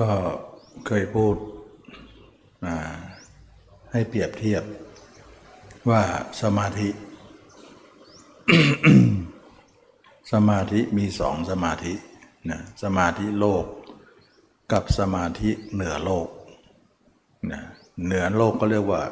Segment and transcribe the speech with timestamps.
[0.00, 0.10] ก็
[0.86, 1.36] เคยพูด
[3.92, 4.62] ให้เปรียบเทียบ
[5.90, 6.02] ว่า
[6.42, 6.88] สมาธิ
[10.32, 11.94] สมาธิมีสองสมาธิ
[12.50, 13.64] นะสมาธิโลก
[14.72, 16.28] กับสมาธิเหนือโลก
[17.52, 17.60] นะ
[18.04, 19.02] เหนือโลกก็เรียกว่า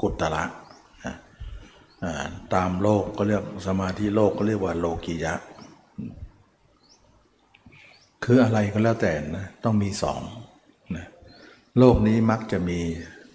[0.00, 0.44] กุตระ
[1.04, 1.14] นะ
[2.54, 5.34] ตามโลกก็เรียกสมาธิโลกก็เรียกว่าโลกียะ
[8.24, 10.22] คืออะไรก็แล้วแต่นะต้องมีสอง
[10.96, 11.06] นะ
[11.78, 12.80] โลกนี้มักจะมี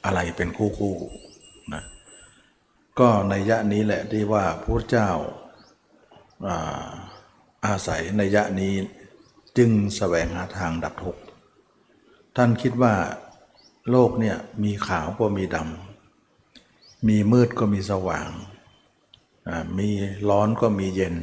[0.06, 0.96] อะไรเป็นคู่คู่
[1.74, 1.84] นะ
[3.00, 5.10] ก็ในยะนี้แหละที่ว่าพระเจ้า
[6.48, 6.88] อา
[7.66, 8.74] อาศัยในยะนี้
[9.58, 11.24] จึงสแสวงหาทางดับทุกข์
[12.36, 12.94] ท่านคิดว่า
[13.92, 18.30] โลกเนี่ยมีขาวก็มีดำมีมืดก็มีสว่าง
[19.78, 19.90] มี
[20.30, 21.16] ร้อนก็มีเย็น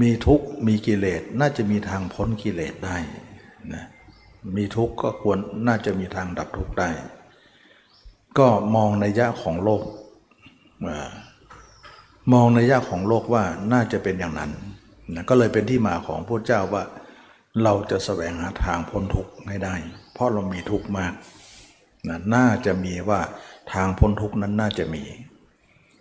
[0.00, 2.96] มีทุกข์มีกิเลสน่าจะมีทางพ้นกิเลสได้
[3.74, 3.84] นะ
[4.56, 6.90] มีทุกข์ก็ควรน่าจะมีทางดับทุกข์ได้
[8.38, 9.84] ก็มองในยะของโลก
[12.32, 14.52] มองในยะของโลกว่าน่าจะเป็นอย่างนั้น
[15.14, 16.84] นะก็เลยเป็นที่มาของพระเจ้าว่า
[17.62, 19.74] เราจะแสวงหาทางพ้นทุกข์ให้ได้
[20.12, 21.12] เพราะเรามีทุกข์มาก
[22.08, 23.20] นะน่าจะมีว่า
[23.72, 25.04] ทางพ้นทุกข์นั้นน่าจะมี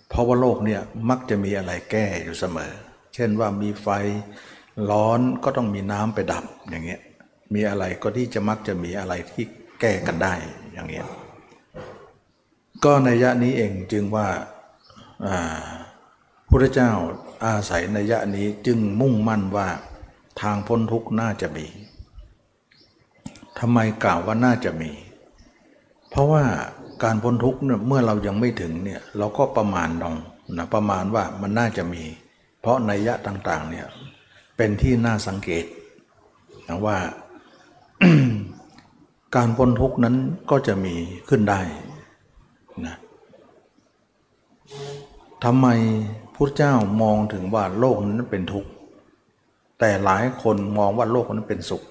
[0.10, 2.74] เพราะว่าโลกเนี่ยมักจะมีอะไรแก้อยู่เสมอ
[3.14, 3.88] เช่นว่ามีไฟ
[4.90, 7.02] ร้อนก็ต้องมีน้ำไปดับอย่างเงี้ย
[7.54, 9.46] มีอะไรก็ที่จะมักจะมีอะไรที่
[9.80, 10.34] แก้กันได้
[10.74, 11.06] อย่างเงี้ย
[12.84, 14.28] ก็ในยะนี้เองจึงว่า
[16.50, 16.92] พระเจ้า
[17.46, 19.68] อาศัยในยะนี้จึงมุ่งมั่นว่า
[20.42, 21.68] ทางพ้นทุกข์น่าจะมี
[23.60, 24.92] ทำไมกล่าวว่าน่าจะมี
[26.10, 26.44] เพราะว่า
[27.04, 30.16] การพ้นทุกข์เนี่ยเมื่อเรายังไม่ถึงเนี่ยเราก็ประมาณลอง
[30.58, 32.04] นะประมาณว่ามันน่าจะมี
[32.64, 33.88] เพราะในยยะต่างๆเนี่ย
[34.58, 35.66] เป็นที่น่าสังเกต
[36.68, 36.98] นะว่า
[39.36, 40.16] การพ้นทุกนั้น
[40.52, 40.96] ก็จะมี
[41.30, 41.62] ขึ้นได้
[42.86, 42.96] นะ
[45.44, 45.68] ทำไม
[46.36, 48.70] พุทธเจ้ามองถึงว่าโลกนั้นเป็นทุกข์
[49.80, 51.84] แต่หลายคนมองว่าโลกนั้นเป็นสุข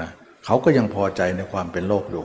[0.00, 0.10] นะ
[0.44, 2.24] เขาก็ยังพอใจในความเป็นโลกอยู่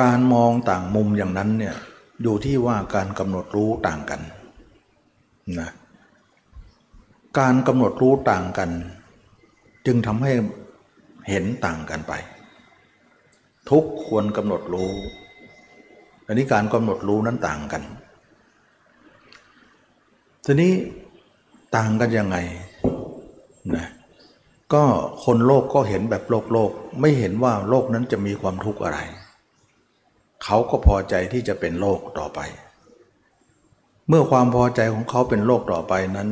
[0.00, 1.76] การมองต่างมุมอย่างนั้นเนี่ย
[2.22, 4.20] อยู่ที่ว่าการกำหนดรู้ต่างกัน
[5.60, 5.70] นะ
[7.38, 8.70] การกำหนดรู้ต่างกัน
[9.86, 10.32] จึงทำให้
[11.28, 12.12] เห็นต่างกันไป
[13.70, 14.90] ทุกควรกำหนดรู้
[16.26, 17.82] อันนี้การกำหนดรู้นั้นต่างกัน
[20.44, 20.72] ทีนี้
[21.76, 22.36] ต่างกันยังไง
[23.76, 23.86] นะ
[24.72, 24.84] ก็
[25.24, 28.98] คนโลกก็เห็นแบบโลกโลก ไม่เห็นว่าโลกนั้นจะมีความทุกข์อะไร
[30.44, 32.40] เขาก็พอใจที่จะเป็นโลกต่อไป
[34.08, 36.28] เมื่อความพอใจของเขาเป็นโลกต่อไปนั้น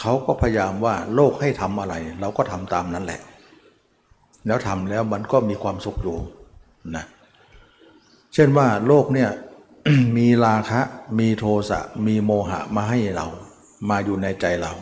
[0.00, 3.20] เขาก็พยายามว่าโลกให้ทำอะไร เราก็ทำตามนั้นแหละ
[4.46, 6.18] แล้วทำแล้วมันก็มีความสุขอยู่
[6.96, 7.04] นะ
[8.34, 9.30] เช่นว่าโลกเนี่ย
[10.16, 10.80] มีราคะ
[11.18, 13.26] มีโทสะ มีโมหะมาให้เรา
[13.90, 14.72] มาอยู่ในใจเรา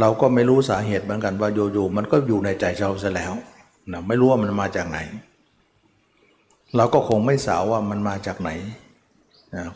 [0.00, 3.32] เราก็ไม่รู้สาเหตุเหมือนกันว่าอยู่ๆมันก็อยู่ในใจเราซะแล้ว
[3.92, 4.98] นะไม่รู้ว่ามันมาจากไหน
[6.76, 8.50] เราก็คงไม่สาวว่ามันมาจากไหน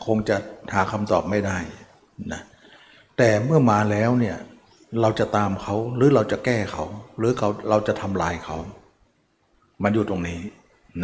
[0.05, 0.37] คงจะ
[0.73, 1.57] หาคำตอบไม่ได้
[2.33, 2.41] นะ
[3.17, 4.37] แต่เมื่อมาแล้วเนี่ย
[5.01, 6.85] เราจะตามเขาหรือเราจะแก้เขา
[7.17, 8.57] หรือเขาเราจะทำลายเขา
[9.83, 10.39] มันอยู่ตรงนี้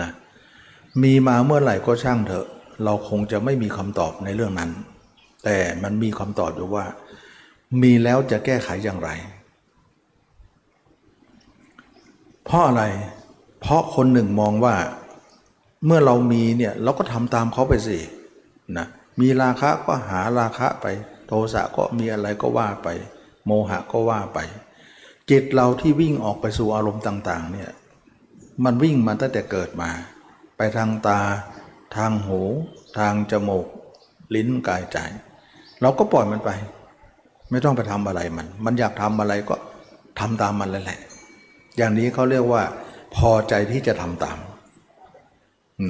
[0.02, 0.10] นะ
[1.04, 2.48] มีมาเมื่อไหร่ก็ช่างเถอะ
[2.86, 4.72] เราคงจะไม่มีคำตอบในเรื่องนั้น
[5.44, 6.86] แต่มันมีคำตอบอยู่ว่า
[7.82, 9.10] มีแล้วจะแก้ไขอย่างไร
[12.46, 12.84] เพราะอะไร
[13.62, 14.76] เพราะคนหนึ่งมองว่า
[15.86, 18.00] เมื่อเรามีเนี่ยเราก็ทำตามเขาไปสิ
[18.78, 18.88] นะ
[19.20, 20.86] มีราคะก็หาราคะไป
[21.28, 22.88] โทสะก็มีอะไรก็ว่าไป
[23.46, 24.40] โมหะก็ว่าไป
[25.30, 27.70] จิตเราที่วิ่งออกไปสู่อารมณ์ต่างๆเนี่ย
[28.64, 29.90] มันวิ่งมาตั้งแต่เกิดมา
[30.58, 31.20] ไปทางตา
[31.96, 32.42] ทางหู
[32.98, 33.68] ทางจมูก
[34.36, 34.98] ลิ้นกายใจ
[35.82, 36.50] เราก็ปล่อยมันไป
[37.50, 39.56] ไม่ต้องไปทำอะไรมัน มันอยากทำอะไรก็
[40.20, 41.00] ทำตามมันแล้วแหละ
[41.78, 42.64] อย่างนี้เขาเรียกว่า
[43.16, 44.38] พอใจที่จะทำตาม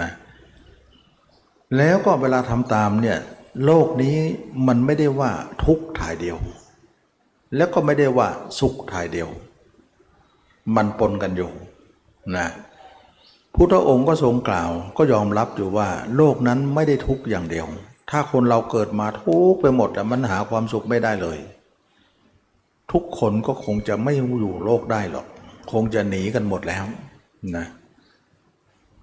[0.02, 0.12] นะ
[1.78, 3.18] แล้วก็เวลาทำตามเนี่ย
[3.66, 4.18] โลกนี้
[4.68, 5.32] มันไม่ได้ว่า
[5.64, 6.38] ทุกถ่ายเดียว
[7.56, 8.28] แล้วก็ไม่ได้ว่า
[8.60, 9.30] สุขถ่ายเดียว
[10.76, 11.52] มันปนกันอยู่
[12.38, 12.48] นะ
[13.54, 17.68] พุทธองค์ก็ทรงกล่าวก็ยอมรับอยู่ว่า โลกนั้นไม่ได้ทุกอย่างเดียว
[18.10, 21.38] ถ้าคนเราเกิดมาทุกไปหมดมันหาความสุขไม่ได้เลย
[22.92, 25.28] ทุกคนก็คงจะไม่อยู่โลกได้หรอก
[25.72, 26.86] คงจะหนีกันหมดแล้ว
[27.58, 27.66] นะ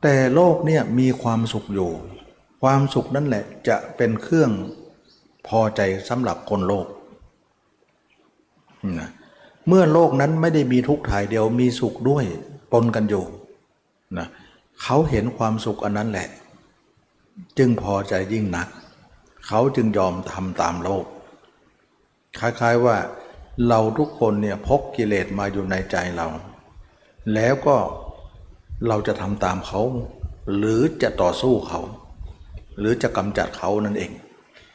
[0.03, 1.91] แต่โลกเนี่ยมีความสุขอยู่
[2.63, 4.51] ความสุขนั่นแหละจะเป็นเครื่อง
[5.49, 6.87] พอใจสำหรับคนโลก
[8.99, 9.11] นะ
[9.69, 12.25] เมื่อโลกนั้นไม่ได้มีทุกข์ถ่ายเดียวมีสุขด้วย
[12.73, 13.25] ปนกันอยู่
[14.19, 14.29] นะ
[14.83, 16.29] เขาเห็นความสุขอันนั้นแหละ
[17.59, 18.69] จึงพอใจยิ่งนัก
[19.47, 21.05] เขาจึงยอมทำตามโลก
[22.39, 22.97] คล้ายๆว่า
[23.69, 26.29] เราทุกคนเนี่ยพกกิเลสมาอยู่ในใจเรา
[27.35, 27.77] แล้วก็
[28.89, 29.81] เราจะทำตามเขา
[30.57, 31.81] หรือจะต่อสู้เขา
[32.79, 34.13] หรือจะกำจัดเขานั่นเอง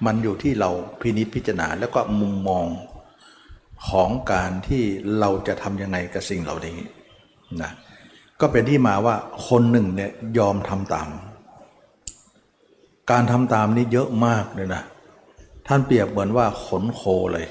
[0.05, 0.69] มันอยู่ที่เรา
[1.01, 2.65] พินิจพิจารณาแล้วก็มุมมอง
[3.87, 4.83] ของการที่
[5.19, 6.77] เราจะทำยังไงกับสิ่งเหล่านี้
[7.61, 7.71] นะ
[8.41, 9.15] ก็เป็นที่มาว่า
[9.47, 11.09] คนหนึ่งเนี่ยยอมทำตาม
[13.11, 14.83] การทำตามนี้เยอะมากเลยนะ
[15.67, 17.01] ท่านเปรียบเหมือนว่าขนโค
[17.33, 17.47] เลย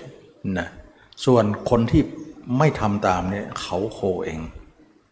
[0.58, 0.69] นะ
[1.25, 2.02] ส่วนคนที่
[2.58, 4.40] ไม่ทำตามเนี่ยเขาโคเอง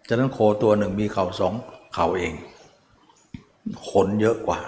[0.09, 1.55] ฉะนั้นโคตัวหนึ่งมีเขาสอง
[1.95, 2.33] เขาเอง
[3.89, 4.61] ขนเยอะกว่า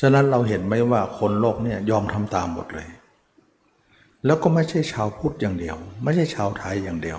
[0.00, 2.88] ฉะนั้นเราเห็นไหมว่าคนโลกเนี่ยยอมทำตามหมดเลย
[4.26, 7.18] แล้วก็ไม่ใช่ชาวพุทธอย่างเดียว ไม่ใช่ชาวไทยอย่างเดียว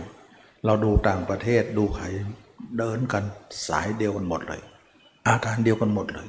[0.65, 2.05] เราดูต่างประเทศดูใคร
[2.77, 3.23] เดินกัน
[3.67, 4.61] สายเดียวกันหมดเลย
[5.27, 6.27] อาการเดียวกันหมดเลย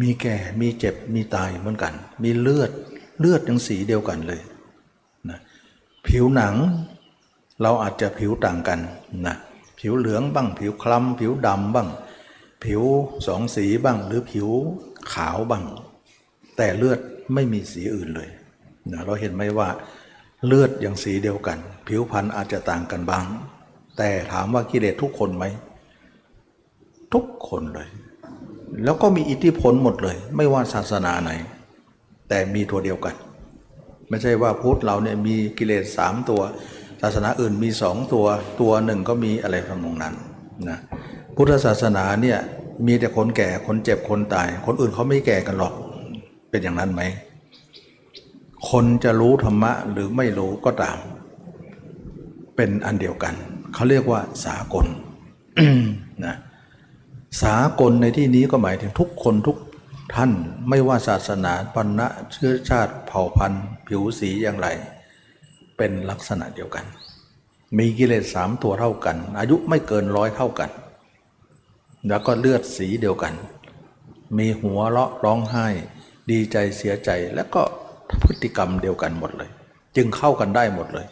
[0.00, 2.70] มีแก่มีเจ็บมีตายเหมือนกัน มีเลือด
[3.18, 4.40] เลือดยังสีเดียวกันเลย
[5.28, 5.38] นะ
[6.06, 6.54] ผิวหนัง
[7.62, 8.80] เราอาจจะผิวต่างกัน
[9.26, 9.36] นะ
[9.78, 11.88] ผิวเหลืองบ้าง ผิวคล้ำผิวดำบ้าง
[12.64, 12.82] ผิว
[13.26, 14.48] สองสีบ้างหรือผิว
[15.12, 15.64] ขาวบ้าง
[16.56, 16.98] แต่เลือด
[17.34, 18.28] ไม่มีสีอื่นเลย
[18.92, 19.68] นะเราเห็นไหมว่า
[20.46, 23.24] เลือดอย่างสีเดียวกัน ผิวพรรณอาจจะต่างกันบ้าง
[23.98, 25.44] แต่ถามว่ากิเลสทุกคนไหม
[27.14, 27.88] ทุกคนเลย
[28.84, 31.30] แล้วก็มีอิทธิพลหมดเลย ไม่ว่าศาสนาไหน
[32.28, 33.14] แต่มีตัวเดียวกัน
[34.08, 36.40] ไม่ใช่ว่าพุทธเราเนี่ยมีกิเลสสามตัว
[37.02, 38.26] ศาสนาอื่นมีสองตัว
[38.60, 40.14] ตัวหนึ่งก็มีอะไรทำนองนั้น
[40.68, 40.78] นะ
[41.36, 42.38] พุทธศาสนาเนี่ย
[42.86, 45.74] มีแต่คนแก่คนเจ็บคนตาย คนอื่นเขาไม่แก่กันหรอก
[46.50, 47.02] เป็นอย่างนั้นไหม
[48.70, 50.98] คนจะรู้ธรรมะหรือไม่รู้ก็ตาม
[52.56, 53.34] เป็นอันเดียวกัน
[53.74, 54.86] เขาเรียกว่าสากล
[56.24, 56.36] นะ
[57.42, 59.56] สากลในที่นี้ก็หมายถึงทุกคนทุก
[60.14, 60.32] ท่าน
[60.68, 64.68] ไม่ว่าศาสนาปัณณะเชื้อชาติเผ่าพันธุ์ผิวสีอย่างไร
[65.76, 66.84] เป็นลักษณะเดียวกัน
[67.78, 70.70] มีกิเลสสามตัวเท่ากัน อายุไม่เกินร้อยเท่ากัน
[72.08, 73.34] แล้วก็เลือดสีเดียวกัน
[74.38, 75.66] มีหัวเราะร้องไห้
[76.30, 77.62] ดีใจเสียใจและก็
[78.22, 79.50] พฤติกรรมเดียวกันหมดเลย
[79.96, 81.06] จึงเข้ากันได้หมดเลย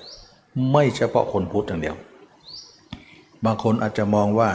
[0.73, 1.97] ไม่เฉพาะคนพุทธอย่างเดียว
[3.45, 4.51] บางคนอาจจะมองว่า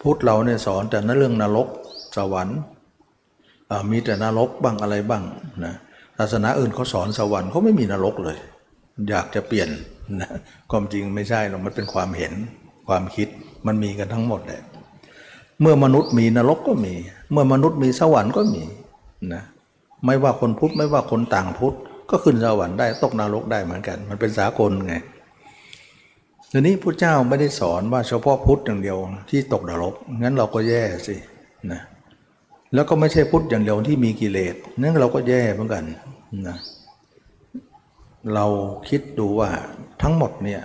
[0.00, 1.68] พุทธเราเนี่ยสอนแต่นเรื่องนรก
[2.16, 2.58] สวรรค์
[3.90, 5.24] มีแต่นรกบ้างอะไรบ้าง
[5.64, 5.74] นะ
[6.18, 8.38] ศาสนาอื่นเขาสอนสวรรค์เขาไม่มีนรกเลย
[9.08, 9.68] อยากจะเปลี่ยน
[10.20, 10.30] นะ
[10.70, 12.32] ความจริงไม่ใช่หรอกมันเป็นความเห็น
[12.88, 13.28] ความคิด
[13.66, 14.62] มันมีกันทั้งหมดเลย
[15.62, 16.94] เมื่อมนุษย์มีนรกก็มี
[17.32, 18.62] เมื่อมนุษย์มีสวรรค์ก็มี
[19.32, 19.42] นะ
[20.04, 21.76] ไม่ว่าคนพุทธไม่ว่าคนต่างพุทธ
[22.10, 24.94] ก็ขึ้นสวรรค์ได้ตกนรกได้เหมือนกัน มันเป็นสากลไง
[26.50, 28.98] ทีนี้พระเจ้าไม่ได้สอนว่าเฉพาะพุทธอย่างเดียว
[29.30, 31.16] ที่ตกนรกงั้นเราก็แย่สิ
[31.72, 31.80] นะ
[32.74, 35.84] แล้วก็ไม่ใช่พุทธอย่างเดียวที่มีกิเลสนั่นเราก็แย่เหมือนกัน
[36.48, 36.56] นะ
[38.34, 38.46] เรา
[38.88, 39.50] คิดดูว่า
[40.02, 40.60] ทั้งหมดเนี่ย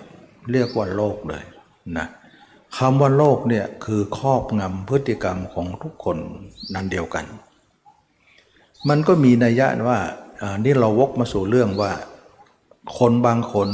[0.51, 1.43] เรียกว่าโลกเลย
[1.97, 2.07] นะ
[2.77, 6.17] คำว่าโลกเนี่ยคือครอบงำพฤติกรรมของทุกคน
[6.73, 7.25] นั่นเดียวกัน
[8.89, 9.99] มันก็มีนัยยะว่า
[10.65, 11.91] นี่เราวกมาสู่เรื่องว่า
[12.97, 13.69] คนบางคน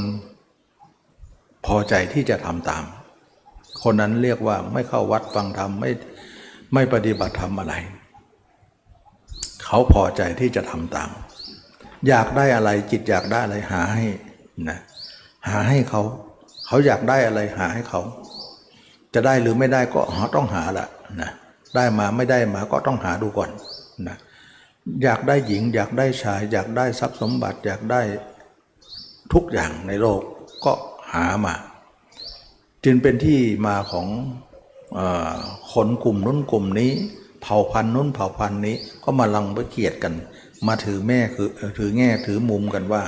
[1.65, 2.83] พอใจที่จะทำตาม
[3.83, 5.91] คนนั้นเรียกว่าไม่เข้าวัดฟังธรรมไม่
[6.73, 7.73] ไม่ปฏิบัติธรรมอะไร
[9.65, 11.09] เขาพอใจที่จะทำตาม
[12.07, 14.05] อยากได้อะไรจิตอยากได้อะไรหาให้
[14.69, 14.79] นะ
[15.47, 16.01] หาให้เขา
[16.65, 18.01] เขาอยากได้อะไรหาให้เขา
[19.13, 20.01] จะได้หรือไม่ได้ก็
[20.35, 20.87] ต้องหาละ
[21.21, 21.31] นะ
[21.75, 23.49] ได้มาไม่ได้มาก็ต้องหาดูก่อน
[24.07, 24.17] นะ
[25.03, 28.01] อยากได้หญิง อยากได้ชาย อยากได้ทรัพย์สมบัติ อยากได้
[29.33, 30.21] ทุกอย่างในโลก
[30.65, 30.71] ก็
[31.13, 31.55] หามา
[32.85, 34.07] จึงเป็นที่มาของ
[34.97, 34.99] อ
[35.73, 36.91] คนกลุ่มนู้นกลุ่มนี้
[37.41, 40.13] เผ่าพันธุ์นู้นเผ่าพันธุ์นี้ก็มาลังประเกียดกัน
[40.67, 43.03] มาถือแม่คือถือแง่ถือมุมกันว่า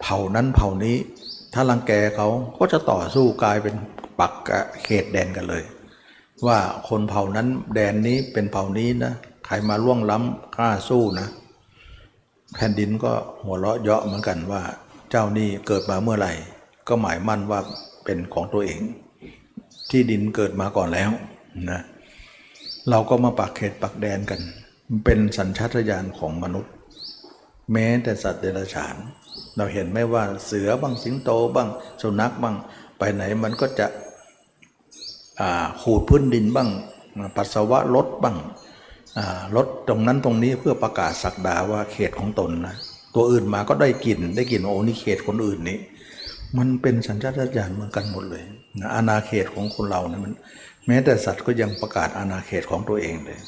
[0.00, 0.96] เผ่านั้นเผ่านี้
[1.54, 2.28] ถ้ารังแกเขา
[2.58, 3.74] ก็จะต่อสู้กลายเป็น
[4.20, 4.32] ปัก
[4.84, 5.64] เขตแดนกันเลย
[6.46, 9.12] ว่าคนเผ่านั้นแดนนี้เป็นเผ่านี้นะ
[9.46, 11.28] ใครมาล่วงล้ำกล้าสู้นะ
[12.54, 13.12] แผ่นดินก็
[13.44, 14.62] หัวเราะเยาะเหมือนกันว่า
[15.10, 16.32] เจ้านี่เกิดมาเมื่อไหร่
[16.88, 17.60] ก็หมายมั่นว่า
[18.04, 18.80] เป็นของตัวเอง
[19.90, 21.10] ที่ดินเกิดมาก่อนแล้ว
[21.70, 21.80] นะ
[22.90, 24.40] เราก็มาปักเขตปักแดนกัน
[25.04, 26.72] เป็นสัญชาตญาณของมนุษย์
[27.72, 28.96] แม้แต่สัตว์เดรัจฉาน
[29.56, 31.68] เราเห็นไหมว่าเสือบ้างสิงโตบ้าง
[32.02, 32.56] สุนัขบ้าง
[32.98, 33.86] ไปไหนมันก็จะ
[35.80, 36.68] ขูดพื้นดินบ้าง
[37.36, 38.36] ปัสสาวะลดบ้าง
[39.56, 42.76] ลดตรงนั้นตรงนี้เพื่อประกาศสักดาว่าเขตของตนนะ
[43.14, 45.78] ตัวอื่นมาก็ได้กลิ่นได้กลิ่นโอ้นี่เขตคนอื่นนี้
[46.58, 48.44] มันเป็นสัญชาตญาณเหมือนกันหมดเลย
[48.80, 50.32] นะอาณาเขตของคนเราเนี่ยมัน
[50.86, 53.38] แม้แต่สัตว์ก็ยังประกาศอาณาเขตของตัวเองเลย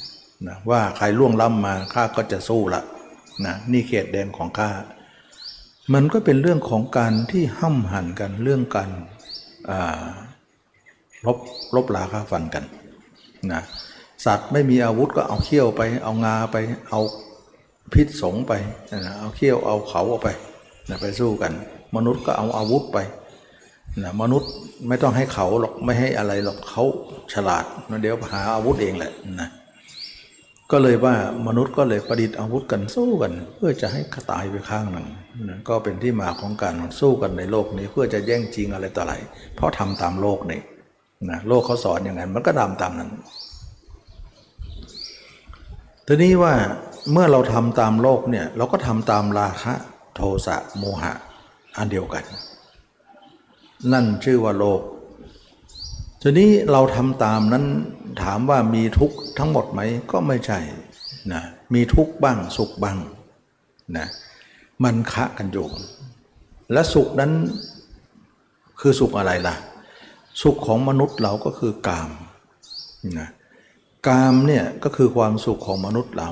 [0.48, 2.82] นะว่าใครล่วงล้ำมาข้าก็จะสู้ละ
[3.46, 4.70] นะนี่เขตแดนของข้า
[5.94, 8.90] มันก็เป็นเรื่องของการที่ห้ำหันกันเรื่องการ
[11.26, 11.38] รบ
[11.76, 12.64] รบลาค่าฟันกัน
[13.52, 13.62] นะ
[14.24, 16.56] สัตว์ไม่มีอาวุธก็เอาเขี้ยวไป เอางาไป
[16.90, 17.00] เอา
[17.94, 18.52] พิษสงไป
[19.06, 20.28] นะเอาเขี้ยวเอาเขาเอาไป
[20.88, 21.52] นะไปสู้กัน
[21.96, 22.98] มนุษย์ก็เอาอาวุธไป
[24.02, 24.50] นะมนุษย์
[24.88, 26.84] ไม่ต้องให้เขาหรอกไม่ให้อะไรหรอกเขา
[27.32, 29.48] ฉลาดนะเดี๋ยวหาอาวุธเองแหละนะ
[30.70, 31.14] ก็เลยว่า
[31.46, 35.06] มนุษย์ก็เลยประดิษฐ์อาวุธกันสู้กัน เพื่อจะให้ขตายไปข้างหนึ่ง
[35.68, 39.14] ก็เป็นที่มาของการสู้กันในโลกนี้ เพื่อจะแย่งจริงอะไรต่ออะไร
[39.54, 40.60] เพราะทำตามโลกนี้
[41.30, 43.10] นะโลกเขาสอนอย่างนั้นมันก็ดำตามนั้น
[46.06, 46.54] ทีนี้ว่า
[47.12, 49.74] เมื่อเราทำตามโลกเนี่ยเราก็ทำตามราคะ
[50.14, 51.12] โทสะโมหะ
[51.76, 52.24] อันเดียวกัน
[53.92, 54.80] นั่นชื่อว่าโลก
[56.22, 57.64] ทีนี้เราทำตามนั้น
[58.22, 59.80] ถามว่ามีทุกข์ทั้งหมดไหม
[60.10, 60.58] ก็ไม่ใช่
[61.32, 61.42] นะ
[61.74, 62.98] มีทุกข์บ้างสุขบ้าง
[63.96, 64.06] นะ
[64.84, 65.66] มันคะกันอยู่
[66.72, 67.32] และสุขนั้น
[68.80, 69.54] คือสุขอะไรล่ะ
[70.42, 72.10] สุขของมนุษย์เราก็คือกาม
[73.18, 73.28] นะ
[74.08, 76.28] กามเนี่ยก็คือความสุขของมนุษย์เรา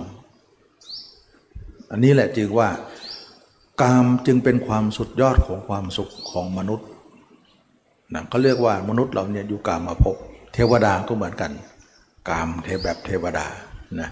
[1.90, 2.68] อันนี้แหละจึงว่า
[3.82, 6.88] กามจึงเป็นความสุดยอดของความสุขของมนุษย์
[8.14, 10.16] นะเขาเรียกว่ามนุษย์เราเนี่ยอยู่กามมาพบ
[10.54, 11.50] เทวดาก็เหมือนกัน
[12.28, 13.46] กามเทแบบเทวดา
[14.00, 14.10] นะ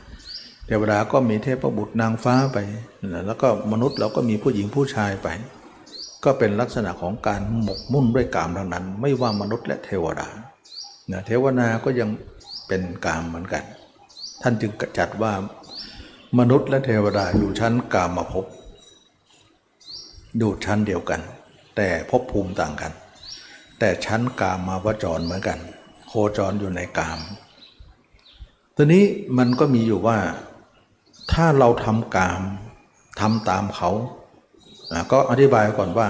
[0.66, 2.58] เทวดาก็มีเทพบุตรนางฟ้าไป
[3.12, 5.28] นะแล้วก็มนุษย์เราก็มีผู้หญิงผู้ชายไป
[6.24, 10.28] ก็เป็นลักษณะของการหมกมุ่นด้วยกามทั้งนั้น ไม่ว่ามนุษย์และเทวดา
[11.12, 12.08] นะเทวนาก็ยัง
[12.68, 13.64] เป็นกามเหมือนกัน
[14.42, 15.32] ท่านจึงจัดว่า
[16.38, 18.44] มนุษย์และเทวดาอยู่ชั้นกามมาพบ
[20.38, 21.20] อยู่ชั้นเดียวกัน
[21.76, 22.92] แต่ภพภูมิต่างกัน
[23.84, 25.58] แต่ชั้นกามมาวจรเหมือนกัน
[26.08, 27.20] โคจรอยู่ในกาม
[28.76, 29.04] ทีนี้
[29.38, 30.18] มันก็มีอยู่ว่า
[31.32, 32.42] ถ้าเราทำกาม
[33.20, 33.90] ทำตามเขา
[35.12, 36.08] ก็อธิบายก่อนว่า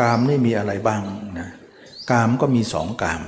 [0.00, 1.02] กามนี่มีอะไรบ้าง
[1.38, 1.50] นะ
[2.10, 3.22] กามก็มีสองกาม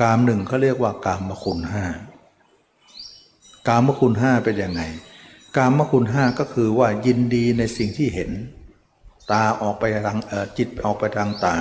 [0.00, 1.84] กามหนึ่งเขาเรียกว่ากามมคุณห้า
[3.68, 4.82] กามมคุณห้าเป็นยังไง
[5.56, 8.30] กามมคุณห้าก็คือว่ายินดีในสิ่งที่เห็น
[9.30, 10.18] ตาออกไปทาง
[10.58, 11.56] จิตออกไปทางตา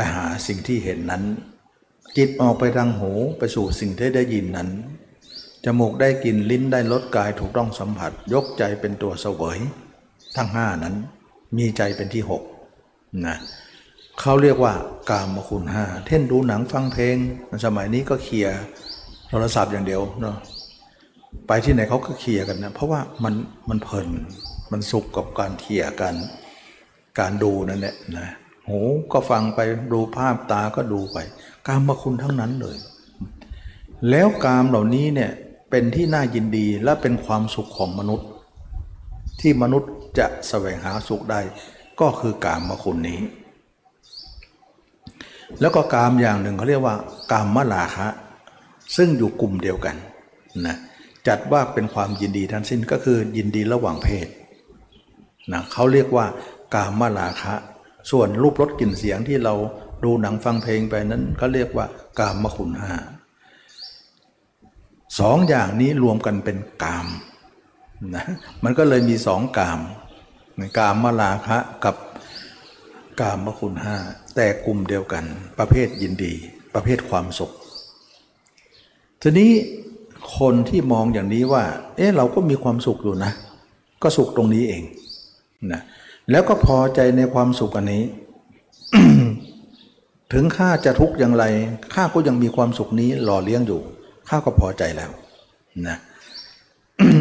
[0.00, 1.24] ไปหาสิ่งที่เห็นนั้น
[2.16, 4.68] จิตออกไปทางหูไปสู่สิ่งที่ได้ยินนั้น
[5.64, 9.58] จมูกได้กลิ่นลิ้นได้รสกายถูกต้องสัมผัส ยกใจเป็นตัวเสวย
[10.36, 10.94] ทั้งห้านั้น
[11.56, 12.42] มีใจเป็นที่หก
[13.26, 13.36] นะ
[14.20, 14.74] เขาเรียกว่า
[15.10, 17.16] กามคุณห้าเท่นดูหนังฟังเพลง
[17.64, 18.50] สมัยนี้ก็เคลียร
[19.28, 20.36] โทรศัพท์อย่างเดียวเนาะ
[21.46, 23.34] ไปที่ไหนเขาก็เคลียกันนะเพราะว่ามัน
[23.68, 24.08] มันเพลิน
[24.72, 26.14] มันสุขกับการเคลียกัน
[27.18, 28.28] การดูนั่นแหละนะ
[28.68, 28.80] หู
[29.12, 29.60] ก็ฟังไป
[29.92, 31.18] ดูภาพตาก็ดูไป
[31.66, 32.76] กามคุณทั้งนั้นเลย
[34.10, 35.30] แล้วกามเหล่านี้เนี่ย
[35.70, 38.28] เป็นที่น่ายินดีและเป็นความสุขของมนุษย์
[39.40, 41.40] ที่มนุษย์จะแสวงหาสุขได้
[42.00, 43.20] ก็คือกามคุณนี้
[45.60, 46.96] แล้วก็กามอย่างหนึ่งเขาเรียกว่า
[47.32, 48.08] กามมลาคะ
[48.96, 49.96] ซึ่งอยู่กลุ่มเดียวกัน
[50.66, 50.76] นะ
[51.28, 54.26] จัดว่าเป็นความยินดีทั้งสิ้นก็คือยินดีระหว่างเพศ
[55.52, 56.26] นะเขาเรียกว่า
[56.74, 57.54] กามมลาคะ
[58.10, 59.54] ส่วนรูปรสกลิ่นเสียงที่เรา
[60.04, 61.86] ดูหนังฟังเพลงไปนั้นเขาเรียกว่า
[62.18, 62.94] กามมคุณห้า
[65.18, 67.06] สองอย่างนี้รวมกันเป็นกาม
[68.16, 68.24] นะ
[68.64, 69.80] มันก็เลยมีสองกาม
[70.78, 71.96] กามมาลาคะกับ
[73.20, 73.96] กามมคุณห้า
[74.36, 75.24] แต่กลุ่มเดียวกัน
[75.58, 76.34] ประเภทยินดี
[76.74, 77.52] ประเภทความสุข
[79.22, 79.52] ทีนี้
[80.38, 81.64] คนที่มองอย่างนี้ว่า
[81.96, 83.32] เอ๊ะเราก็มีความสุขอยู่นะ
[84.02, 84.82] ก็สุขตรงนี้เอง
[85.72, 85.82] นะ
[86.30, 88.04] แล้วก็พอใจในความสุขอันนี้
[90.32, 91.44] ถึงข้าจะทุกข์อย่างไร
[91.94, 93.80] ข้าก็ยังมีความสุขนี้หล่อเลี้ยงอยู่
[94.28, 95.10] ข้าก็พอใจแล้ว
[95.88, 95.98] นะ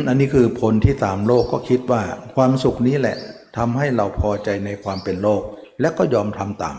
[0.08, 2.02] อันนี้คือผลที่ตามโลกก็คิดว่า
[2.36, 3.18] ความสุขนี้แหละ
[3.58, 5.42] ทำให้เราพอใจในความเป็นโลก
[5.82, 6.78] และก็ยอมทำตาม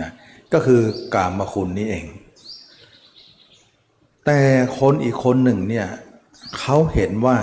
[0.00, 0.10] นะ
[0.52, 0.80] ก็คือ
[1.14, 2.04] กามคุณนี้เอง
[4.26, 4.38] แต่
[4.78, 5.86] คนอีกคนหนึ่งเนี่ย
[6.58, 7.36] เขาเห็นว่า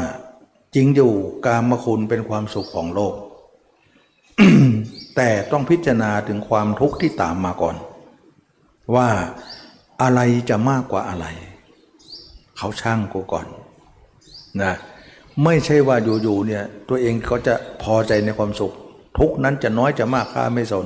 [0.76, 1.12] จริงอยู่
[1.46, 3.16] กามคุณเป็นความสุขของโลก
[5.16, 7.76] แต่ต้องพิจารณาถึงความทุกข์ที่ตามมาก่อน
[8.96, 9.10] ว่า
[10.02, 11.26] อะไรจะมากกว่าอะไร
[12.58, 13.46] เขาช่างกูก่อน
[14.62, 14.74] นะ
[15.44, 17.54] ไม่ใช่ว่าอยู่ๆเนี่ยตัวเองเขาจะ
[17.84, 18.74] พอใจในความสุข
[19.18, 20.86] ทุกนั้นจะน้อยจะมากข้าไม่สน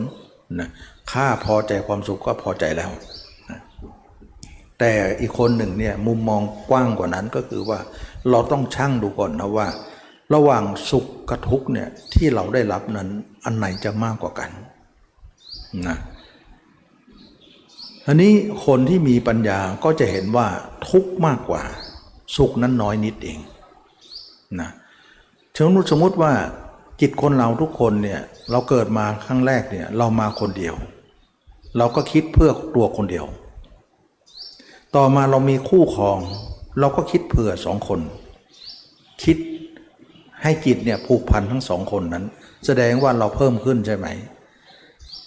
[0.60, 0.70] นะ
[1.12, 2.92] ข้าพอใจความสุขก็พอใจแล้ว
[3.50, 3.60] นะ
[4.80, 4.92] แต่
[5.22, 7.80] อีกคนหนึ่งเนี่ยมุมมองกว้างกว่านั้นก็คือว่า
[8.30, 9.68] เราต้องช่างดูก่อนนะว่า
[10.34, 13.10] ระหว่างสุขกับทุกเนี่ยที่เราได้รับนั้น
[13.44, 14.50] อันไหนจะมากกว่ากัน
[15.88, 15.98] นะ
[18.08, 18.34] อันนี้
[18.66, 20.48] คนที่มีปัญญาก็จะเห็นว่า
[20.90, 21.64] ทุกข์มากกว่า
[22.38, 23.40] สุขนั้นน้อยนิดเอง
[24.60, 24.70] นะ
[25.54, 26.34] เชิงสมมติว่า
[27.02, 28.22] จิตคนเราทุกคนเนี่ย
[28.52, 30.76] เราเกิดมาครั้งแรกเนี่ยเรามาคนเดียว
[31.78, 33.26] เราก็คิดเพื่อตัวคนเดียว
[34.96, 36.20] ต่อมาเรามีคู่ครอง
[36.80, 38.00] เราก็คิดเผื่อสองคน
[39.24, 39.38] คิด
[40.44, 42.26] ให้จิตเนี่ยผูกพันทั้งสองคนนั้น
[42.66, 44.08] แสดงว่าเราเพิ่มขึ้นใช่ไหม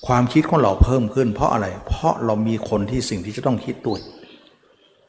[0.07, 4.01] ความคิดของเราเพิ่มขึ้น เพราะอะไร เพราะเรามีคนที่สิ่งที่จะต้องคิดด้วย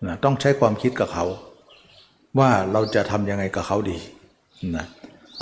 [0.05, 1.25] นะต้องใช้ความคิดกับเขา
[2.39, 3.97] ว่าเราจะทำยังไงกับเขาดี
[4.75, 4.85] นะ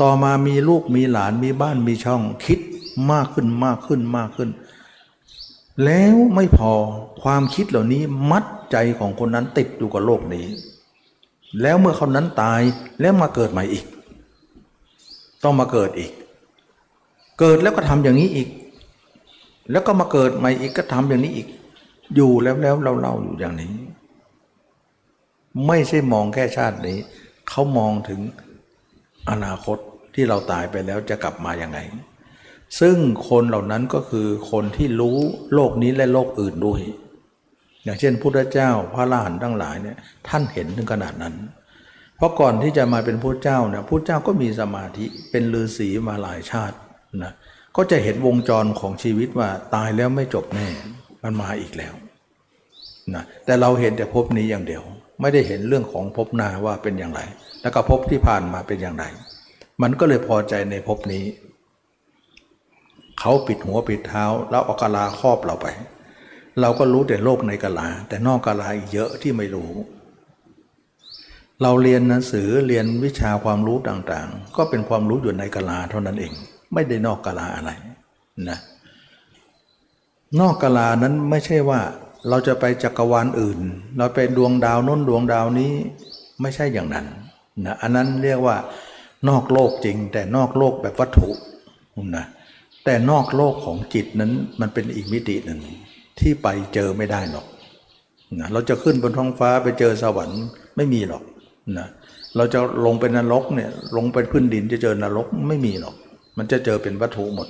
[0.02, 2.60] ต่อมามีลูกมีหลานมีบ้านมีช่องคิด
[3.12, 4.50] มากขึ้นมากขึ้นมากขึ้น
[5.84, 6.72] แล้วไม่พอ
[7.24, 10.46] ความคิดเหล่านี้มัดใจของคนนั้นติดอยู่กับโลกนี้
[11.62, 12.62] แล้วเมื่อคนนั้นตาย
[13.02, 13.86] แล้วมาเกิดใหม่อีก
[15.46, 16.12] ต้องมาเกิดอีก
[17.40, 18.50] เกิดแล้วก็ทำอย่างนี้อีก
[19.72, 21.48] แล้วก็มาเกิดใหม่อีกก็ทำอย่างนี้อีก
[22.16, 23.72] อยู่แล้วแล้วเราเล่าอยู่อย่างนี้
[25.68, 26.98] ไม่ใช่มองแค่ชาตินี้
[27.50, 28.20] เขามองถึง
[29.30, 29.78] อนาคต
[30.14, 31.80] ที่เราตายไปแล้วจะกลับมาอย่างไง
[32.80, 32.98] ซึ่ง
[33.30, 35.18] คนเหล่านั้นก็คือคนที่รู้
[35.54, 36.82] โลกนี้และโลกอื่นด้วย
[37.84, 39.98] อย่างเช่นพุทธเจ้าพระลาหันทั้งหลายเนี่ย
[40.28, 41.36] ท่านเห็นถึงขนาดนั้น
[42.18, 46.78] เพราะก่อนที่จะมาเป็นพุทธเจ้าเนี่ยพุทธเจ้าก็มีสมาธิเป็นฤาษีมาหลายชาติ
[47.24, 47.34] นะ
[47.76, 50.68] ก็จะเห็นวงจรของชีวิตว่าตายแล้วไม่จบแน่
[51.24, 51.94] มันมาอีกแล้ว
[53.14, 54.84] นะแต่เราเห็นแต่ภพนี้อย่างเดียว
[55.22, 57.22] ไม่ได้เห็นเรื่องของภพหน้าว่าเป็นอย่างไร
[57.62, 59.06] แล้วก็ภพที่ผ่านมาเป็นอย่างไร
[59.82, 61.26] มันก็เลยพอใจในภพนี้
[63.20, 65.68] เขาปิดหัวปิดเท้า แล้วเอากาลาครอบเราไป
[66.62, 69.72] เราก็รู้แต่โลกในกาลา แต่นอกกาลาอีกเยอะที่ไม่รู้
[71.62, 76.34] เราเรียนหนังสือเรียนวิชาความรู้ต่างๆ ก็เป็นความรู้อยู่ในกาลาเท่านั้นเอง
[76.74, 77.72] ไม่ได้นอกกาลาอะไร
[78.50, 78.60] นะ
[80.40, 81.80] นอกกาลานั้นไม่ใช่ว่า
[82.30, 83.60] เราจะไปจักรวาลอื่น
[83.98, 85.72] เราไปดวงดาวน้นดวงดาวนี้
[86.42, 87.06] ไม่ใช่อย่างนั้น
[87.66, 88.58] นะอันนั้นเรียกว่า
[89.30, 91.30] นอกโลกจริง แต่นอกโลกแบบวัตถุ
[92.18, 92.26] นะ
[92.86, 95.60] แต่นอกโลกของจิตนั้นมันเป็นอีกมิติหนึ่ง
[96.20, 97.46] ที่ไปเจอไม่ได้หรอก
[98.40, 100.42] นะเราจะขึ้นบนท้องฟ้าไปเจอสวรรค์
[100.76, 101.24] ไม่มีหรอก
[101.78, 101.88] นะ
[102.36, 105.96] เราจะลงไปนรกเนี่ยลงไปพื้นดินจะเจอนรกไม่มีหรอก
[106.38, 107.48] มันจะเจอเป็นวัตถุหมด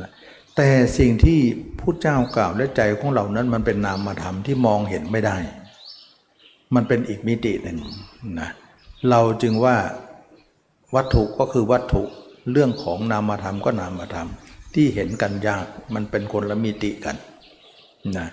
[0.00, 0.10] นะ
[0.56, 1.38] แต่สิ่งที่
[1.80, 5.36] พุทธเจ้ากล่าวและใจของเรานั้นมันเป็นนามธรรมที่มองเห็นไม่ได้
[6.74, 7.78] มันเป็นอีกมิติหนึ่ง
[8.40, 8.50] นะ
[9.10, 9.76] เราจึงว่า
[10.94, 12.02] วัตถุก็คือวัตถุ
[12.52, 14.28] เรื่องของนามธรรมก็นามธรรม
[14.74, 17.16] ที่เห็นกันยากมันเป็นคนละมิติกัน
[18.18, 18.28] นะ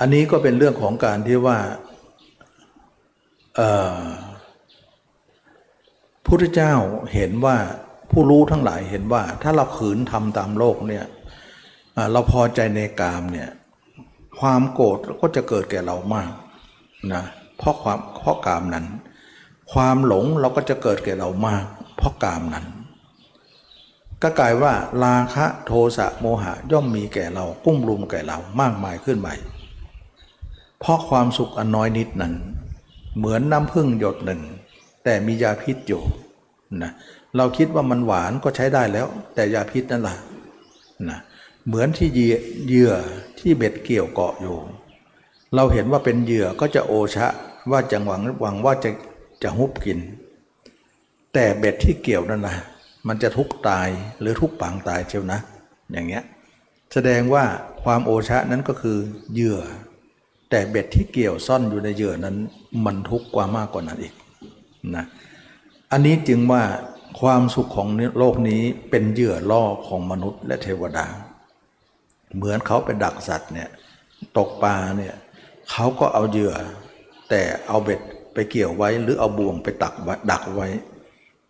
[0.00, 1.58] อันนี้ก็เป็นเรื่องของการที่ว่า
[6.26, 6.74] พุทธเจ้า
[7.14, 7.56] เห็นว่า
[8.10, 11.04] ผู้รู้ทั้งหลายเห็นว่า ถ้าเราขืนทำตามโลกเนี่ย
[12.12, 13.48] เราพอใจในกามเนี่ย
[14.38, 16.32] ความโกรธก็จะเกิดแก่เรามาก
[17.12, 17.24] นะ
[17.58, 18.86] เพราะความเพราะกามนั้น
[19.72, 21.64] ความหลงเราก็จะเกิดแก่เรามาก
[21.96, 22.66] เพราะกามนั้น
[24.22, 24.72] ก็กลายว่า
[25.04, 29.28] ราคะโทสะโมหะย่อมมีแก่เรากุ้มรุมแก่เรามากมายขึ้นไป
[30.80, 32.34] เพราะความสุขอันน้อยนิดนั้น
[33.16, 34.40] เหมือนน้ำพึ่งหยดหนึ่ง
[35.04, 36.02] แต่มียาพิษอยู่
[36.82, 36.92] นะ
[37.36, 40.16] เราคิดว่ามันหวานก็ใช้ได้แล้ว แต่ยาพิษนั่นแหละ
[41.08, 41.18] นะ
[41.66, 42.08] เหมือนที่
[42.66, 42.92] เหยื่อ
[43.40, 44.56] ที่เบ็ดเกี่ยวเกาะอยู่
[45.54, 47.26] เราเห็นว่าเป็นเหยื่อก็จะโอชะ
[47.70, 48.90] ว่าจะหวังหวังว่าจะ
[49.42, 49.98] จะฮุบกิน
[51.34, 52.56] แต่เบ็ดที่เกี่ยวนั่นนะ
[53.08, 53.88] มันจะทุกตาย
[54.20, 55.40] หรือทุกปางตายเชียวนะ
[55.92, 56.24] อย่างเงี้ย
[56.92, 57.44] แสดงว่า
[57.82, 58.98] ความโอชะนั้นก็คือ
[59.32, 59.60] เหยื่อ
[60.50, 62.36] แต่เบ็ดที่เกี่ยวซ่อนอยู่ในเหยื่อนั้น
[62.84, 64.14] มันทุกข์กว่ามากกว่านั้นอีก
[64.96, 65.04] นะ
[65.92, 66.62] อันนี้จึงว่า
[67.20, 71.06] ความสุขของโลกนี้เป็นเหยื่อล่อของมนุษย์และเทวดา
[72.36, 73.68] เหมือนเขาไปดักสัตว์เนี่ย
[74.38, 75.14] ตกปลาเนี่ย
[75.70, 76.54] เขาก็เอาเหยื่อ
[77.30, 78.00] แต่เอาเบ็ด
[78.34, 79.94] ไปเกี่ยวไว้หรือเอาบ่วงไปตัก
[80.30, 80.68] ดักไว้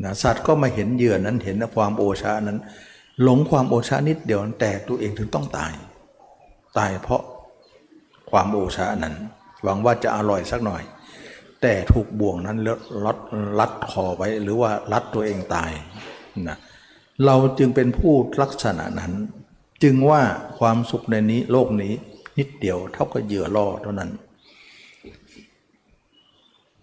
[0.04, 2.58] นะสัตว์ก็มาเห็นเหยื่อนั้นเห็นความโอชานั้น
[3.22, 5.72] หลงความโอชานิดเดียวแต่ตัวเองถึงต้องตาย
[6.78, 7.22] ตายเพราะ
[8.36, 9.14] ความโอชานั้น
[9.62, 10.82] หวังว่าจะอร่อยสักหน่อย
[11.62, 12.58] แต่ถูกบ่วงนั้น
[13.06, 13.18] ลัด
[13.58, 15.70] ลัดคอไว้หรือว่าลัดตัวเองตาย
[16.48, 16.58] นะ
[17.24, 19.12] เราจึงเป็นผู้ลักษณะนั้น
[19.82, 20.22] จึงว่า
[20.58, 21.92] ความสุขในนี้โลกนี้
[22.38, 24.10] นิดเดียวเท่ากับเหยื่อล่อเท่านั้น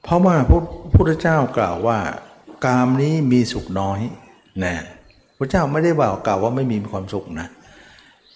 [0.04, 0.62] เพราะว่าพระ
[0.96, 2.00] พุทธเจ้ากล่าวว่า
[2.66, 4.00] กามนี้มีสุขน้อย
[4.64, 4.76] นะ
[5.38, 7.48] พระเจ้าไม่ได้บอกกล่าวว่าไม่มีความสุขนะ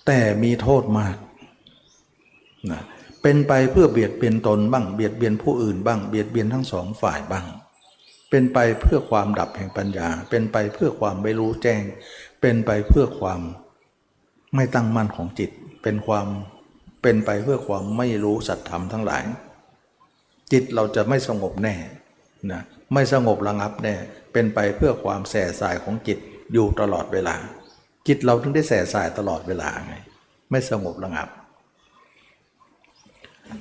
[0.05, 1.15] แต่มีโทษมาก
[2.71, 7.45] นะเเป็นไปเพื่อเบียดเบียนตนบ้างเบียดเบียนผู้อื่นบ้างเบียดเบียนทั้งสองฝ่ายบ้าง
[8.29, 11.81] เป็นไปเพื่อความดับแห่งปัญญา เป็นไปเพื่อความไม่รู้แจ้ง
[12.41, 13.41] เป็นไปเพื่อความ
[14.55, 15.51] ไม่ตั้งมั่นของจิต
[15.83, 16.27] เป็นความ
[17.01, 19.23] เป็นไปเพื่อความไม่รู้สัจธรรมทั้งหลาย
[20.51, 21.75] จิตเราจะไม่สงบแน่
[22.51, 22.61] นะ
[22.93, 23.95] ไม่สงบระงับแน่
[24.33, 26.17] เป็นไปเพื่อความแส่สายของจิต
[26.53, 27.35] อยู่ตลอดเวลา
[28.07, 29.95] จิตเราถึงได้แส่สายตลอดเวลาไง
[30.51, 31.29] ไม่สงบระงับ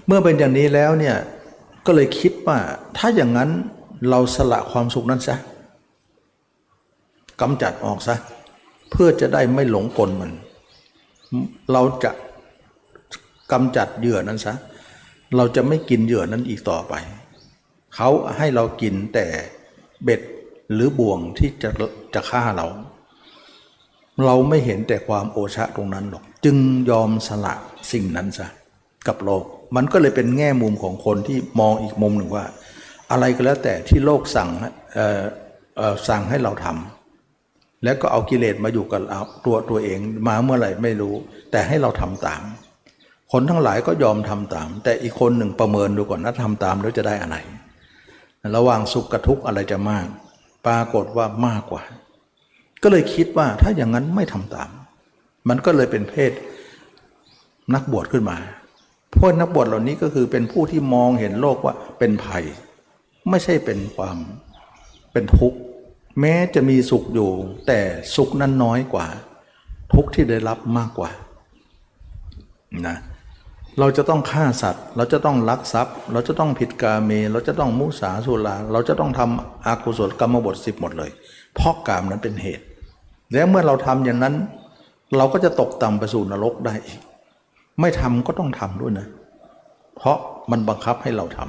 [0.07, 1.17] เมื่อเป็นอย่างนี้แล้วเนี่ย
[1.87, 2.59] ก็เลยคิดว่า
[2.97, 3.51] ถ้าอย่างนั้น
[4.11, 5.37] เราสละความสุขนั้นซะ
[7.41, 8.17] กำจัดออกซะ
[8.91, 10.33] เพื่อจะได้ไม่หลงกลมัน
[11.73, 12.11] เราจะ
[13.53, 14.55] กำจัดเหยื่อนั้นซะ
[15.37, 16.95] เราจะไม่กินเหยื่อนั้นอีกต่อไป
[17.95, 19.27] เขาให้เรากินแต่
[20.05, 20.21] เบ็ด
[20.73, 21.71] หรือบ่วงที่จะ
[22.15, 22.67] จะฆ่าเรา
[24.25, 26.57] เราไม่เห็นแต่ความโอชะตรงนั้นหรอก จึง
[26.91, 27.55] ยอมสละ
[27.93, 28.47] สิ่งนั้นซะ
[29.07, 29.45] กับโลก
[29.77, 32.45] มันก็เลยเป็นแง่มุมของคนที่มองอีกมุมหนึ่งว่า
[33.11, 34.51] อะไรก็แล้วแต่ที่โลกสั่ง
[36.09, 39.03] สั่งให้เราทำแล้วก็เอากิเลสมาอยู่กับ
[39.45, 41.15] ตัวตัวเองมาเมื่อไหร่ไม่รู้
[41.51, 42.43] แต่ให้เราทำตาม
[43.33, 47.37] คนทั้งหลายก็ยอมทำตาม แต่อีกคนหนึ่งประเมินดูก่อนนะทำตามแล้วจะได้อะไร
[48.57, 50.07] ระหว่างสุขกับทุกข์อะไรจะมาก
[50.67, 51.83] ปรากฏว่ามากกว่า
[52.83, 54.71] ก็เลยคิดว่าถ้าอย่างนั้นไม่ทำตาม
[55.49, 56.33] มันก็เลยเป็นเพศ
[57.75, 58.37] นักบวชขึ้นมา
[59.19, 62.45] พวกนักบวชเหล่านี้ก็คือเป็นผู้ที่มองเห็นโลกว่าเป็นภัย
[63.31, 64.17] ไม่ใช่เป็นความ
[65.13, 65.59] เป็นทุกข์
[66.21, 67.31] แม้จะมีสุขอยู่
[67.67, 67.81] แต่
[68.17, 69.07] สุขนั้นน้อยกว่า
[69.95, 71.11] ทุกข์ที่ได้รับมากกว่า
[72.87, 72.97] นะ
[73.79, 81.11] เราจะต้องฆ่าสัตว์ เราจะต้องลักทรัพย์ เราจะต้องผิดกาเม เราจะต้องมุสาสุราเราจะต้องทำอากุศลกรรมบทสิบหมดเลย
[81.55, 82.65] เพราะกามนั้นเป็นเหตุ
[83.33, 84.35] แล้วเมื่อเราทำอย่างนั้น
[85.17, 87.01] เราก็จะตกต่ำไปสู่นรกได้อีก
[87.81, 89.07] ไม่ทำก็ต้องทำด้วยนะ
[89.97, 90.17] เพราะ
[90.51, 91.41] มันบังคับให้เราท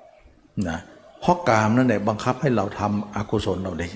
[0.00, 0.78] ำนะ
[1.20, 3.88] เพราะกามนั่นแหละบังคับให้เราทำอกุศลเราได้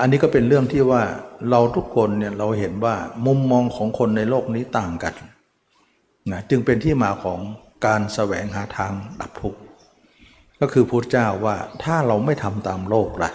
[0.00, 1.02] อันนี้ก็เป็นเรื่องที่ว่า
[1.50, 2.94] เราทุกคนเนี่ยเราเห็นว่า
[3.26, 5.14] มุมมองของคนในโลกนี้ต่างกัน
[6.32, 7.38] นะจึงเป็นที่มาของ
[7.86, 9.60] การแสวงหาทางดับทุกข์
[10.60, 13.30] ก็คือพุทธเจ้าว่าถ้าเราไม่ทำตามโลกล่ะ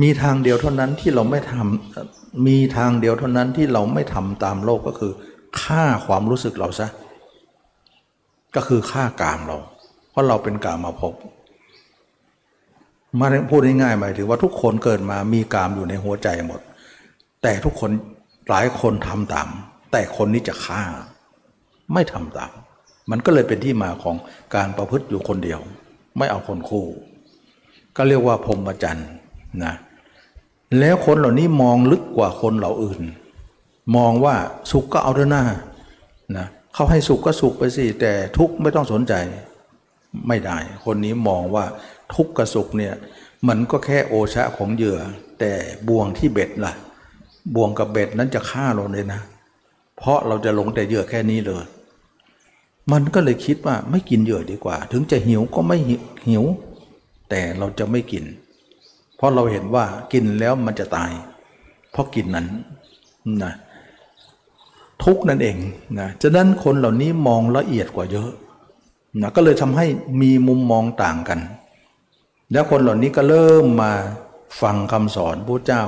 [0.00, 5.12] มีทางเดียวเท่านั้นที่เราไม่ทำมีทางเดียวเท่านั้นที่เราไม่ทำตามโลกก็คือ
[5.60, 6.88] ฆ่าความรู้สึกเราซะ
[8.56, 9.56] ก็คือฆ่ากามเรา
[10.10, 11.14] เพราะเราเป็นกามมาพบ
[13.20, 16.60] มาพูดง่ายๆหมายถึงว่าทุกคนเกิดมามีกามอยู่ในหัวใจหมด
[17.42, 17.90] แต่ทุกคน
[18.50, 19.48] หลายคนทำตาม
[19.92, 20.82] แต่คนนี้จะฆ่า
[21.92, 22.52] ไม่ทำตาม
[23.10, 24.16] มันก็เลยเป็นที่มาของ
[24.54, 25.60] การประพฤติอยู่คนเดียว
[26.18, 26.84] ไม่เอาคนคู่
[27.96, 29.08] ก็เรียกว่าพรหมจรรย์
[29.64, 29.74] นะ
[30.78, 33.02] แล้วคนเหล่านี้มองลึกกว่าคนเหล่าอื่น
[33.96, 34.34] มองว่า
[34.70, 35.44] สุขก็เอาเถอะหน้า
[36.36, 39.14] นะเขาให้สุขก็สุขไปสิแต่ทุกข์ไม่ต้องสนใจ
[40.28, 41.64] ไม่ได้ คนนี้มองว่า
[42.14, 42.94] ทุกข์กับสุขเนี่ย
[43.48, 44.98] มันก็แค่โอชะของเหยื่อ
[45.40, 45.52] แต่
[45.88, 46.72] บ่วงที่เบ็ดล่ะ
[47.54, 49.20] บ่วงกับเบ็ดนั้นจะฆ่าเราเลยนะ
[49.96, 51.64] เพราะเราจะหลงแต่เหยื่อแค่นี้เลย
[52.92, 55.78] มันก็เลยคิดว่าไม่กินเหยื่อดีกว่า ถึงจะหิวก็ไม่
[56.28, 56.44] หิว
[57.30, 58.24] แต่เราจะไม่กิน
[59.22, 61.10] ราะเราเห็นว่ากินแล้วมันจะตาย
[61.90, 62.46] เพราะกินนั้น
[63.42, 63.52] นะ
[65.04, 65.56] ทุกนั่นเอง
[65.98, 68.30] นะฉะนั้นคนเหล่านี้มองละเอียดกว่าเยอะ
[69.20, 69.86] นะก็เลยทำให้
[70.20, 71.40] มีมุมมองต่างกัน
[72.52, 73.92] แล้วคนเหล่านี้ก็เริ่มมา
[74.62, 75.84] ฟังคำสอนพระเจ้า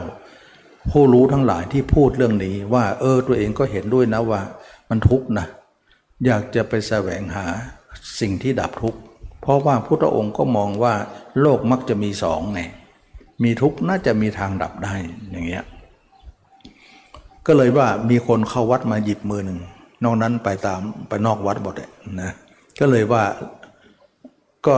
[0.90, 4.40] ผู้รู้ทั้งหลายที่พูดเรื่องนี้ว่า เออตัวเองก็เห็นด้วยนะว่า
[4.88, 5.47] มันทุกข์นะ
[6.27, 7.47] อยากจะไปแสวงหา
[8.20, 9.01] สิ่งที่ดับทุกข์
[9.40, 10.94] เพราะว่าพุทธองค์ก็มองว่า
[11.40, 12.61] โลกมักจะมีสองไง
[13.42, 14.94] มีทุกข์น่าจะมีทางดับได้
[15.31, 15.64] อย่างเงี้ย
[17.47, 19.59] ก็เลยว่ามีคนเข้าวัดมาหยิบมือหนึ่ง
[20.05, 21.90] นอกนั้นไปตามไปนอกวัดหมดเลย
[22.23, 22.33] นะ
[22.81, 23.25] ก็เลยว่า
[24.66, 24.77] ก็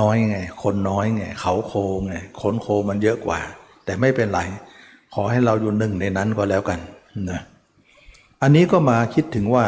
[0.00, 3.40] น้อยไง คนน้อยไง เขาโคงไงคนโคมันเยอะกว่า
[3.84, 4.40] แต่ไม่เป็นไร
[5.14, 6.80] ขอให้เราอยู่หนึ่งในนั้นก็แล้วกัน
[7.30, 7.40] นะ
[8.42, 9.66] อันนี้ก็มาคิดถึงว่า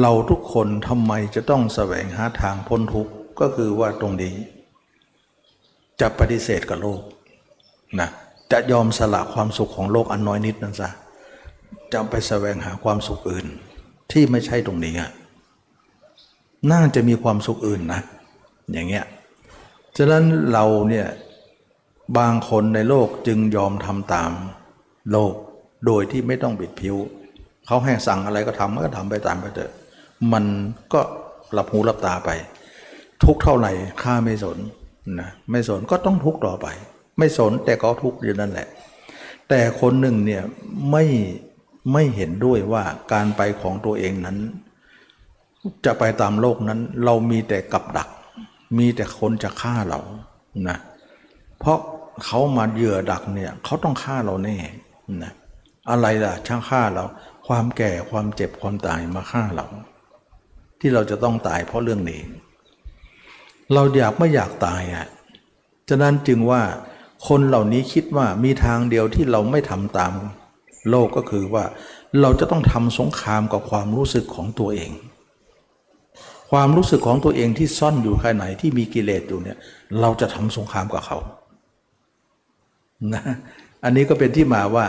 [0.00, 4.34] เราทุกคนทำไมจะต้องแสวงหาทางพ้นทุกข์ก็คือว่าตรงนี้
[6.00, 7.00] จะปฏิเสธกับโลก
[8.00, 8.08] นะ
[8.52, 10.90] จะยอมสละความสุขของโลกอันน้อยนิดนั้นซะ
[11.92, 13.46] จะไปแสวงหาความสุขอื่น
[14.12, 15.10] ที่ไม่ใช่ตรงนี้อะ
[16.72, 18.00] น่าจะมีความสุขอื่นนะ
[18.72, 19.04] อย่างเงี้ย
[19.96, 21.06] ฉะนั้นเราเนี่ย
[22.18, 24.30] บางคนในโลกจึงยอมทำตาม
[25.12, 25.34] โลก
[25.86, 26.96] โดยที่ไม่ต้องบิดผิว
[27.66, 29.72] เขาให้สั่งอะไรก็ทำก็ทำไปตามไปเถอะ
[30.32, 30.44] มัน
[30.92, 31.00] ก็
[31.52, 32.30] หลับหูหลับตาไป
[33.24, 34.58] ทุกเท่าไหร่ข้าไม่สน
[35.20, 36.66] นะไม่สนก็ต้องทุกต่อไป
[37.18, 38.68] ไม่สนแต่ก็ทุกอยู่นั่นแหละ
[39.48, 40.42] แต่คนหนึ่งเนี่ย
[40.90, 41.04] ไม่
[41.92, 44.38] ไม่เห็นด้วยว่าการไปของตัวเองนั้น
[45.84, 48.08] จะไปตามโลกนั้น เรามีแต่กับดัก
[48.78, 50.00] มีแต่คนจะฆ่าเรา
[50.68, 50.78] นะ
[51.58, 51.78] เพราะ
[52.24, 54.56] เขามาเหยื่อดักเนี่ยเขาต้องฆ่าเราแน่
[55.22, 55.32] นะ
[55.90, 57.04] อะไรล่ะช่างฆ่าเรา
[57.46, 59.66] ความแก่ความเจ็บความตายมาฆ่าเรา
[60.80, 62.20] ที่เราจะต้องตายเพราะเรื่องนี้
[63.74, 65.06] เราอยากไม่อยากตายอะ
[65.88, 66.62] ฉะนั้นจึงว่า
[67.28, 70.12] คนเหล่านี้คิดว่ามีทางเดียวที่เราไม่ทำตาม
[70.90, 71.64] โลกก็คือว่า
[72.20, 74.90] เราจะต้องทำสงครามกับความรู้สึกของตัวเอง
[76.50, 79.58] ความรู้สึกของตัวเองที่ซ่อนอยู่ภายในที่มีกิเลสอยู่เนี่ย
[80.00, 81.18] เราจะทำสงครามกับเขา
[83.14, 83.22] นะ
[83.84, 84.86] อันนี้ก็เป็นที่มาว่า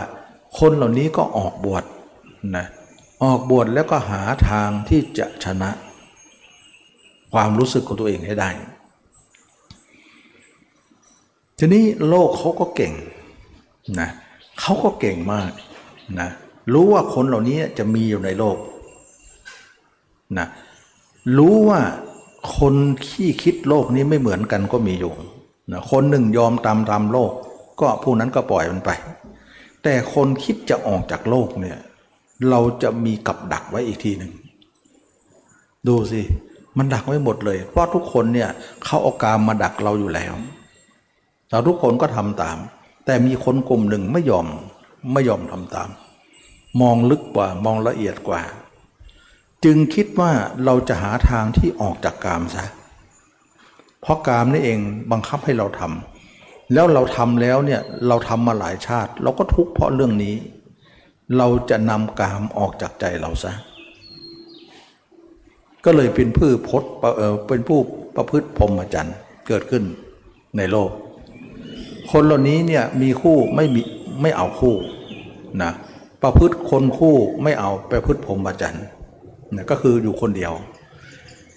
[0.58, 1.84] คนเหล่านี้ก็ออกบวช
[2.56, 2.66] นะ
[3.24, 5.70] ออกบวชแล้วก็หาทางที่จะชนะ
[7.32, 8.50] ความรู้สึกของตัวเองให้ได้
[11.58, 12.92] ทีนี้โลกเขาก็เก่ง
[14.00, 14.08] นะ
[14.60, 15.50] เขาก็เก่งมาก
[16.20, 16.28] นะ
[16.72, 18.56] รู้ว่าคนเหล่านี้จะมีอยู่ในโลก
[20.38, 20.46] นะ
[21.38, 21.80] รู้ว่า
[22.58, 22.74] คน
[23.08, 25.12] ที่คิดโลกนี้ไม่เหมือนกันก็มีอยู่
[25.72, 27.32] นะคนหนึ่งยอมตามตามโลก
[27.80, 28.90] ก็ผู้นั้นก็ปล่อยมันไป
[29.82, 31.78] แต่คนคิดจะออกจากโลกเนี่ย
[32.50, 34.32] เราจะมีกับดักไว้อีกทีหนึ่ง
[35.88, 36.20] ดูสิ
[36.78, 38.48] มันดักไว้หมดเลย เพราะทุกคนเนี่ย
[38.84, 40.34] เขาเอากามมาดักเราอยู่แล้ว
[41.54, 42.58] เราทุกคนก็ทำตาม
[43.06, 44.46] แต่มีคนกลุ่มหนึ่งไม่ยอม
[45.12, 45.88] ไม่ยอมทำตาม
[46.80, 48.42] มองลึกกว่ามองละเอียดกว่า
[49.64, 50.32] จึงคิดว่า
[50.64, 52.64] เราจะหาทางที่ออกจากกามซะ
[54.00, 54.78] เพราะกามนี่เอง
[55.12, 60.34] บังคับให้เราทำแล้วเราทำแล้วเนี่ยเราทำมาหลายชาติ เราก็ทุกข์เพราะเรื่องนี้
[61.36, 63.52] เราจะนำกามออกจากใจเราซะ
[65.84, 67.78] ก็เลยเป็นผู้พจน์เออเป็นผู้
[68.16, 69.84] ประพฤติพรหมจรรย์เกิดขึ้น
[70.58, 70.90] ในโลก
[72.16, 73.80] คนเหล่านี้เนี่ยมีคู่ไม่มี
[74.22, 74.76] ไม่เอาคู่
[75.62, 75.72] นะ
[76.22, 78.84] ประพฤติคนคู่ไม่เอาประพฤติพรหมจรรย์
[79.56, 80.52] นะก็คืออยู่คนเดียว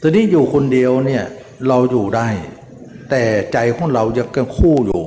[0.02, 1.24] ตอนนี้อยู่คนเดียวเนี่ย
[1.68, 2.28] เราอยู่ได้
[3.10, 5.02] แต่ใจของเราจะกันคู่อยู่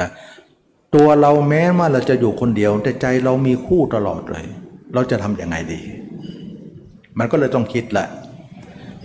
[0.00, 0.08] นะ
[0.94, 4.44] ตัวเราแม้ว่าเราจะอยู่คนเดียว แต่ใจเรามีคู่ตลอดเลย
[4.94, 5.80] เราจะทำยังไงดี
[7.18, 8.08] มันก็เลยต้องคิดแหละ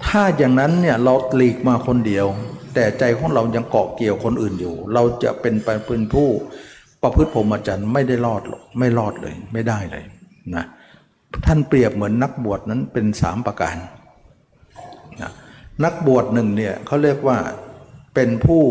[0.05, 2.25] ถ้าอย่างนั้นเนี่ยเราหลีกมาคนเดียว
[2.73, 5.55] แต่ใจของเรายังเกาะเกี่ยวคนอื่นอยู่ เราจะเป็น
[5.87, 6.29] เป็นผู้
[7.01, 10.03] ประพฤติพรหมจรรย์ไม่ได้รอดหรอกไม่รอดเลย ไม่ได้เลย
[10.55, 10.65] นะ
[11.45, 13.75] ท่านเปรียบเหมือนนักบวชนั้นเป็นสามประการ
[15.21, 15.31] นะ
[15.83, 17.37] นักบวชหนึ่งเนี่ยเขาเรียกว่า
[18.15, 18.63] เป็นผู้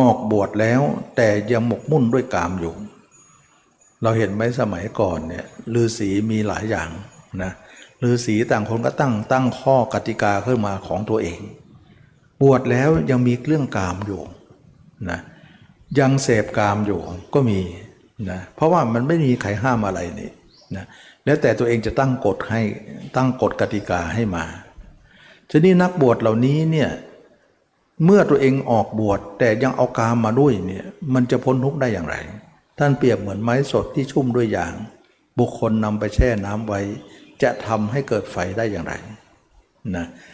[0.00, 0.80] ออกบวชแล้ว
[1.16, 2.74] แต่ยังหมกมุ่นด้วยกามอยู่
[4.02, 6.88] เราเห็นไหมสมัยก่อนเนี่ยฤาษีมีหลายอย่าง
[7.42, 7.52] นะ
[8.04, 11.40] ฤาษีต่างคนก็ตั้งตั้งข้อกติกาขึ้นมาของตัวเอง
[12.42, 14.20] บวชแล้วยังมีเรื่องกามอยู่
[15.10, 15.20] นะ
[15.98, 17.00] ยังเสพกามอยู่
[17.34, 17.60] ก็มี
[18.30, 20.30] นะเพราะว่ามันไม่มีใครห้ามอะไรนี่
[20.76, 20.84] นะ
[21.24, 22.62] แล้วแต่ตัวเองจะตั้งกฎให้
[23.16, 24.44] ตั้งกฎกติกาให้มา
[25.50, 26.90] ทีนี้นักบวชเหล่านี้เนี่ย
[28.04, 32.16] เมื่อตัวเองออกบวชแต่ยังเอากามมาด้วยเนี่ยมันจะพ้นทุกข์ได้อย่างไร
[32.78, 34.74] ท่านเปรียบเหมือนไม้สดที่ชุ่มด้วยยาง
[35.38, 36.80] บุคคลนำไปแช่น้ำไว้
[37.42, 38.94] จะทำให้เกิดไฟได้อย่างไร
[39.96, 40.33] นะเ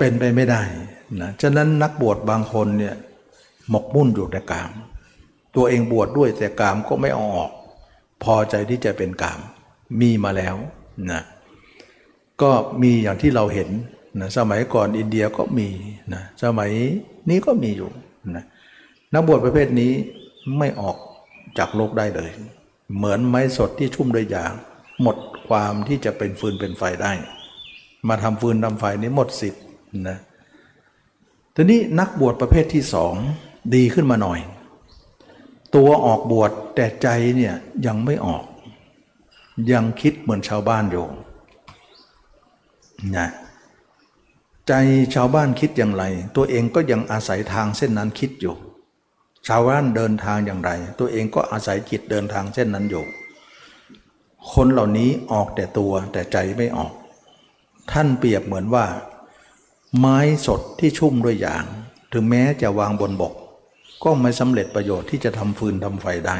[0.00, 0.62] ป็นไปไม่ได้
[1.20, 2.94] นะฉะนั้นนักบวชบางคนเนี่ย
[3.70, 4.70] หมกมุ่นอยู่ในกาม
[5.56, 7.50] ตัวเองบวชดด้วยแต่กามก็ไม่เอาออก
[8.22, 9.40] พอใจที่จะเป็นกาม
[10.00, 10.56] มีมาแล้ว
[11.10, 11.22] นะ
[12.42, 12.50] ก็
[12.82, 13.70] มีอย่างที่เราเห็น
[14.20, 15.68] นะสมัยก่อนอินเดียก็มี
[16.14, 16.70] นะสมัย
[17.30, 17.90] นี้ก็มีอยู่
[18.36, 18.44] นะ
[19.14, 19.92] นักบวชประเภทนี้
[20.58, 20.96] ไม่ออก
[21.58, 22.30] จากโลกได้เลย
[22.96, 24.52] เหมือนไม้สดที่ชุ่มด้วยยาง
[25.02, 25.16] หมด
[25.48, 27.12] ความที่จะเป็นฟืนเป็นไฟได้
[28.08, 29.62] มาทำฟืนทำไฟนี้หมดสิทธิ์
[30.08, 30.18] นะ
[31.54, 33.14] ทีนี้นักบวชประเภทที่สอง
[33.74, 34.40] ดีขึ้นมาหน่อย
[35.76, 37.54] ตัวออกบวชแต่ใจเนี่ย
[37.86, 38.44] ยังไม่ออก
[39.72, 41.06] ยังคิดเหมือนชาวบ้านอยู่
[43.16, 43.28] นะ
[44.68, 44.72] ใจ
[45.14, 46.04] ชาวบ้านคิดอย่างไร
[46.36, 48.54] ตัวเองก็ยังอาศัยทางเส้นนั้นคิดอยู่
[49.48, 53.04] ชาวบ้านเดินทางอย่างไร ตัวเองก็อาศัยจิตเดินทางเส้นนั้นอยู่
[54.52, 56.92] คนเหล่านี้ออกแต่ตัวแต่ใจไม่ออก
[57.92, 58.84] ท่านเปรียบเหมือนว่า
[59.98, 61.64] ไม้สดที่ชุ่มด้วยยาง
[62.12, 63.34] ถึงแม้จะวางบนบก
[64.04, 66.36] ก็ไม่สำเร็จประโยชน์ที่จะทำฟืนทำไฟได้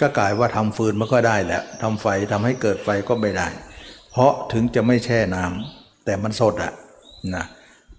[0.00, 3.48] ก็กลายว่าทำฟืนมันก็ได้แหละทำไฟทำให้เกิดไฟก็ไม่ได้
[4.10, 6.72] เพราะถึงจะไม่แช่น้ำแต่มันสดอะ
[7.34, 7.44] นะ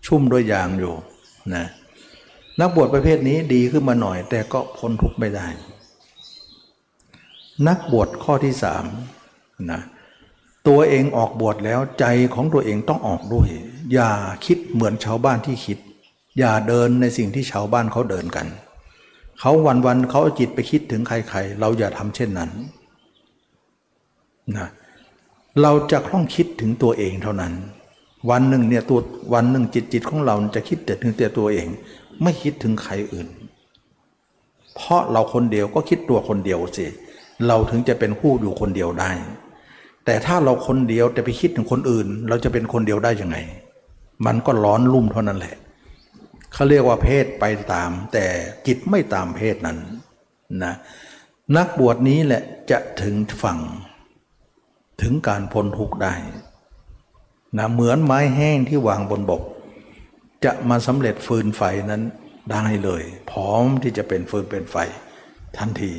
[0.05, 0.93] ชุ่มด้วยยางอยู่
[1.55, 1.65] นะ
[2.59, 5.47] นักบวชประเภทนี้ดีขึ้นมาหน่อย แต่ก็พ้นทุกข์ไม่ได้
[7.67, 8.85] นักบวชข้อที่สาม
[9.71, 9.81] นะ
[10.67, 13.49] ตัวเองออกบวชแล้วใจของตัวเองต้องออกด้วย
[13.91, 14.09] อย่า
[14.45, 15.77] คิดเหมือนชาวบ้านที่คิด
[16.39, 18.47] อย่าเดินในสิ่งที่ชาวบ้านเขาเดินกัน
[19.39, 22.51] เขาวันวันเขาเอาจิตไปคิดถึงใครๆ เราอย่าทำเช่นนั้น
[24.57, 24.67] นะ
[25.61, 27.53] เราจะต้องคิดถึงตัวเองเท่านั้น
[28.29, 28.99] วันหนึ่งเนี่ยตัว
[29.33, 31.67] วันหนึ่งจิตจิตของเราจะคิดแต่ถึงแต่ตัวเอง
[32.23, 33.27] ไม่คิดถึงใครอื่น
[34.75, 36.85] เพราะเราคนเดียวก็คิดตัวคนเดียวสิ
[37.47, 39.11] เราถึงจะเป็นคู่อยู่คนเดียวได้
[40.05, 43.37] แต่ถ้าเราคนเดียวแต่ไปคิดถึงคนอื่น เราจะเป็นคนเดียวได้ยังไง
[44.25, 45.55] มันก็ร้อนรุ่มเท่านั้นแหละ
[46.53, 48.25] เขาเรียกว่าเพศไปตาม แต่
[48.67, 49.77] จิตไม่ตามเพศนั้น
[50.63, 50.73] นะ
[51.57, 53.59] นักบวชนี้แหละจะถึงฝั่ง
[55.01, 56.13] ถึงการพ้นทุกข์ได้
[57.57, 59.41] นะเหมือนไม้แห้งที่วางบนบก
[60.45, 62.03] จะมาสำเร็จฟืนไฟนั้น
[62.51, 64.77] ได้เลย พร้อมที่จะเป็นฟืนเป็นไฟ
[65.57, 65.93] ทันที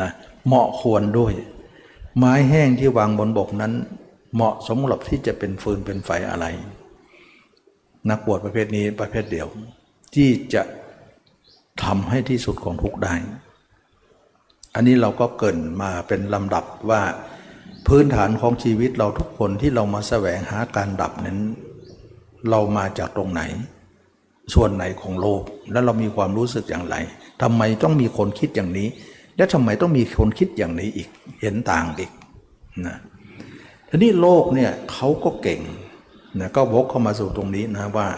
[0.00, 0.10] นะ
[0.46, 1.32] เหมาะควรด้วย
[2.18, 3.72] ไม้แห้งที่วางบนบกนั้น
[4.34, 6.46] เหมาะสมหรับที่จะเป็นฟืนเป็นไฟอะไร
[8.10, 9.46] นักบวชประเภทนี้ประเภทเดียว
[10.14, 10.62] ที่จะ
[11.84, 13.14] ทำให้ที่สุดของทุกได้
[14.74, 17.02] อันนี้เราก็เกินมาเป็นลำดับว่า
[17.86, 21.38] พื้นฐานของชีวิตเราทุกคนที่เรามาแสวงหาการดับนั้น
[22.50, 23.42] เรามาจากตรงไหน
[24.54, 25.42] ส่วนไหนของโลก
[25.72, 26.96] แล้วเรามีความรู้สึกอย่างไร
[27.42, 28.88] ทำไมต้องมีคนคิดอย่างนี้
[29.36, 31.08] และทำไมต้องมีคนคิดอย่างนี้อีก
[31.40, 32.10] เห็นต่างอีก
[32.86, 32.96] นะ
[33.88, 35.60] ทีนี้โลกเนี่ยเขาก็เก่ง
[36.40, 38.08] นะก็วกเข้ามาสู่ตรงนี้นะว่า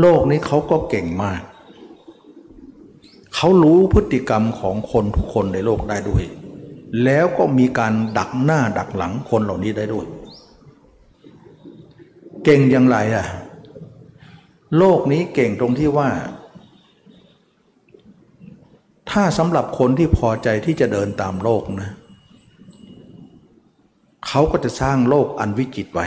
[0.00, 1.42] โลกนี้เขาก็เก่งมาก
[3.34, 6.24] เขารู้พฤติกรรมของคนทุกคนในโลกได้ด้วย
[7.04, 10.06] แล้วก็มีการดักหน้าดักหลังคนเหล่านี้ได้ด้วย
[12.44, 13.26] เก่งอย่างไรอะ
[14.78, 16.08] โลกนี้เก่งตรงที่ว่า
[19.10, 21.90] ถ้าสำหรับคนที่พอใจที่จะเดินตามโลกนะ
[24.26, 26.06] เขาก็จะสร้างโลกอันวิจิตไว้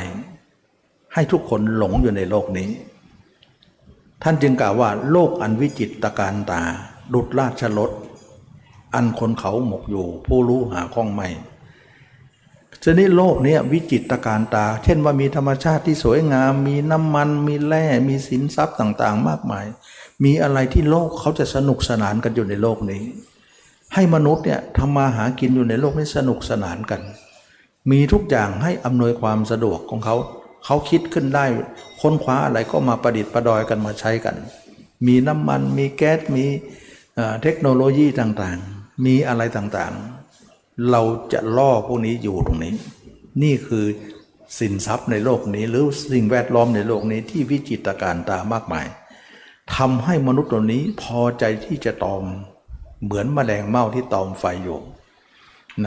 [1.14, 2.70] ให้ทุกคนหลงอยู่ในโลกนี้
[4.24, 6.62] ท่านจึงกล่าวว่าโลกอันวิจิตตการตา
[7.14, 7.92] ดุดราชรถ
[8.96, 11.28] อันคนเขาหมกอยู่ ผู้รู้หาข้องไม่
[12.84, 19.66] ชนิดโลกนี้วิจิตรการตา เช่นว่ามีธรรมชาติที่สวยงาม มีน้ำมัน มีแร่ มีสินทรัพย์ต่างๆ มากมาย
[20.24, 23.04] มีอะไรที่โลกเขาจะสนุกสนานกันอยู่ในโลกนี้
[23.94, 27.02] ให้มนุษย์เนี่ยทำมาหากินอยู่ในโลกนี้สนุกสนานกัน
[27.92, 30.16] มีทุกอย่างให้อำนวยความสะดวกของเขา
[30.66, 31.46] เขาคิดขึ้นได้
[32.02, 34.36] ค้นคว้าอะไรก็มาประดิษฐ์ประดอยกันมาใช้กัน
[35.08, 36.46] มีน้ำมันมีแก๊สมี
[37.42, 41.02] เทคโนโลยีต่างๆ มีอะไรต่างๆ เรา
[41.34, 42.74] จะล่อพวกนี้อยู่ตรงนี้
[43.44, 43.86] นี่คือ
[44.60, 48.88] สินทรัพย์ในโลกนี้ หรือสิ่งแวดล้อมในโลกนี้ที่วิจิตรการตามากมาย
[49.76, 52.24] ทำให้มนุษย์ตัวนี้พอใจที่จะตอม
[53.04, 54.80] เหมือนมแมลงเม่าที่ตอมไฟอยู่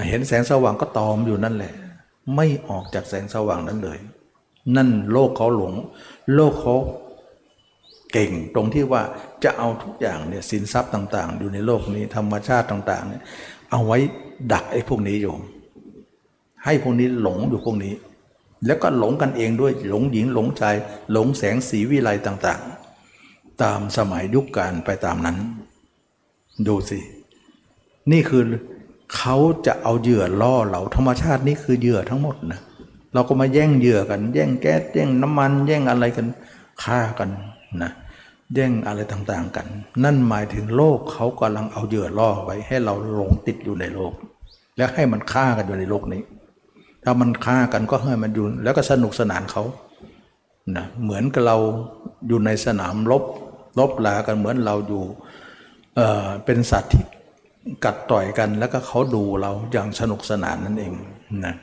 [0.00, 1.72] ะเห็นแสงสว่างก็ตอมอยู่นั่นแหละ
[2.36, 3.98] ไม่ออกจากแสงสว่างนั้นเลย
[4.76, 5.74] นั่นโลกเขาหลง
[6.34, 6.76] โลกเขา
[8.12, 9.02] เก่งตรงที่ว่า
[9.44, 13.22] จะเอาทุกอย่างเนี่ยสินทรัพย์ต่าง ๆ อยู่ในโลกนี้ธรรมชาติต่างๆเนี่ย
[13.70, 13.98] เอาไว้
[14.52, 15.34] ดักไอ้พวกนี้อยู่
[16.64, 17.94] ให้พวกนี้หลงอยู่พวกนี้
[18.66, 20.76] แล้วก็หลงกันเองด้วยหลงหญิงหลงชาย
[21.12, 25.36] หลงแสงสีวิไลต่างๆ ตามสมัยยุคการไปตามนั้น
[26.66, 26.98] ดูสิ
[28.12, 28.42] นี่คือ
[29.16, 36.26] เขาจะเอาเหยื่อล่อเราธรรมชาตินี่คือเหยื่อทั้งหมดนะเเราก็มาแย่งเหยื่อกัน แย่งแก๊สแย่งน้ำมัน แย่งอะไรกัน
[36.82, 37.30] ฆ่ากัน
[37.82, 37.92] นะ
[38.54, 39.66] แย่งอะไรต่างๆกัน
[40.04, 44.12] นั่นหมายถึงโลกเขากำลังเอาเหยื่อล่อไว้ ให้เราหลงติดอยู่ในโลก
[44.76, 46.22] แล้วให้มันฆ่ากันอยู่ในโลกนี้
[47.04, 49.62] ถ้ามันฆ่ากันก็ให้มันอยู่แล้วก็สนุกสนานเขา
[50.76, 51.56] นะเหมือนกับเรา
[52.28, 53.22] อยู่ในสนามรบ
[53.78, 55.02] รบลากันเหมือนเราอยู่
[55.96, 57.04] เออเป็นสัตว์ที่
[57.84, 60.92] กัดต่อยกันแล้วก็เขาดูเราอย่างสนุกสนานนั่นเอง
[61.44, 61.54] นะ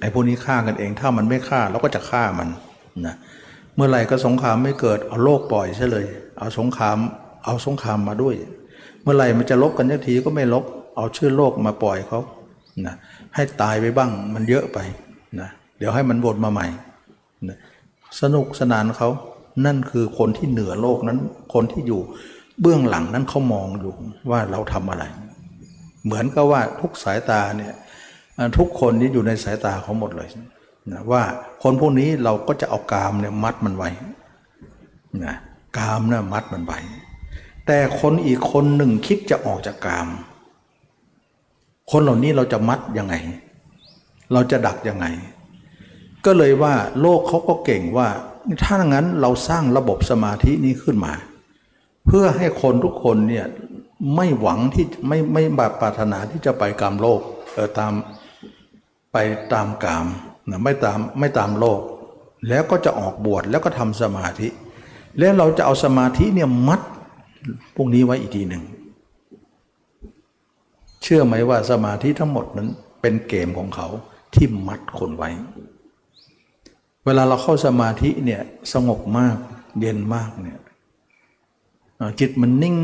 [0.00, 2.48] ไอ้พวกนี้ฆ่ากันเอง ถ้ามันไม่ฆ่าเราก็จะฆ่ามัน
[3.06, 3.14] นะ
[3.76, 6.06] เมื่อไหร่ก็สงครามไม่เกิดเอาโลกปล่อยใช่เลย
[6.38, 6.98] เอาสงคราม
[7.44, 8.34] เอาสงครามมาด้วย
[9.02, 10.64] เมื่อไหร่มันจะลบกันทักทีก็ไม่ลบ
[10.96, 12.20] เอาชื่อโลกมาปล่อยเขา
[12.86, 12.94] นะ
[13.34, 14.78] ให้ตายไปบ้างมันเยอะไป
[15.40, 16.66] นะเดี๋ยวให้มันวนมาใหม่
[17.48, 17.58] นะ
[18.20, 19.08] สนุกสนานเขา
[19.66, 21.18] นั่นคือคนที่เหนือโลกนั้น
[21.54, 22.00] คนที่อยู่
[22.60, 23.92] เบื้องหลังนั้นเขามองอยู่
[24.30, 25.04] ว่าเราทำอะไร
[26.04, 27.72] เหมือนกับว่าทุกสายตาเนี่ย
[28.58, 30.28] ทุกคนนี้อยู่ในสายตาเขาหมดเลย
[30.92, 31.22] นะว่า
[31.62, 33.90] คนพวกนี้เราก็จะเอากามเนี่ยมัดมันไว้
[35.24, 35.36] นะ
[35.78, 36.78] กามเนี่ยมัดมันไว้
[37.66, 40.08] แต่คนอีกคนหนึ่งคิดจะออกจากกาม
[41.90, 43.14] คนเหล่านี้เราจะมัดยังไง
[44.32, 45.06] เราจะดักยังไง
[46.24, 48.08] ก็เลยว่าโลกเขาก็เก่งว่า
[48.64, 51.12] ถ้างั้นเราสร้างระบบสมาธินี้ขึ้นมา
[52.06, 53.46] เพื่อให้คนทุกคนเนี่ย
[54.16, 57.20] ไม่หวังที่ไม่ไม่บาปรารถนาที่จะไปกามโลก
[57.54, 57.92] เออตาม
[59.18, 60.06] ไปตามกาม
[60.50, 61.80] นะไม่ตามไม่ตามโลก
[62.48, 64.48] แล้วก็จะออกบวชแล้วก็ทำสมาธิ
[65.18, 66.80] แล้วเราจะเอาสมาธิเนี่ยมัด
[67.76, 68.62] พวกนี้ไว้อีกทีหนึ่ง
[71.02, 72.68] เชื่อไหมว่าสมาธิทั้งหมดนั้น
[73.00, 73.88] เป็นเกมของเขา
[74.34, 75.30] ที่มัดคนไว้
[77.04, 78.42] เวลาเราเข้าสมาธิเนี่ย
[78.72, 79.36] สงบมาก
[79.80, 80.58] เย็นมากเนี่ย
[82.20, 82.76] จิตมันนิ่ง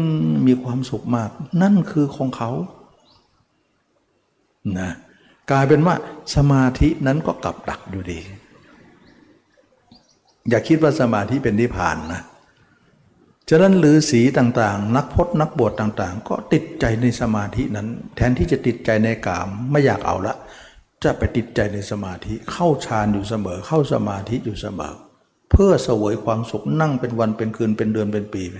[0.47, 1.31] มีความสุขมาก
[1.63, 2.51] นั่นคือของเขา
[4.81, 4.91] นะ
[5.53, 5.95] กลายเป็นว่า
[6.37, 8.19] สมาธินั้นก็กลับดักอยู่ดี
[10.49, 12.23] อย่าคิดว่าสมาธิเป็นนิพพานนะ
[13.49, 20.35] ฉะนั้นฤาษีต่างๆ นักพจนักบวชต่างๆ ก็ติดใจในสมาธินั้น แทนที่จะติดใจในกามไม่อยากเอาละ
[21.05, 24.95] จะไปติดใจในสมาธิเข้าฌานอยู่เสมอ เข้าสมาธิอยู่เสมอ
[25.51, 28.57] เพื่อเสวยความสุขนั่งเป็นวันเป็นคืนเป็นเดือนเป็นปีไป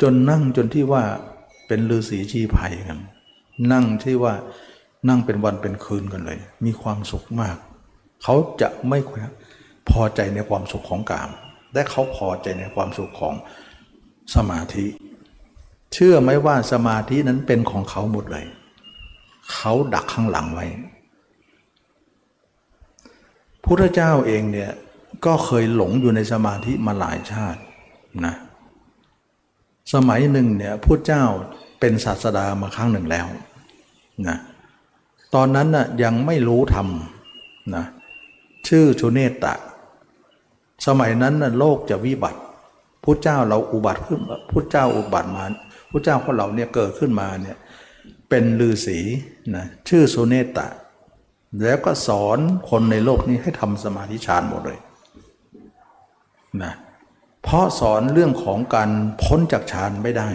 [0.00, 1.02] จนนั่งจนที่ว่า
[1.66, 2.98] เป็นฤาษีชีภัยกัน
[3.72, 4.34] นั่งที่ว่า
[5.08, 7.56] นั่งเป็นวันเป็นคืนกันเลย มีความสุขมาก
[8.22, 8.98] เขาจะไม่
[9.90, 11.30] พอใจในความสุขของกาม
[11.74, 13.34] และเขาพอใจในความสุขของ
[14.34, 14.86] สมาธิ
[15.92, 18.46] เชื่อไหมว่าสมาธินั้นเป็นของเขาหมดเลย
[19.52, 20.66] เขาดักข้างหลังไว้
[23.64, 24.72] พุทธเจ้าเองเนี่ย
[25.26, 27.60] ก็เคยหลงอยู่ในสมาธิมาหลายชาติ
[28.26, 28.34] นะ
[29.94, 31.24] สมัยหนึ่งเนี่ยพุทธเจ้า
[31.80, 33.26] เป็นศาสดามาครั้งหนึ่งแล้ว
[34.28, 34.38] นะ
[35.34, 36.88] ตอนนั้นน่ะยังไม่รู้ธรรม
[37.74, 37.84] นะ
[38.68, 39.54] ชื่อชุเนตตะ
[40.86, 42.40] สมัยนั้นน่ะโลกจะวิบัติ
[43.04, 44.20] พุทธเจ้าเราอุบัติขึ้น
[44.50, 45.44] พุทธเจ้าอุบัติมา
[45.90, 47.58] พุทธเจ้าของเราเนี่ยเกิดขึ้นมาเนี่ย
[48.28, 48.98] เป็นฤาษี
[49.56, 50.66] นะชื่อสุเนตตะ
[51.62, 52.38] แล้วก็สอน
[52.70, 54.78] คนในโลกนี้ให้ทำสมาธิฌานหมดเลย
[56.62, 56.72] นะ
[57.42, 58.90] เพราะสอนเรื่องของการ
[59.22, 60.28] พ้นจากฌานไม่ได้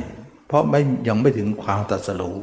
[0.48, 2.38] เพราะไม่ยังไม่ถึงความตัดสรู้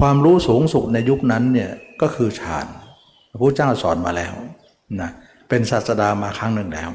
[0.00, 1.70] ความรู้สูงสุดในยุคนั้นเนี่ย
[2.02, 2.66] ก็คือฌาน
[3.30, 4.34] พระพุทธเจ้าสอนมาแล้ว
[5.00, 5.10] นะ
[5.48, 6.90] เป็นศาสดามาครั้งหนึ่งแล้ว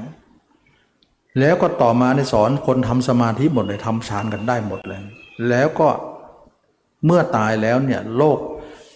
[1.40, 5.02] แล้วก็ต่อมาในสอนคนทำสมาธิหมดเลยทำฌานกันได้หมดเลย
[5.50, 5.90] แล้วก็
[7.06, 8.40] เมื่อตายแล้วเนี่ยโลก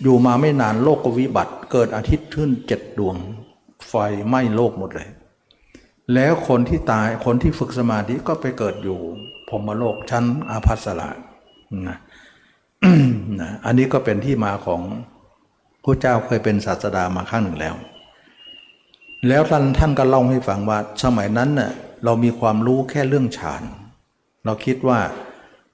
[0.03, 3.15] อยู่มาไม่นานโลกก็วิบัติ เกิดอาทิตย์ขึ้นเจ็ดดวง
[3.87, 3.93] ไฟ
[4.27, 5.07] ไหม้โลกหมดเลย
[6.13, 8.99] แล้วคนที่ตายคนที่ฝึกสมาธิก็ไปเกิดอยู่
[9.49, 11.97] พรมโลกชั้นอาภัสรานะนะ
[13.65, 14.81] อันนี้ก็เป็นที่มาของ
[15.83, 17.75] พระเจ้าเคยเป็นศาสดามาครั้งหนึ่งแล้ว
[19.27, 21.71] แล้วท่านท่านก็เล่าให้ฟังว่าสมัยนั้นเน่ะ
[22.05, 23.63] เรามีความรู้แค่เรื่องฌาน
[24.45, 24.99] เราคิดว่า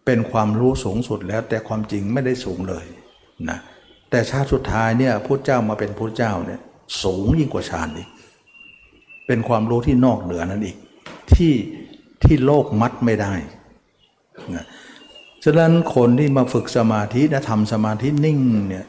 [0.05, 2.85] เป็นความรู้สูงสุดแล้วแต่ความจริงไม่ได้สูงเลย
[3.49, 3.59] นะ
[4.09, 6.59] แต่ชาติสุดท้ายเนี่ยพุทธเจ้ามาเป็นพุทธเจ้าเนี่ย
[7.03, 8.09] สูงยิ่งกว่าฌานอีก
[9.27, 10.77] เป็นความรู้ที่นอกเหนือนั้นอีก
[11.33, 11.53] ที่
[12.23, 13.33] ที่โลกมัดไม่ได้
[14.55, 14.65] นะ
[15.47, 18.85] ฉะนั้นคนที่มาฝึกสมาธินะทำสมาธินิ่งเนี่ย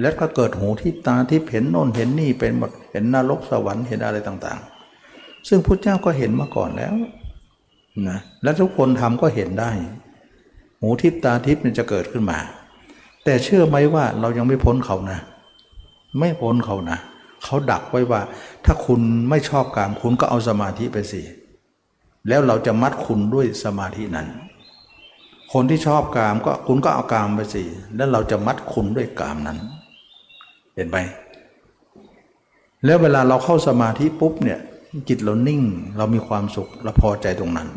[0.00, 6.94] แล้วก็เกิดหูที่ตาที่เห็นโน่นเห็นนี่เป็นหมดเห็นนรกสวรรค์เห็นอะไรต่างๆ ซึ่งพระเจ้าก็เห็นมาก่อนแล้ว
[8.08, 9.70] นะและทุกคนทำก็เห็นได้
[10.80, 12.38] หูทิพตาทิพนจะเกิดขึ้นมา
[13.24, 15.18] แต่เชื่อไหมว่าเรายังไม่พ้นเขานะ
[16.18, 16.98] ไม่พ้นเขานะ
[17.44, 18.20] เขาดักไว้ว่า
[18.64, 21.20] ถ้าคุณไม่ชอบกามคุณก็เอาสมาธิไปสิ
[22.28, 24.28] แล้วเราจะมัดคุณด้วยสมาธินั้น
[25.58, 27.62] คนที่ชอบกามก็คุณก็เอากามไปสิ
[27.96, 29.58] แล้วเราจะมัดคุณด้วยกามนั้น
[30.74, 30.98] เห็นไหม
[32.84, 34.60] แล้วเวลาเราเข้าสมาธิปุ๊บเนี่ย
[35.08, 35.62] จิตเรานิ่ง
[35.96, 37.68] เรามีความสุขเราพอใจตรงนั้น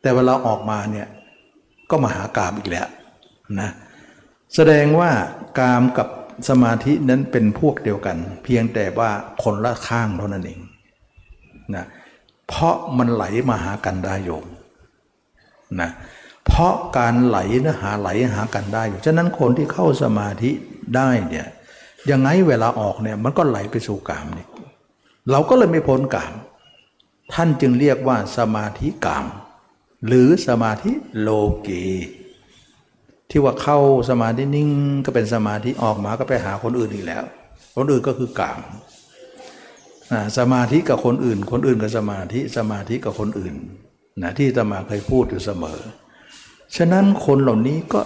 [0.00, 1.06] แต่เวลาออกมาเนี่ย
[1.90, 2.88] ก็มาหากามอีกแล้ว
[3.60, 3.70] นะ
[4.54, 5.10] แสดงว่า
[5.58, 6.08] กามกับ
[6.48, 9.10] สมาธินั้นเป็นพวกเดียวกัน เพียงแต่ว่า
[9.42, 10.60] คนละข้างเท่านั้นเอง
[11.74, 11.84] นะ
[12.48, 14.46] เพราะมันไหลมาหากันได้โยม
[15.80, 20.50] นะเเพราะการไหลนะหาไหลหากันได้อยู่ ฉะนั้นคนที่เข้าสมาธิ
[20.96, 21.46] ได้เนี่ย
[22.10, 24.46] ยังไงเวลาออกเนี่ยมันก็ไหลไปสู่กามนี่
[25.30, 26.32] เราก็เลยไม่พ้นกาม
[27.34, 29.26] ท่านจึงเรียกว่าสมาธิกาม
[30.06, 31.30] หรือสมาธิโล
[31.66, 31.86] กี
[33.30, 33.78] ที่ว่าเข้า
[34.10, 34.68] สมาธินิ่ง
[35.04, 37.24] ก็เป็นสมาธิออกมาก็ไปหาคนอื่นอีกแล้ว
[37.76, 38.60] คนอื่นก็คือกาม
[40.38, 43.54] สมาธิกับคนอื่น คนอื่นกับสมาธิสมาธิกับคนอื่น
[44.22, 45.78] นะที่ตมาเคยพูดอยู่เสมอ
[46.76, 48.00] ฉะนั้นคนเหล่านี้ก็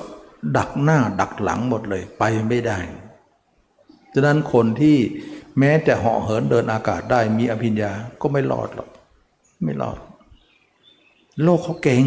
[0.56, 2.78] ดักหน้าดักหลังหมดเลยไปไม่ได้
[4.14, 4.96] ฉะนั้นคนที่
[5.58, 8.88] แม้แต่เหาะเหินเดินอากาศได้มีอภิญญาก็ไม่รอดหรอก
[9.64, 9.98] ไม่รอด
[11.42, 12.02] โลกเขาเก่ง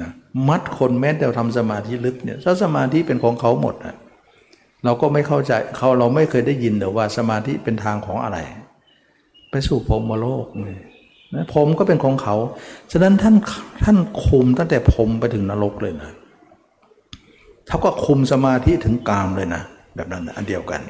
[0.00, 0.10] นะ
[0.48, 3.96] มัดคนแม้แต่ทำสมาธิลึกเนี่ยถ้าสมาธิเป็นของเขาหมดนะ
[4.84, 8.38] เราก็ไม่เข้าใจเขาเราไม่เคยได้ยินแต่ว่าสมาธิเป็นทางของอะไร
[9.50, 10.78] ไปสู่พรมโลกเลย
[11.34, 12.36] นะผมก็เป็นของเขา
[12.92, 13.34] ฉะนั้นท่าน
[13.84, 16.10] ท่านคุมตั้งแต่ผมไปถึงนรกเลยนะ
[17.68, 19.62] เขาก็คุมสมาธิถึงกามเลยนะ
[19.94, 20.82] แบบนั้นอันเดียวกัน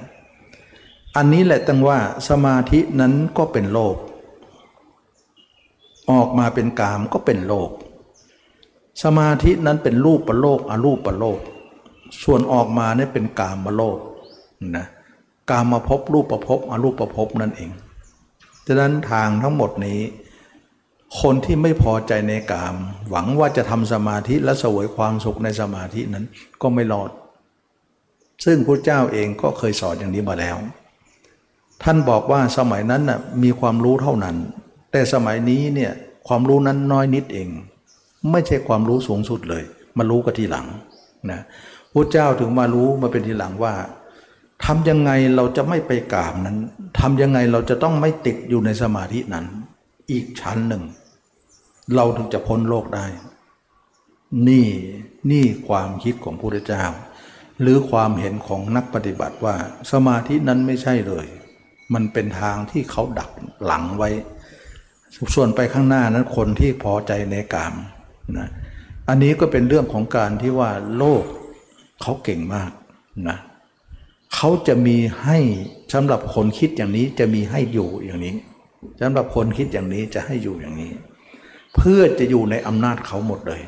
[1.16, 3.96] อันนี้แหละตั้งว่าสมาธินั้นก็เป็นโลก
[6.10, 7.70] ออกมาเป็นกามก็เป็นโลก
[9.02, 11.38] สมาธินั้นเป็นรูปประโลกอรูปประโลก
[12.22, 13.98] ส่วนออกมาเนี่ยเป็นกามมาโลก
[14.76, 14.86] นะ
[15.50, 17.70] กามมาพบรูปประพบอรูปประพบนั่นเอง
[18.66, 20.00] ฉะนั้นทางทั้งหมดนี้
[21.22, 22.76] คนที่ไม่พอใจในกาม
[23.10, 26.24] หวังว่าจะทำสมาธิและสวยความสุขในสมาธินั้น
[26.62, 27.10] ก็ไม่รอด
[28.44, 30.56] ซึ่งพระเจ้าเองก็เคยสอนอย่างนี้มาแล้ว
[31.82, 34.36] ท่านบอกว่าสมัยนั้นน่ะมีความรู้เท่านั้น
[34.92, 35.92] แต่สมัยนี้เนี่ย
[36.28, 37.48] ความรู้นั้นน้อยนิดเอง
[38.30, 39.62] ไม่ใช่ความรู้สูงสุดเลย
[39.98, 40.66] มารู้กันทีหลัง
[41.30, 41.40] นะ
[41.92, 43.74] พระเจ้าถึงมารู้มาเป็นทีหลังว่า
[44.64, 46.56] ทำยังไงเราจะไม่ไปกาบนั้น
[47.00, 49.44] ทำยังไงเราจะต้องไม่ติดอยู่ในสมาธินั้น
[50.10, 50.82] อีกชั้นหนึ่ง
[51.94, 53.06] เราถึงจะพ้นโลกได้
[54.48, 54.68] นี่
[55.30, 56.84] นี่ความคิดของพระพุทธเจ้า
[57.60, 59.54] หรือความเห็นของนักปฏิบัติว่า
[59.92, 61.26] สมาธินั้นไม่ใช่เลย
[61.94, 63.30] มันเป็นทางที่เขาดัก
[63.64, 64.10] หลังไว้
[65.34, 67.74] ส่วนไปข้างหน้านั้นคนที่พอใจในกาม
[68.38, 68.48] นะ
[69.08, 71.24] อันนี้ก็เป็นเรื่องของการที่ว่าโลก
[72.02, 72.70] เขาเก่งมาก
[73.28, 73.38] นะ
[74.34, 75.38] เขาจะมีให้
[75.92, 78.34] สำหรับคนคิดอย่างนี้จะมีให้อยู่อย่างนี้
[79.00, 80.92] สำหรับคนคิดอย่างนี้จะให้อยู่อย่างนี้
[81.76, 83.62] เพื่อจะอยู่ในอำนาจเขาหมดเลย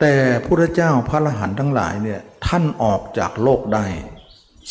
[0.00, 0.14] แต่
[0.44, 3.86] พระเจ้าพระอรหันต์ทั้งหลายเนี่ยท่านออกจากโลกได้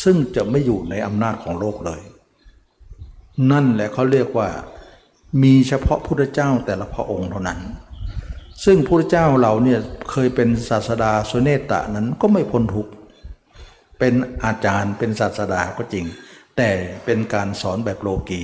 [0.04, 2.00] ซึ่งจะไม่อยู่ในอำนาจของโลกเลย
[3.50, 4.48] นั่นแหละเขาเรียกว่า
[5.42, 7.60] มีเฉพาะพุทธเจ้าแต่ละพระองค์เท่านั้น
[8.64, 12.92] ซึ่งพระเจ้าเราเนี่ยเคยเป็นศาสดาสุเนตะนั้นก็ไม่พ้นทุกข์
[13.98, 16.06] เป็นอาจารย์เป็นศาสดาก็จริง
[16.56, 16.70] แต่
[17.04, 18.42] เป็นการสอนแบบโลกี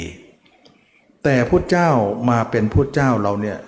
[1.24, 1.90] แต่พุทธเจ้า
[2.30, 3.58] มาเป็นพุทธเจ้าเราเนี่ย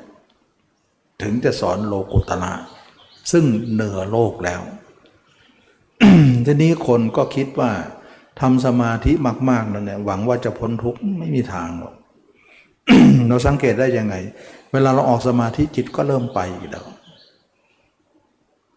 [1.23, 2.53] ถึงจะสอนโลกุตละ
[3.33, 4.63] ซึ่งเหนือโลกแล้ว
[6.47, 7.71] ทีนี้คนก็คิดว่า
[8.41, 9.13] ทำสมาธิ
[9.51, 11.95] มากๆนั่นเนี่ยหวังว่าจะพ้นทุกข์ไม่มีทางหรอก
[13.29, 14.15] เราสังเกตได้ยังไง
[14.73, 16.87] เวลาเราออกสมาธิจิตก็เริ่มไปอีกแล้ว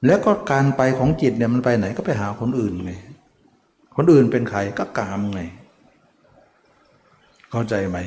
[0.06, 2.94] แล้วก็การไปของจิตเนี่ยมันไปไหนก็ไปหาคนอื่นไง
[3.96, 5.42] คนอื่นเป็นใครก็กามไง
[7.52, 7.98] เข้าใจไหม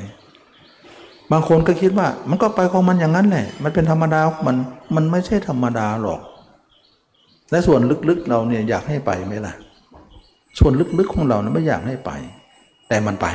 [1.31, 4.55] บางคนก็คิดว่า มันก็ไปของมันอย่างนั้นแหละ มันเป็นธรรมดามัน
[4.95, 6.21] มันไม่ใช่ธรรมดาหรอก
[7.51, 9.53] และส่วนลึกๆเราเนี่ยอยากให้ไปไหมล่ะ
[10.59, 12.11] ส่วนลึกๆของเราเนี่ยไม่อยากให้ไป
[12.89, 13.27] แต่มันไป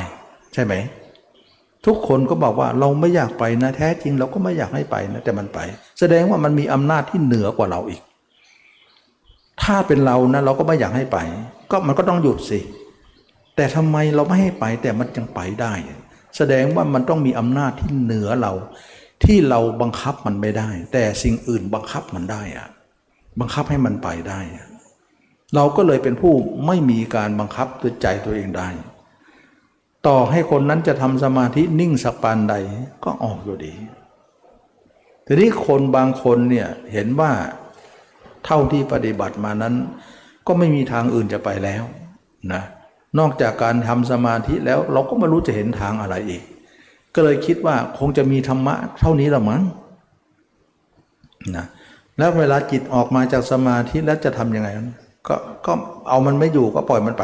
[0.53, 0.73] ใช่ไหม
[1.85, 5.59] ทุกคนก็บอกว่าเราไม่อยากไปนะแท้จริง เราก็ไม่อยากให้ไปนะแต่มันไป
[5.99, 8.01] แสดงว่ามันมีอำนาจที่เหนือกว่าเราอีก
[9.63, 11.17] ถ้าเป็นเรานะเราก็ไม่อยากให้ไป
[11.71, 12.59] ก็มันก็ต้องหยุดสิ
[13.55, 15.73] แต่ทำไมเราไม่ให้ไปแต่มันยังไปได้
[16.37, 18.53] แสดงว่ามันต้องมีอำนาจที่เหนือเรา
[19.23, 22.67] ที่เราบังคับมันไม่ได้ แต่สิ่งอื่นบังคับมันได้อะ
[23.39, 24.39] บังคับให้มันไปได้
[25.55, 26.33] เราก็เลยเป็นผู้
[26.67, 28.69] ไม่มีการบังคับตัวใจตัวเองได้
[30.07, 32.55] ต่อให้คนนั้นจะทำสมาธินิ่งสักปานใด
[33.03, 33.73] ก็ออกอยู่ดี
[35.25, 37.31] ทีนี้คนบางคนเนี่ยเห็นว่า
[38.45, 39.75] เท่าที่ปฏิบัติมานั้น
[40.47, 41.83] ก็ไม่มีทางอื่นจะไปแล้ว
[42.53, 42.61] นะ
[43.19, 46.43] นอกจากการทำสมาธิแล้วเราก็ไม่รู้จะเห็นทางอะไรอีก
[47.15, 49.61] ก็เลยคิดว่าคงจะมีธรรมะเท่านี้ละมั้ง
[51.55, 51.65] นะ
[52.17, 54.69] แล้วเวลาจิตออกมาจากสมาธิแล้วจะทำยังไง
[55.27, 55.35] ก็
[55.65, 55.73] ก็
[56.09, 57.23] เอามันไม่อยู่ก็ปล่อยมันไป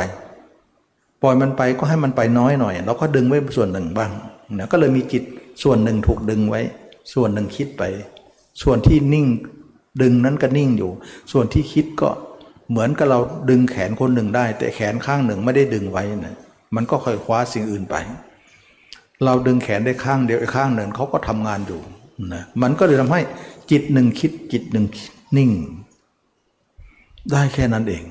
[1.22, 4.12] ปล่อยมันไปก็ให้มันไปน้อยหน่อยแล้วก็ดึงไว้ส่วนหนึ่งบ้าง
[4.60, 5.24] นะก็เลยมีจิต
[5.64, 6.62] ส่วนหนึ่งถูกดึงไว้
[7.14, 7.84] ส่วนหนึ่งคิดไป
[8.62, 9.26] ส่วนที่นิ่ง
[10.02, 10.92] ดึงนั้นก็นิ่งอยู่
[11.32, 12.10] ส่วนที่คิดก็
[12.72, 13.20] เหมือนกับเรา
[13.50, 16.36] ดึงแขนคนหนึ่งได้ แต่แขนข้างหนึ่งไม่ได้ดึงไว้นะ
[16.76, 17.96] มันก็ค่อยคว้าสิ่งอื่นไป
[19.26, 21.80] เราดึงแขนได้ข้างเดียวอีกข้างหนึ่งเขาก็ทำงานอยู่
[22.34, 23.22] นะมันก็เลยทำให้
[23.72, 24.86] จิตหนึ่งคิดจิตหนึ่ง
[25.38, 25.52] นิ่ง
[27.32, 28.04] ได้แค่นั้นเอง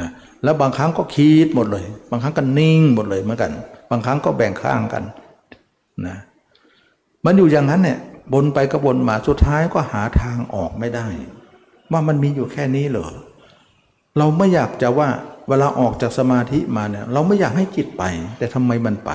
[0.00, 0.10] นะ
[0.44, 3.52] แล้วบางครั้งก็คิดหมดเลย บางครั้งก็นิ่งหมดเลยเหมือนกัน
[3.90, 5.04] บางครั้งก็แบ่งข้างกัน
[6.06, 6.16] นะ
[7.24, 7.98] มันอยู่อย่างนั้นเนี่ย
[8.32, 11.06] บนไปก็บนมาสุดท้ายก็หาทางออกไม่ได้
[11.92, 13.08] ว่ามันมีอยู่แค่นี้เหรอ
[14.18, 15.08] เราไม่อยากจะว่า
[15.48, 18.04] เวลาออกจากสมาธิมาเนี่ย เราไม่อยากให้จิตไป
[18.38, 19.10] แต่ทำไมมันไป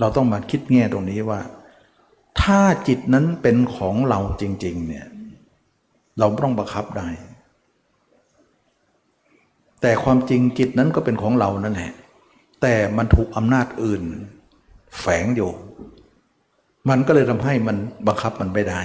[0.00, 1.40] เราต้องมาคิดแง่ตรงนี้ว่า
[2.40, 5.06] ถ้าจิตนั้นเป็นของเราจริง ๆ เนี่ย
[6.18, 7.08] เราต้องบังคับได้
[9.80, 11.92] แต่ความจริงจิตนั้นก็เป็นของเรานั่นแหละ
[12.62, 14.02] แต่มันถูกอำนาจอื่น
[15.00, 15.50] แฝงอยู่
[16.88, 18.80] มันก็เลยทำให้มันบังคับมันไม่ได้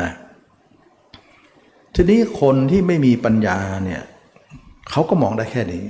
[0.00, 0.10] นะ
[1.98, 4.02] ทีนี้คนที่ไม่มีปัญญาเนี่ย
[4.90, 5.84] เขาก็มองได้แค่นี้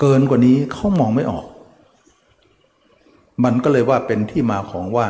[0.00, 1.46] เกินกว่านี้เขามองไม่ออก
[3.44, 5.06] มันก็เลยว่าเป็นที่มาของว่า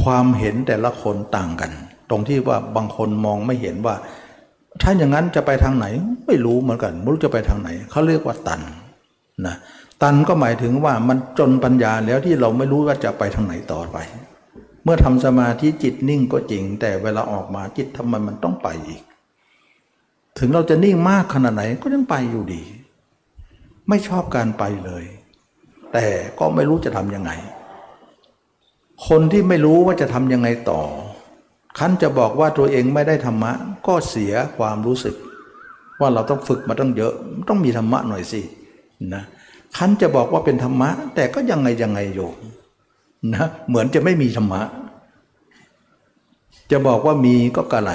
[0.00, 1.70] ความเห็นแต่ละคนต่างกัน
[2.10, 3.94] ตรงที่ว่าบางคนมองไม่เห็นว่า
[4.82, 5.86] ถ้าอย่างนั้นจะไปทางไหน
[6.26, 8.60] ไม่รู้เหมือนกันไม่รู้จะไปทางไหนเขาเรียกว่าตัน
[9.46, 9.56] นะ
[10.02, 13.98] ตันก็หมายถึงว่ามันจนปัญญาแล้วที่เราไม่รู้ว่าจะไปทางไหนต่อไป
[14.82, 19.02] เมื่อทำสมาธิจิตนิ่งก็จริง แต่เวลาออกมาจิตทำไมมันต้องไปอีก
[20.38, 22.62] ถึงเราจะนิ่งมากขนาดไหนก็ยังไปอยู่ดี
[23.88, 25.04] ไม่ชอบการไปเลย
[25.92, 26.06] แต่
[26.38, 27.30] ก็ไม่รู้จะทำยังไง
[29.08, 30.80] คนที่ไม่รู้ว่าจะทำยังไงต่อ
[31.78, 33.52] คันจะบอกว่าตัวเองไม่ได้ธรรมะ
[33.86, 35.14] ก็เสียความรู้สึก
[36.00, 37.12] ว่าเราต้องฝึกมาต้องเยอะ
[37.48, 38.40] ต้องมีธรรมะหน่อยสิ
[39.14, 39.24] นะ
[39.76, 42.30] คันจะบอกว่าเป็นธรรมะ แต่ก็ยังไงยังไงอยู่
[43.34, 44.62] นะเหมือนจะไม่มีธรรมะ
[46.70, 47.92] จะบอกว่ามีก็กระไหล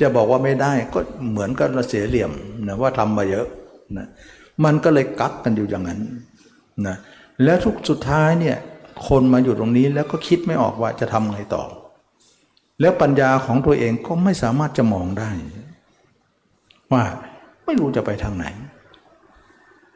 [0.00, 1.00] จะบอกว่าไม่ได้ก็
[1.30, 2.32] เหมือนกับเสียเหลี่ยม
[2.66, 3.46] นะว่าทำมาเยอะ
[3.96, 4.06] นะ
[4.64, 6.00] มันก็เลยกักกันอยู่อย่างนั้น
[6.86, 6.96] นะ
[7.44, 8.56] แล้วทุกสุดท้ายเนี่ย
[9.08, 11.64] คนมาอยู่ตรงนี้แล้วก็คิดไม่ออกว่าจะทำไงต่อ
[12.80, 15.30] แล้วปัญญาของตัวเองก็ไม่สามารถจะมองได้
[16.92, 17.02] ว่า
[17.64, 18.46] ไม่รู้จะไปทางไหน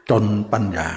[0.09, 0.87] จนปัญญา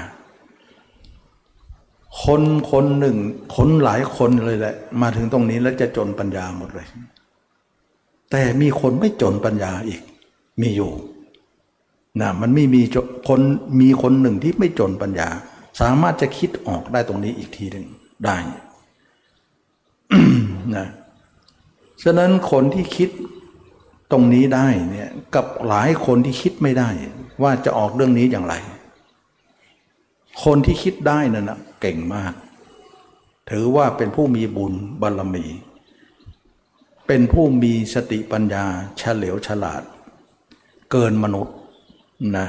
[2.25, 3.17] คนคนหนึ่ง
[3.57, 6.87] คนหลายคนเลยแหละ มาถึงตรงนี้แล้วจะจนปัญญาหมดเลย
[8.31, 10.01] แต่มีคนไม่จนปัญญาอีก
[10.61, 10.93] มีอยู่
[12.21, 12.83] นะมันไม่มี
[13.29, 13.41] คน
[13.81, 15.29] มีคนหนึ่งที่ไม่จนปัญญา
[15.81, 17.87] สามารถจะคิดออกได้ตรงนี้อีกทีหนึ่ง
[18.25, 18.37] ได้
[20.77, 20.87] นะ
[22.03, 23.11] ฉะนั้นคนที่คิด
[24.13, 26.89] ตรงนี้ได้เนี่ยกับหลายคนที่คิดไม่ได้
[27.43, 28.55] ว่าจะออกเรื่องนี้อย่างไร
[30.45, 32.33] คนที่คิดได้นั่นนะ เก่งมาก
[33.51, 34.73] ถือว่าเป็นผู้มีบุญ
[35.03, 35.47] บารรมี
[37.07, 38.65] เป็นผู้มีสติปัญญา
[38.99, 39.83] เฉลียวฉลาด
[40.91, 41.57] เกินมนุษย์
[42.39, 42.49] นะ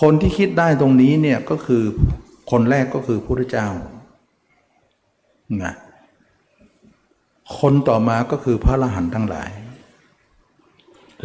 [0.00, 1.82] คนที่คิดได้ตรงนี้เนี่ยก็คือ
[2.50, 3.68] คนแรกก็คือพระพุทธเจ้า
[5.62, 5.74] นะ
[7.58, 9.50] คนต่อมาก็คือพระอรหันต์ทั้งหลาย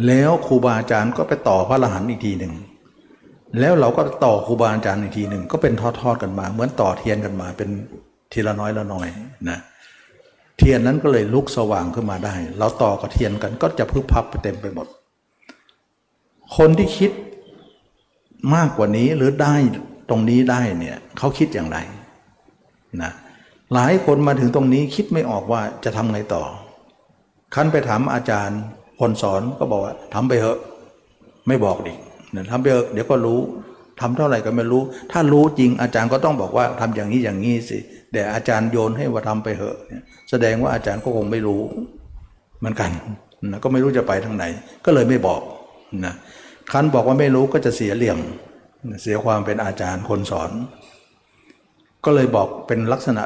[0.06, 2.54] แล้วครูบาอาจารย์ก็ไปต่อพระอรหันต์อีกทีหนึ่ง
[3.60, 7.70] แล้วเราก็ต่อครูบาอาจารย์อีกทีหนึ่งก็เป็นทอดๆกันมา เหมือนต่อเทียนกันมาเป็น
[8.32, 9.08] ทีละน้อยละน้อย
[9.50, 9.58] นะ
[10.58, 14.86] เทียนนั้นก็เลยลุกสว่างขึ้นมาได้ เราต่อกับเทียนกันก็จะพึบพับไปเต็มไปหมด
[16.56, 17.10] คนที่คิด
[18.54, 19.54] มากกว่านี้หรือได้
[20.10, 21.78] ตรงนี้ได้เนี่ยเขาคิดอย่างไร
[23.02, 23.12] นะ
[23.74, 26.42] หลายคนมาถึงตรงนี้คิดไม่ออกว่าจะทำไงต่อ
[27.54, 28.60] คั้นไปถามอาจารย์
[29.00, 30.58] คนสอนก็บอกว่าทำไปเถอะ
[31.46, 31.94] ไม่บอกดิ
[32.34, 33.40] เนี่ยทำไปเถอะเดี๋ยวก็รู้
[34.00, 34.82] ทำเท่าไหร่ก็ไม่รู้
[35.12, 37.78] ถ้ารู้จริงอาจารย์ก็ต้องบอกว่าทำอย่างนี้อย่างนี้สิ
[38.12, 39.76] แต่อาจารย์โยนให้ว่าทำไปเถอะ
[40.30, 41.62] แสดงว่าอาจารย์ก็คงไม่รู้
[42.58, 42.90] เหมือนกัน
[43.50, 44.44] นะก็ไม่รู้จะไปทางไหน
[44.84, 45.40] ก็เลยไม่บอก
[46.04, 46.14] นะ
[46.72, 48.18] คันบอกว่าไม่รู้ก็จะเสียเหลี่ยม
[49.02, 50.50] เสียความเป็นอาจารย์คนสอน
[52.04, 53.24] ก็เลยบอกเป็นลักษณะ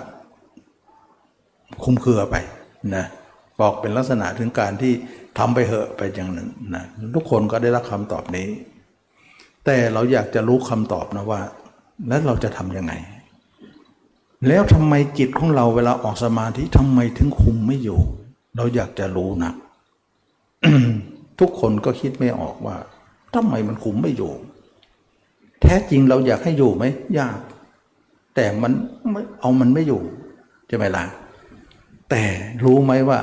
[1.85, 2.37] คุ้มเครือไป
[2.97, 3.05] นะ
[3.61, 4.93] บอกเป็นลักษณะถึงการที่
[5.39, 6.85] ทำไปเหอะไปอย่างนั้นนะ
[7.15, 8.49] ทุกคนก็ได้รับคำตอบนี้
[9.71, 11.41] แต่เราอยากจะรู้คำตอบนะว่า
[12.09, 12.93] แล้วเราจะทำยังไง
[14.49, 18.01] แล้วทำไมจิตของเราเวลาออกสมาธิทำไมถึงคุมไม่อยู่
[18.57, 19.53] เราอยากจะรู้นะ
[21.41, 22.77] ทุกคนก็คิดไม่ออกว่า
[23.35, 24.33] ทำไมมันคุมไม่อยู่
[25.63, 26.85] แท้จริงเราอยากให้อยู่ไหม
[27.19, 27.39] ยาก
[28.35, 28.73] แต่มัน
[29.11, 30.03] ไม่เอามันไม่อยู่
[30.69, 31.05] ใช่ไหมล่ะ
[32.11, 32.23] แต่
[32.65, 33.19] รู้ไหมว่า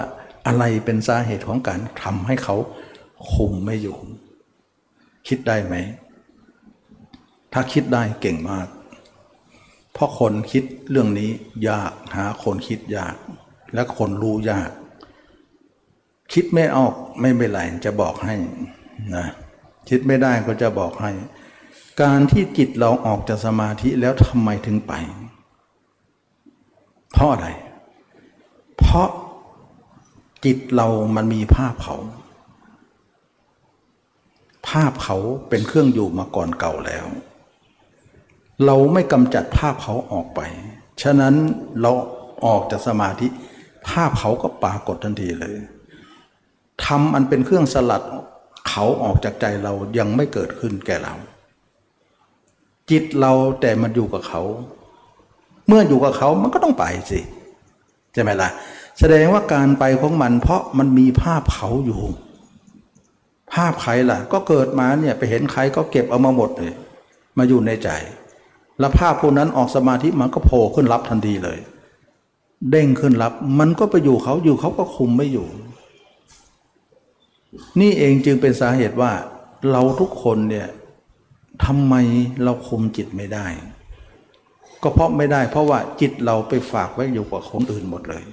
[0.47, 2.55] อะไรเป็นสาเหตุของการทำให้เขา
[3.31, 3.97] คุมไม่อยู่
[5.27, 5.75] คิดได้ไหม
[7.57, 8.67] ถ้าคิดได้เก่งมาก
[9.93, 11.31] เพราะคนคิดเรื่องนี้
[11.69, 13.15] ยากหาคนคิดยาก
[13.73, 14.69] และคนรู้ยาก
[16.33, 18.35] คิดไม่ออกไม่เป็นไรจะบอกให้
[19.15, 19.27] นะ
[19.89, 21.11] คิดไม่ได้ก็จะบอกให้
[22.01, 24.93] การที่จิตเราออกจากสมาธิแล้วทำไมถึงไป
[27.11, 27.47] เพราะอะไร
[28.77, 29.07] เพราะ
[30.45, 31.97] จิตเรามันมีภาพเขา
[34.69, 35.17] ภาพเขา
[35.49, 37.05] เป็นเครื่องอยู่มาก่อนเก่าแล้ว
[38.65, 40.39] เราไม่กำจัดภาพเขาออกไป
[41.01, 41.35] ฉะนั้น
[41.81, 41.91] เรา
[42.45, 43.27] ออกจากสมาธิ
[43.89, 45.55] ภาพเขาก็ปรากฏทันทีเลย
[46.85, 48.03] ทำอันเป็นเครื่องสลัด
[48.69, 51.15] เขาออกจากใจเรายังไม่เกิดขึ้นแก่เรา
[52.89, 54.41] จิตเราแต่มันอยู่กับเขา
[55.67, 57.19] เมื่ออยู่กับเขามันก็ต้องไปสิ
[58.13, 58.49] ใช่ไหมล่ะ
[58.99, 62.01] แสดงว่าการไปของมันเพราะมันมีภาพเขาอยู่
[63.53, 66.73] ภาพใครล่ะ ก็เกิดมาเนี่ยไปเห็นใครก็เก็บเอามาหมดเลย
[67.37, 67.89] มาอยู่ในใจ
[68.79, 71.59] แล้วภาพพวกนั้นออกสมาธิมันก็โผล่ขึ้นรับทันทีเลย
[72.71, 75.47] เด้งขึ้นรับ มันก็ไปอยู่เขาอยู่เขาก็คุมไม่อยู่
[77.79, 79.11] นี่เองจึงเป็นสาเหตุว่า
[79.71, 80.67] เราทุกคนเนี่ย
[81.65, 81.93] ทำไม
[82.43, 83.47] เราคุมจิตไม่ได้
[84.81, 88.23] ก็เพราะไม่ได้ เพราะว่าจิตเราไปฝากไว้อยู่กับคนอื่นหมดเลย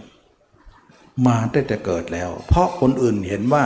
[1.27, 3.65] มาได้แต่เกิดแล้ว เพราะคนอื่นเห็นว่า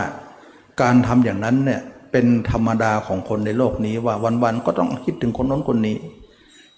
[0.82, 1.80] การทำอย่างนั้นเนี่ย
[2.12, 4.14] เป็นธรรมดาของคนในโลกนี้ว่า
[4.44, 5.96] วันๆก็ต้องคิดถึงคนน้นคนนี้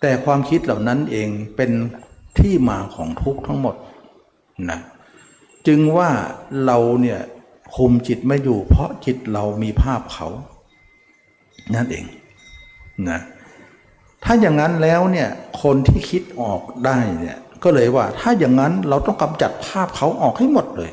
[0.01, 1.70] แต่ความคิดเหล่านั้นเองเป็น
[2.38, 3.74] ที่มาของทุกข์ทั้งหมด
[4.70, 4.80] นะ
[5.66, 6.11] จึงว่า
[6.66, 7.20] เราเนี่ย
[7.74, 10.28] คุมจิตไม่อยู่ เพราะจิตเรามีภาพเขา
[11.74, 12.05] นั่นเอง
[13.11, 13.20] นะ
[14.24, 15.28] ถ้าอย่างนั้นแล้วเนี่ย
[15.62, 20.90] คนที่คิดออกได้เนี่ยก็เลยว่าถ้าอย่างนั้นเราต้องกำจัดภาพเขาออกให้หมดเลย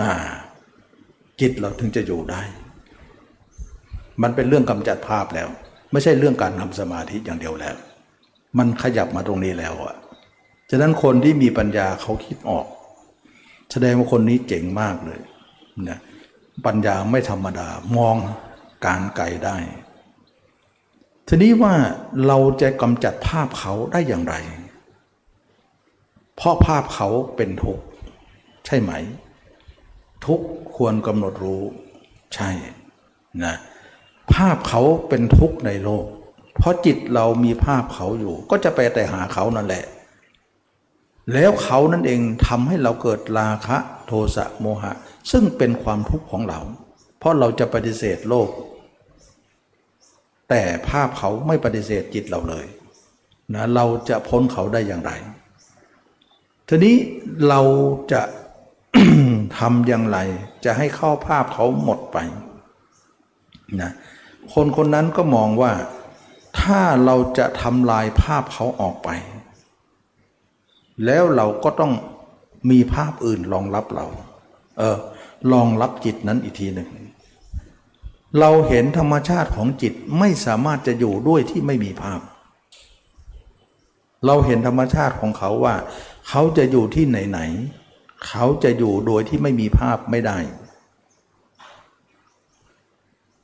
[0.00, 0.12] อ่า
[1.40, 2.42] จิตเราถึงจะอยู่ได้
[4.22, 5.48] มันเป็นเรื่องกำจัดภาพแล้ว
[5.92, 7.76] ไม่ใช่เรื่องการทำสมาธิอย่างเดียวแล้ว
[8.58, 9.96] มันขยับมาตรงนี้แล้วอะ
[10.70, 12.66] ฉะนั้นคนที่มีปัญญาเขาคิดออก
[13.72, 15.20] แสดงว่าคนนี้เจ๋งมากเลย
[15.88, 15.98] นะ
[16.66, 18.16] ปัญญาไม่ธรรมดามอง
[18.86, 19.56] การไกลได้
[21.28, 21.74] ทีนี้ว่า
[22.26, 24.34] เราจะกำจัดภาพเขาได้อย่างไร
[26.36, 27.84] เพราะภาพเขาเป็นทุกข์
[28.66, 28.92] ใช่ไหม
[30.26, 31.62] ทุกข์ควรกำหนดรู้
[32.34, 32.50] ใช่
[33.44, 33.54] นะ
[34.34, 36.04] ภาพเขาเป็นทุกข์ในโลก
[36.58, 39.84] เพราะจิตเรามีภาพเขาอยู่ ก็จะไปแต่หาเขานั่นแหละ
[41.32, 43.76] แล้วเขานั่นเองทำให้เราเกิดราคะ
[44.06, 44.92] โทสะโมหะ
[45.30, 46.60] ซึ่งเป็นความทุกข์ของเรา
[47.18, 48.48] เพราะเราจะปฏิเสธโลก
[50.50, 52.66] แต่ภาพเขาไม่ปฏิเสธจิตเราเลย
[53.54, 55.12] นะเราจะพ้นเขาได้อย่างไร
[56.68, 56.96] ทีนี้
[57.48, 57.60] เรา
[58.12, 58.22] จะ
[59.58, 60.18] ทำอย่างไร
[60.64, 62.18] จะให้เข้าภาพเขาหมดไป
[63.82, 63.92] นะ
[64.52, 65.72] คนคนนั้นก็มองว่า
[66.60, 69.08] ถ้าเราจะทำลายภาพเขาออกไป
[71.04, 71.92] แล้วเราก็ต้อง
[72.70, 74.06] มีภาพอื่นรองรับเรา
[74.78, 74.98] เออ
[75.52, 76.88] รองรับจิตนั้นอีกทีหนึ่ง
[78.40, 82.20] เราเห็นธรรมชาติของจิตไม่สามารถจะอยู่ด้วยที่ไม่มีภาพ
[84.26, 85.74] เราเห็นธรรมชาติของเขาว่า
[86.28, 90.38] เขาจะอยู่ที่ไหนๆเขาจะอยู่โดยที่ไม่มีภาพไม่ได้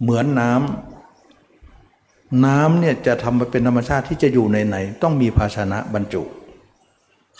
[0.00, 0.87] เหมือนน้ำ
[2.44, 6.22] น้ำเนี่ยจะทำมาเป็นธรรมชาติที่จะอยู่ในไหน ต้องมีภาชนะบรรจุ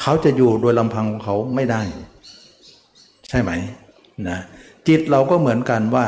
[0.01, 1.83] เขาจะอยู่โดยลำพังของเขาไม่ได้
[3.29, 3.51] ใช่ไหม
[4.29, 4.39] นะ
[4.89, 6.07] จิตเราก็เหมือนกันว่า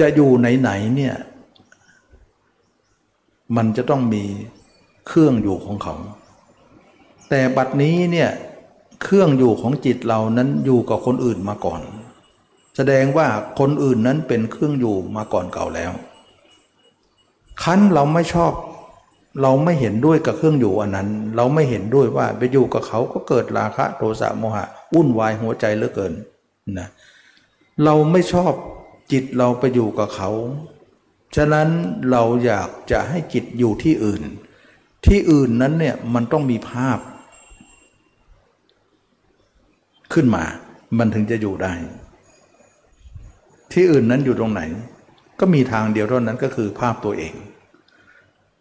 [0.00, 1.14] จะอยู่ไหนเนี่ย
[3.56, 4.24] มันจะต้องมี
[5.08, 5.94] เครื่องอยู่ของเขา
[7.28, 8.30] แต่บัดนี้เนี่ย
[9.02, 11.80] เครื่องอยู่ของจิตเรานั้นอยู่กับคนอื่นมาก่อน
[12.76, 13.26] แสดงว่า
[13.58, 15.92] คนอื่นนั้นเป็นเครื่องอยู่มาก่อนเก่าแล้ว
[17.62, 18.52] คั้นเราไม่ชอบ
[19.42, 26.12] เราไม่เห็นด้วยกับเครื่องอยู่อันนั้น เราไม่เห็นด้วยว่าไปอยู่กับเขาก็เกิดราคะโทสะโมหะวุ่นวายหัวใจเหลือเกิน
[26.78, 26.88] นะ
[27.84, 28.52] เราไม่ชอบ
[29.12, 30.30] จิตเราไปอยู่กับเขา
[31.36, 31.68] ฉะนั้น
[32.10, 34.22] เราอยากจะให้จิตอยู่ที่อื่น
[35.06, 36.98] ที่อื่นนั้นเนี่ยมันต้องมีภาพ
[40.12, 40.44] ขึ้นมา
[40.98, 41.72] มันถึงจะอยู่ได้
[43.72, 44.60] ที่อื่นนั้นอยู่ตรงไหน
[45.40, 47.34] ก็มีทางเดียวเท่านั้นก็คือภาพตัวเอง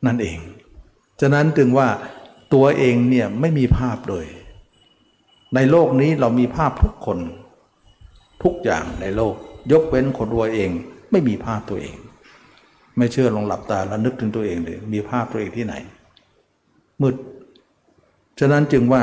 [0.06, 0.38] นั่นเอง
[1.22, 1.88] ฉะนั้นจึงว่า
[2.54, 4.26] ตัวเองเนี่ยไม่มีภาพเลย
[5.56, 7.20] ในโลกนี้เรามีภาพทุกคน
[8.44, 9.36] ทุกอย่างในโลก
[9.72, 10.72] ยกเว้นคนรวยเอง
[11.12, 11.96] ไม่มีภาพตัวเอง
[12.98, 15.76] ไม่เชื่อลองหลับตาแล้วนึกถึงตัวเองเลยมีภาพตัวเองที่ไหน
[17.02, 17.16] มืด
[18.40, 19.02] ฉะนั้นจึงว่า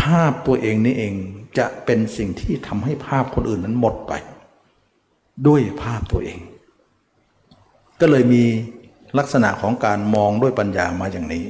[0.00, 1.14] ภาพตัวเองนี่เอง
[1.58, 4.12] จะเป็นสิ่งที่ทำให้ภาพคนอื่นนั้นหมดไป
[5.46, 6.38] ด้วยภาพตัวเอง
[8.00, 8.44] ก็เลยมี
[9.18, 11.44] ลักษณะของการมองด้วยปัญญามาอย่างนี้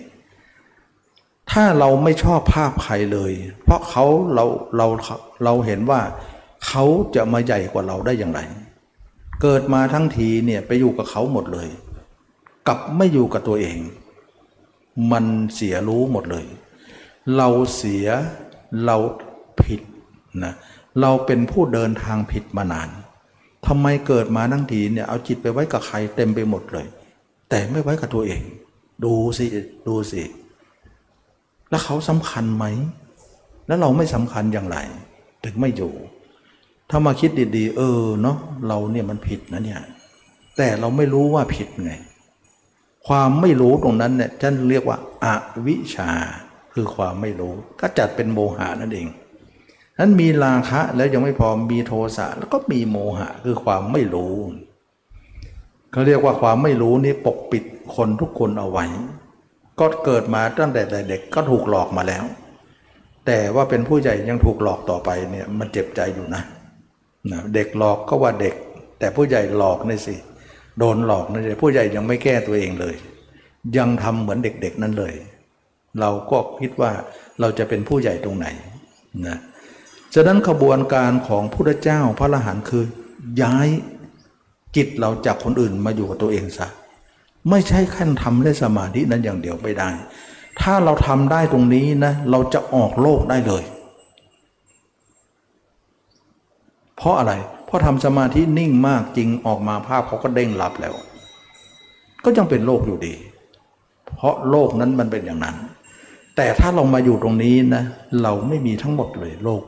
[1.50, 3.32] ถ้าเราไม่ชอบภาพใครเลย
[3.64, 4.44] เพราะเขาเรา
[4.76, 4.86] เรา
[5.44, 6.00] เราเห็นว่า
[6.66, 6.84] เขา
[7.14, 8.40] จะมาใหญ่กว่าเราได้อย่างไร
[9.42, 11.68] เกิดมาทั้งทีเนี่ยไปอยู่กับเขาหมดเลย
[12.68, 13.78] กับไม่อยู่กับตัวเอง
[15.12, 15.24] มัน
[15.54, 16.46] เสียรู้หมดเลย
[17.36, 18.06] เราเสีย
[18.86, 18.96] เรา
[19.62, 19.80] ผิด
[20.44, 20.54] นะ
[21.00, 22.88] เราเป็นผู้เดินทางผิดมานาน
[23.66, 26.86] ทำไมเกิดมาทั้งทีเนี่ยเอาจิตไปไว้กับใครเต็มไปหมดเลย
[27.48, 28.42] แต่ไม่ไว้กับตัวเอง
[29.04, 29.46] ดูสิ
[29.88, 30.22] ดูสิ
[31.70, 32.64] แล้วเขาสำคัญไหม
[33.66, 34.76] แล้วเราไม่สำคัญอย่างไร
[35.44, 35.92] ถึงไม่อยู่
[36.90, 38.38] ถ้ามาคิดดีๆ เออเนาะ
[38.68, 39.80] เราเนี่ยมันผิดนะเนี่ย
[40.56, 41.92] แต่เราไม่รู้ว่าผิดไง
[43.06, 45.34] ความไม่รู้ตรงนั้นเนี่ยท่านเรียกว่าอา
[45.66, 46.10] วิชชา
[46.74, 49.06] คือความไม่รู้ ก็จัดเป็นโมหะนั่นเอง
[50.00, 54.34] นั้นมีราคะแล้วยังไม่พอมีโทสะแล้วก็มีโมหะคือความไม่รู้
[55.92, 58.84] เขาเรียกว่าความไม่รู้นี่ปกปิดคนทุกคนเอาไว้
[59.80, 62.24] ก็เกิดมาตั้งแต่เด็กก็ถูกหลอกมาแล้ว
[63.26, 66.42] แต่ว่าเป็นผู้ใหญ่ยังถูกหลอกต่อไปเนี่ยมันเจ็บใจอยู่นะ
[67.30, 68.54] นะเด็กหลอกก็ว่าเด็ก
[68.98, 70.14] แต่ผู้ใหญ่หลอกนี่สิ
[70.78, 72.94] โดนหลอกนี่สิผู้ใหญ่ยังไม่แก้ตัวเองเลย
[73.76, 75.14] ยังทำเหมือนเด็กๆนั่นเลย
[76.00, 76.90] เราก็คิดว่า
[77.40, 78.46] เราจะเป็นผู้ใหญ่ตรงไหน
[79.26, 79.38] นะ
[80.14, 82.84] ฉะนั้นขบวนการของพุทธเจ้าพระอรหันต์คือ
[83.42, 83.68] ย้าย
[84.76, 86.68] จิตเราจากคนอื่นมาอยู่กับตัวเองซะ
[87.50, 89.90] ไม่ใช่ขั้นทำได้สมาธินั้นอย่างเดียวไม่ได้
[90.60, 93.64] ถ้าเราทำได้ตรงนี้นะเราจะออกโลกได้เลย
[96.96, 97.32] เพราะอะไร
[97.66, 100.94] เพราะทำสมาธินิ่งมากจริงออกมาภาพเขาก็เด้งรับแล้ว
[102.24, 103.14] ก็ยังเป็นโลกอยู่ดี
[104.16, 105.56] เพราะโลกนั้นมันเป็นอย่างนั้น
[106.36, 107.82] แต่ถ้าเรามาอยู่ตรงนี้นะ
[108.22, 109.62] เราไม่มีทั้งหมดเลยโลก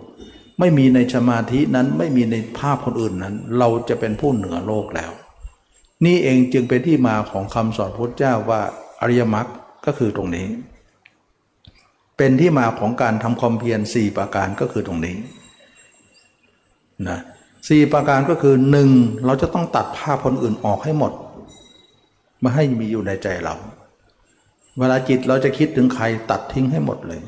[0.59, 5.11] ไม่มีในสมาธินั้นไม่มีในภาพคนอื่นนั้น เราจะเป็นผู้เหนือโลกแล้ว
[6.07, 8.61] นี่เองจึงเป็นที่มาของคำสอนพุทธเจ้าว่า
[9.00, 9.46] อริยมรรค
[9.86, 10.46] ก็คือตรงนี้
[12.16, 15.16] เป็นที่มาของการทำความเพียรสี่ประการก็คือตรงนี้
[17.09, 17.18] นะ
[17.68, 18.90] สี่ประการก็คือหนึ่ง
[19.26, 21.12] เราจะต้องตัดภาพคนอื่นออกให้หมด
[22.40, 23.55] ไม่ให้มีอยู่ในใจเรา
[24.78, 27.20] เวลาจิตเราจะคิดถึงใครตัดทิ้งให้หมดเลย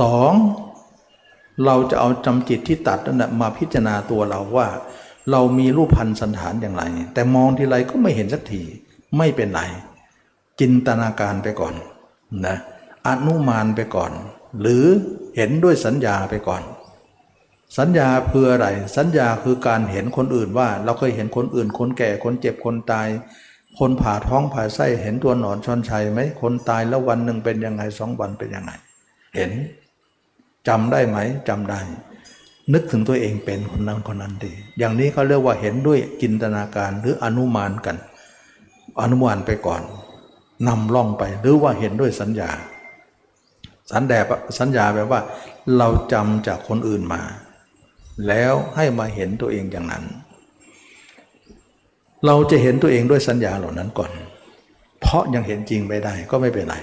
[0.00, 0.32] สอง
[1.64, 4.68] เราจะเอาจำจิตที่ตัดนั่นมาพิจารณาตัวเราว่า
[5.30, 6.82] เรามีรูปพันธ์สันฐานอย่างไร
[7.14, 8.62] แต่มองทีไรก็ไม่เห็นสักที
[9.18, 9.62] ไม่เป็นไร
[10.60, 11.74] จินตนาการไปก่อน
[12.46, 12.56] นะ
[13.06, 14.12] อนุมานไปก่อน
[14.60, 14.84] หรือ
[15.36, 16.62] เห็นด้วยสัญญาไปก่อน
[17.78, 23.08] สัญญาคืออะไร สัญญาคือการเห็นคนอื่นว่า เราเคยเห็นคนอื่น คนแก่คนเจ็บคนตาย
[23.78, 28.72] คนผ่าท้องผ่าไส้เห็นตัวหนอนชอนชัยไหมคนตายแล้ววันหนึ่งเป็นยังไงสองวันเป็นยังไง
[29.36, 29.50] เห็น
[30.68, 31.80] จำได้ไหมจำได้
[32.72, 37.96] นึกถึงตัวเองเป็นคนนั้นคนนั้นดีอย่างนี้เขาเรียกว่าเห็นด้วยจินตนาการหรืออนุมานกัน
[39.00, 39.82] อนุมานไปก่อน
[40.68, 42.50] นำล่องไปหรือว่าเห็นด้วยสัญญา
[43.92, 44.18] สัญญา
[44.58, 45.20] สัญญาแปลว่า
[45.76, 47.22] เราจำจากคนอื่นมา
[48.28, 50.04] แล้วให้มาเห็นตัวเองอย่างนั้น
[52.26, 54.10] เราจะเห็นตัวเองด้วยสัญญาเหล่านั้นก่อน
[55.00, 56.76] เพราะยังเห็นจริงไม่ได้ก็ไม่เป็นไร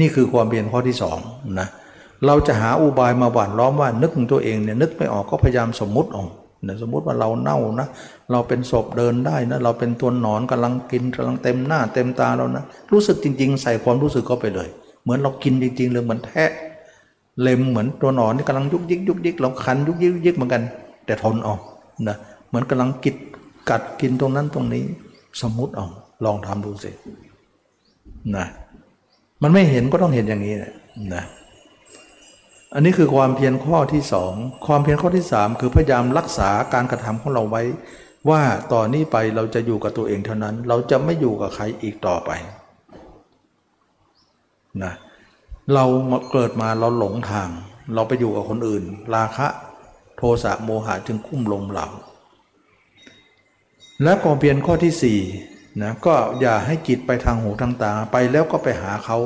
[0.00, 1.18] นี่คือความเพียรข้อที่สอง
[1.60, 6.30] นะเเราจะหาอุบายมาหว่านล้อมว่านึกถึงตัวเองเนี่ยนึกไม่ออกก็พยายามสมมุติออก
[6.66, 7.88] นะสมมุติว่าเราเน่านะ
[8.32, 14.68] เราเป็นศพเดินได้นะ เราเป็นตัวหนอนกำลังกินกำลังเต็มหน้าเต็มตาเรานะ รู้สึกจริง ๆ ใส่ความรู้สึกเข้าไปเลย
[15.02, 16.50] เหมือนเรากินจริง ๆ เลยเหมือนแทะ
[17.40, 20.62] เล็มเหมือนตัวหนอนที่กำลังยุกยิกยุกยิกเราคันยุกยิกยุกยิกเหมือนกัน
[21.06, 21.60] แต่ทนออก
[22.08, 22.16] นะ
[22.48, 23.16] เหมือนกำลังกิด
[23.70, 24.84] กัดกินตรงนั้นตรงนี้
[25.42, 25.86] สมมุติเอา
[26.24, 26.90] ลองทำดูสิ
[28.36, 28.46] นะ
[29.42, 30.54] มันไม่เห็นก็ต้องเห็นอย่างนี้
[31.14, 31.24] นะ
[32.74, 34.34] อันนี้คือความเพียรข้อที่สอง
[34.66, 37.62] ความเพียรข้อที่สามคือพยายามรักษาการกระทำของเราไว้
[38.30, 38.42] ว่า
[38.72, 42.30] ต่อนนี้ไปเราจะอยู่กับตัวเองเท่านั้น เราจะไม่อยู่กับใครอีกต่อไป
[44.82, 44.92] นะ
[45.74, 45.84] เรา
[46.32, 47.48] เกิดมาเราหลงทาง
[47.94, 49.46] เราไปอยู่กับคนอื่น ราคะ
[50.16, 51.86] โทสะโมหะจึงคุ้มลงเรา
[54.02, 55.18] และความเพียรข้อที่สี่
[55.82, 59.18] นะก็อย่าให้จิตไปทางหูทางตาไปแล้วก็ไปหาเขา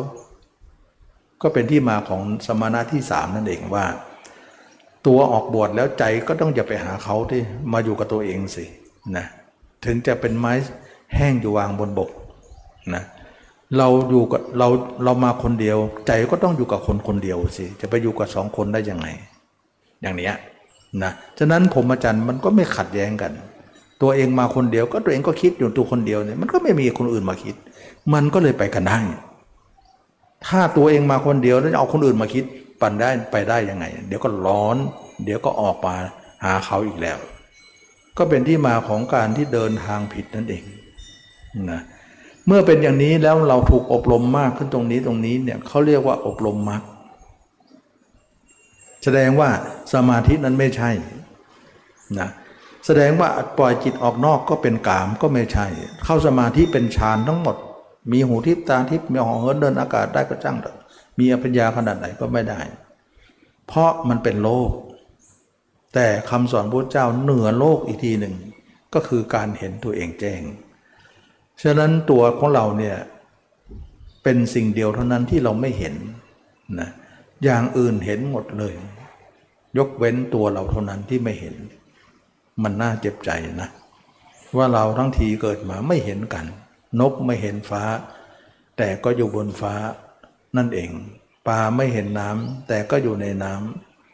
[1.43, 3.85] ก็เป็นที่มาของสมณะที่สามนั่นเองว่า
[5.07, 7.41] ตัวออกบวชแล้วใจก็ต้องอย่าไปหาเขาที่
[7.73, 8.65] มาอยู่กับตัวเองสิ
[9.17, 9.27] นะ
[9.85, 10.53] ถึงจะเป็นไม้
[11.17, 12.11] แห้งอยู่วางบนบก
[12.95, 13.05] นะ
[13.79, 14.69] เราอยู่กับเรา
[15.05, 19.07] เรามาคนเดียว ใจก็ต้องอยู่กับคนคนเดียวสิจะไปอยู่กับสองคนได้ยังไง
[20.03, 20.31] อย่างนี้
[21.03, 23.33] นะฉะนั้นผมอาจารย์มันก็ไม่ขัดแย้งกัน
[24.03, 27.55] ตัวเองมาคนเดียวก็ตัวเองก็คิดอยู่ตัวคนเดียวเนี่ยมันก็ไม่มีคนอื่นมาคิด
[28.15, 28.99] มันก็เลยไปกันได้
[30.47, 32.45] ถ้าตัวเองมาคนเดียวแล้วจะเอาคนอื่นมาคิด
[32.81, 34.77] ปั่นได้ไปได้ยังไง เดี๋ยวก็ร้อน
[35.25, 35.95] เดี๋ยวก็ออกมา
[36.45, 37.19] หาเขาอีกแล้ว
[38.19, 40.63] ก็เป็นที่มาของการที่เดินทางผิดนั่นเอง
[41.71, 41.81] นะ
[42.47, 46.83] เมื่อเป็นอย่างนี้แล้วเราถูกอบรมมากขึ้นตรงนี้ตรงนี้เนี่ยเขาเรียกว่าอบรมมรรค
[49.05, 49.49] แสดงว่า
[49.95, 50.91] สมาธินั้นไม่ใช่
[52.19, 52.29] นะ
[52.87, 53.29] แสดงว่า
[53.59, 55.67] ปล่อยจิตออกนอกก็เป็นกามก็ไม่ใช่
[56.05, 57.57] เข้าสมาธิเป็นฌานทั้งหมด
[58.13, 60.77] มีหูทิพตาทิพมีหอเหินเดินอากาศได้ก็จ้างเถอะ
[61.19, 62.61] มีอภิญญาขนาดไหนก็ไม่ได้
[63.67, 64.71] เพราะมันเป็นโลก
[65.95, 68.35] แต่คำสอนพระเจ้าเหนือโลกอีกทีหนึ่ง
[68.95, 70.43] ก็คือการเห็นตัวเองแจ้ง
[71.63, 72.97] ฉะนั้นตัวของเราเนี่ย
[74.23, 75.95] เป็นสิ่งเดียวเท่านั้นที่เราไม่เห็น
[76.81, 76.91] นะ
[77.45, 78.75] อย่างอื่นเห็นหมดเลย
[79.79, 81.55] ยกเว้นตัวเราเท่านั้นที่ไม่เห็น
[82.63, 83.31] มันน่าเจ็บใจ
[83.63, 83.71] นะ
[84.57, 86.47] ว่าเราทั้งทีเกิดมาไม่เห็นกัน
[87.01, 87.85] นกไม่เห็นฟ้า
[88.77, 89.75] แต่ก็อยู่บนฟ้า
[90.57, 90.91] นั่นเอง
[91.47, 93.53] ปลาไม่เห็นน้ำแต่ก็อยู่ในน้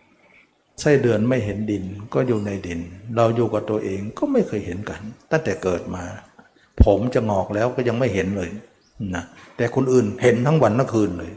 [0.09, 2.81] ำไส้เดือนไม่เห็นดินก็อยู่ในดิน
[3.17, 5.01] เราอยู่กับตัวเองก็ไม่เคยเห็นกัน
[5.31, 6.05] ตั้งแต่เกิดมา
[6.85, 8.51] ผมจะงอกแล้วก็ยังไม่เห็นเลย
[9.15, 9.25] นะ
[9.57, 11.33] แต่คนอื่นเห็นทั้งวันทั้งคืนเลย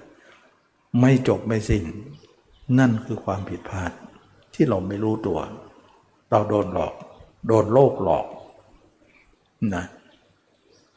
[1.02, 1.84] ไม่จบไม่สิ้น
[2.80, 3.92] นั่นคือความผิดพลาด
[4.54, 5.40] ที่เราไม่รู้ตัว
[6.32, 6.94] เราโดนหลอก
[7.48, 8.26] โดนโลกหลอก
[9.76, 9.86] นะ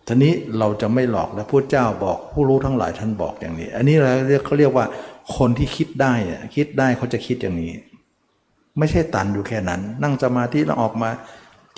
[0.09, 4.87] ทีนี้เราจะไม่หลอกแล้วพระเจ้าบอกผู้รู้ทั้งหลายท่านบอกอย่างนี้ อันนี้เราเรียกเขาเรียกว่า
[5.37, 6.15] คนที่คิดได้
[6.57, 7.73] คิดได้เขาจะคิดอย่างนี้
[8.79, 11.11] ไม่ใช่ตันอยู่แค่นั้น นั่งสมาธิแล้วออกมา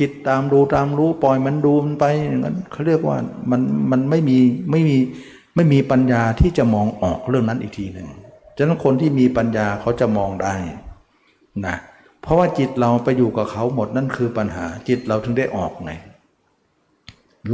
[0.00, 3.16] จิตตามดูตามรู้ปล่อยมันดูมันไปอย่างนั้นเขาเรียกว่า
[3.50, 3.60] มัน
[3.90, 4.38] มันไม่มี
[4.70, 4.96] ไม่มี
[5.56, 8.08] ไม่มีปัญญาที่จะมองออกเรื่องนั้นอีกทีหนึ่ง
[8.56, 10.54] ฉะนั้นคนที่มีปัญญาเขาจะมองได้
[11.66, 11.76] นะ
[12.22, 15.92] เพราะว่าจิตเราไปอยู่กับเขาหมดนั่นคือปัญหาจิตเราถึงได้ออกไง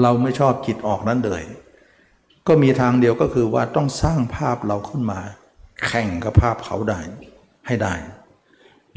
[0.02, 1.42] เราไม่ชอบจิตออกนั้นเลย
[2.46, 5.20] ก็มีทางเดียวก็คือว่าต้องสร้างภาพเราขึ้นมา
[5.86, 7.00] แข่งกับภาพเขาได้
[7.66, 7.94] ให้ได้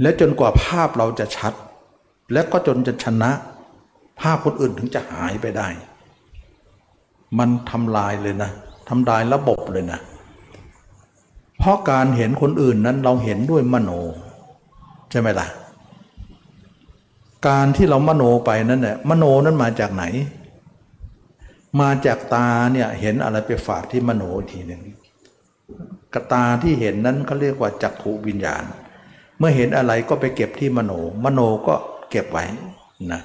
[0.01, 1.53] และจนกว่าภาพเราจะชัด
[2.33, 3.31] และก็จนจะชนะ
[4.21, 5.67] ภาพคนอื่นถึงจะหายไปได้
[7.39, 8.51] มันทำลายเลยนะ
[8.89, 9.99] ทำลายระบบเลยนะ
[11.57, 13.91] เพราะการเห็นคนอื่นนั้นเราเห็นด้วยมโน
[15.11, 15.47] ใช่ไหมล่ะ
[17.47, 20.03] การที่เรามโนไปนั้นเนี่ยมโนนั้นมาจากไหน
[21.79, 24.81] มาจากตาเนี่ยเห็นอะไรไปฝากที่มโนทีหนึ่ง
[26.13, 28.63] กตาที่เห็นนั้นเขาเรียกว่าจักขูวิญญาณ
[29.37, 30.91] เมื่อเห็นอะไรก็ไปเก็บที่มโน
[31.23, 31.75] มโนก็
[32.09, 32.45] เก็บไว้
[33.11, 33.21] นะ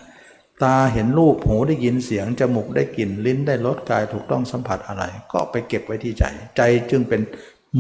[0.63, 6.25] ตาเห็นรูปหูได้ยินเสียงจมูกได้กลิ่นลิ้นได้รสกายถูกต้องสัมผัสอะไร ก็ไปเก็บไว้ที่ใจ
[6.57, 7.21] ใจจึงเป็น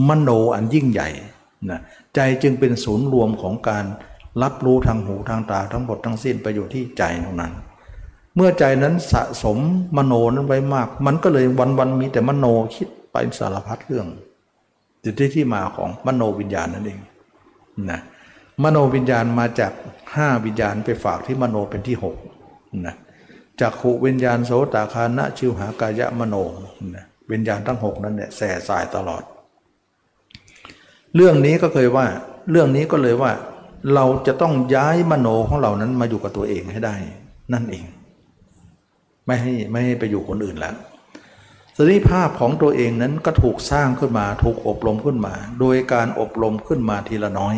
[0.08, 1.08] มโนอันยิ่งใหญ่
[1.70, 1.80] นะ
[2.14, 3.84] ใจจึงเป็นศูนย์รวมของการ
[4.42, 7.52] รับรู้ทางหูทางตาทั้งหมดทั้งสิ้นไปอยู่ที่ใจตรงนั้น
[8.36, 9.58] เมื่อใจนั้นสะสม
[9.96, 14.06] มโนนั้นไว้มาก มันก็เลยวันวันมีแต่มโนคิดไปสารพัดเรื่อง
[15.04, 17.00] จุดที่ที่มาของมโนวิญญาณนั่นเอง
[17.90, 18.00] นะ
[18.62, 19.72] มโนวิญญาณมาจาก
[20.14, 22.16] ห้าวิญญาณไปฝากที่มโนเป็นที่หก
[22.86, 22.94] นะ
[23.60, 26.36] จากขูวิญญาณโสตคานะชิวหากายะมโน
[26.94, 29.22] นะวิญญาณทั้งหกนั้นเนี่ยแส่สายตลอด
[31.14, 32.06] เรื่องนี้ก็เคยว่า
[32.50, 33.32] เรื่องนี้ก็เลยว่า
[33.94, 36.94] เราจะต้องย้ายมโนของเรานั้นมาอยู่กับตัวเองให้ได้
[37.52, 37.84] นั่นเอง
[39.26, 40.74] ไม่ให้ไม่ให้ไปอยู่คนอื่นแล้ว
[41.76, 47.56] สรีภาพของตัวเองนั้นก็ถูกสร้างขึ้นมาถูกอบรมขึ้นมา โดยการอบรมขึ้นมาทีละน้อย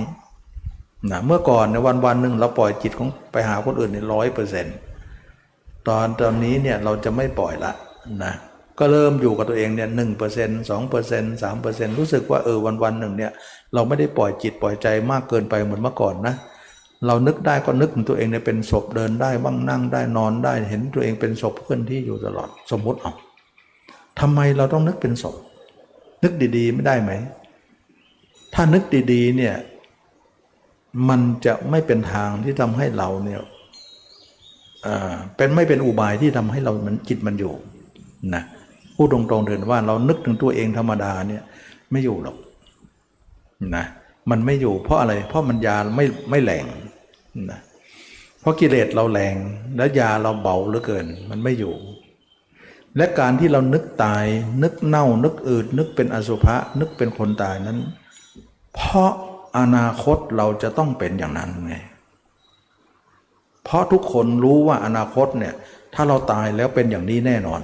[1.10, 4.74] นะเมื่อก่อนในวันวันหนึ่งเราปล่อยจิตของไปหาคนอื่นในร้อยเปอร์เซ็นต์
[5.88, 7.72] ตอนตอนนี้เนี่ยเราจะไม่ปล่อยละ
[8.24, 8.34] นะ
[8.78, 13.32] ก็เริ่มอยู่กับตัวเองเนี่ยหนึ่งเปอร์เซ็นต์สองเปอร์เซ็นต์สามเปอร์เซ็นต์รู้สึกว่าเออวันวันหนึ่งเนี่ย
[13.74, 23.12] เราไม่ได้ปล่อยจิตปล่อยใจมากเกินไปเหมือนเมื่อก่อนนะเเรานึกได้ก็นึกถึงตัวเองเนี่ยเป็นศพเดินได้บ้างนั่งได้นอนได้เห็นตัวเองเป็นศพเคลื่อนที่อยู่ตลอดสมมติเอา
[24.20, 25.36] ทำไมเราต้องนึกเป็นศพ
[26.22, 27.12] นึกดีๆไม่ได้ไหม
[28.54, 28.82] ถ้านึก
[29.12, 29.54] ดีๆเนี่ย
[31.08, 33.40] มันจะไม่เป็นทางที่ทำให้เราเนี่ย
[35.36, 37.52] เป็นไม่เป็นอุบายที่ทำให้เรามันจิตมันอยู่
[38.34, 38.42] นะ
[38.96, 41.42] พูดตรงๆเถิดว่าเรานึกถึงตัวเองธรรมดาเนี่ย
[41.90, 42.36] ไม่อยู่หรอก
[43.76, 43.84] นะ
[44.30, 46.64] มันไม่อยู่เพราะอะไรเพราะมันยาไม่ไม่แรง
[47.52, 47.60] นะ
[48.40, 49.36] เพราะกิเลสเราแรง
[49.76, 51.74] และยาเราเบาเหลือเกิน มันไม่อยู่
[52.96, 54.24] และการที่เรานึกตาย
[54.62, 57.78] นึกเน่า นึกอืดนึกเป็นอสุภะนึกเป็นคนตายนั้น
[58.74, 59.10] เพราะ
[59.58, 61.74] อนาคตเราจะต้องเป็นอย่างนั้นไง
[63.64, 65.54] เพราะทุกคนรู้ว่าอนาคตเนี่ย
[65.94, 67.62] ถ้าเราตายแล้วเป็นอย่างนี้แน่นอน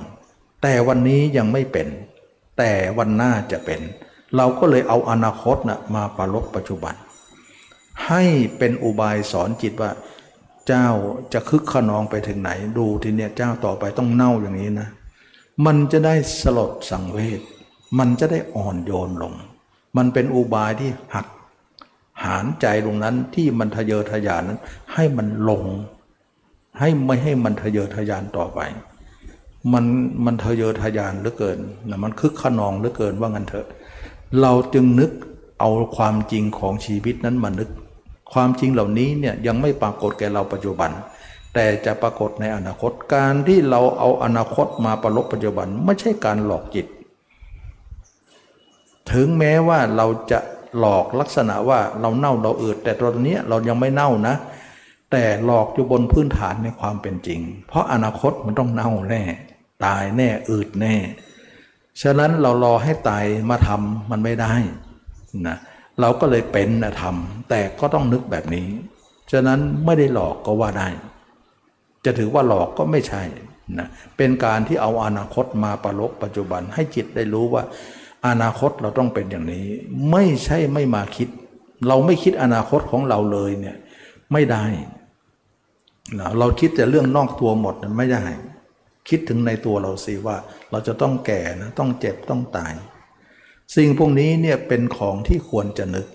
[0.62, 1.88] แต่วันนี้ยังไม่เป็น
[2.58, 3.80] แต่วันหน้าจะเป็น
[4.36, 6.94] เราก็เลยเอาอนาคตนะมาประลบปัจจุบัน
[8.07, 8.22] ให้
[8.59, 9.90] เป็นอุบายสอนจิตว่า
[10.66, 10.88] เจ้า
[11.32, 14.88] จะคึกขนองไปถึงไหน ดูทีเนี้ยเจ้าต่อไปต้องเน่าอย่างนี้นะ
[15.66, 17.40] มันจะได้สลดสังเวช
[17.99, 19.32] มันจะได้อ่อนโยนลง
[19.97, 21.26] มันเป็นอุบายที่หัก
[22.24, 24.61] หานใจตรงนั้นที่มันทะเยอทะยานนั้น
[24.95, 25.64] ให้มันลง
[26.78, 28.61] ให้ไม่ให้มันทะเยอทะยานต่อไป
[29.72, 29.84] มัน
[30.24, 33.66] มันทะเยอทะยานเหลือเกินนะมันคึกขนองเหลือเกินว่างั้นเถอะ
[34.40, 35.11] เราจึงนึก
[35.61, 37.68] เอาความจริงของชีวิตนั้นมานึก
[38.32, 40.90] ความจริงเหล่านี้เนี่ยยังไม่ปรากฏแก่เราปัจจุบัน
[41.54, 46.86] แต่จะปรากฏในอนาคตการที่เราเอาอนาคตมาประลบปัจจุบันไม่ใช่การหลอกจิต
[49.12, 50.38] ถึงแม้ว่าเราจะ
[50.78, 54.34] หลอกลักษณะว่าเราเน่าเราอืดแต่ตอนนี้เรายังไม่เน่านะ
[55.10, 59.22] แต่หลอกอยู่บนพื้นฐานในความเป็นจริง เพราะอนาคตมันต้องเน่าแน่
[59.84, 60.94] ตายแน่อืดแน่
[62.02, 64.54] ฉะนั้นเรารอให้ตายมาทำมันไม่ได้
[65.48, 68.68] นะเเราก็เลยเป็นนะทำแต่ก็ต้องนึกแบบนี้
[69.32, 70.88] ฉะนั้นไม่ได้หลอกก็ว่าได้
[72.05, 73.22] จะถือว่าหลอกก็ไม่ใช่
[73.78, 77.62] นะเป็นการที่เอาอนาคตมาประลบปัจจุบันให้จิตได้รู้ว่า
[78.28, 79.66] อนาคตเราต้องเป็นอย่างนี้
[80.11, 81.28] ไม่ใช่ไม่มาคิด
[81.88, 83.76] เราไม่คิดอนาคตของเราเลยเนี่ย
[84.32, 84.64] ไม่ได้
[86.18, 88.24] นะเราคิดแต่เรื่องนอกตัวหมดนั้นไม่ได้
[89.09, 90.36] คิดถึงในตัวเราสิว่า
[90.70, 92.72] เราจะต้องแก่นะต้องเจ็บต้องตาย
[93.76, 96.06] สิ่งพวกนี้เนี่ยเป็นของที่ควรจะนึก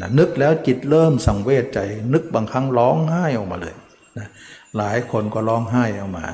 [0.00, 1.80] นะนึกแล้วจิตเริ่มสังเวชใจ
[2.12, 3.74] นึกบางครั้งร้องไห้ออกมาเลย
[4.18, 4.28] นะ
[4.76, 6.26] หลายคนก็ร้องไห้ออกมา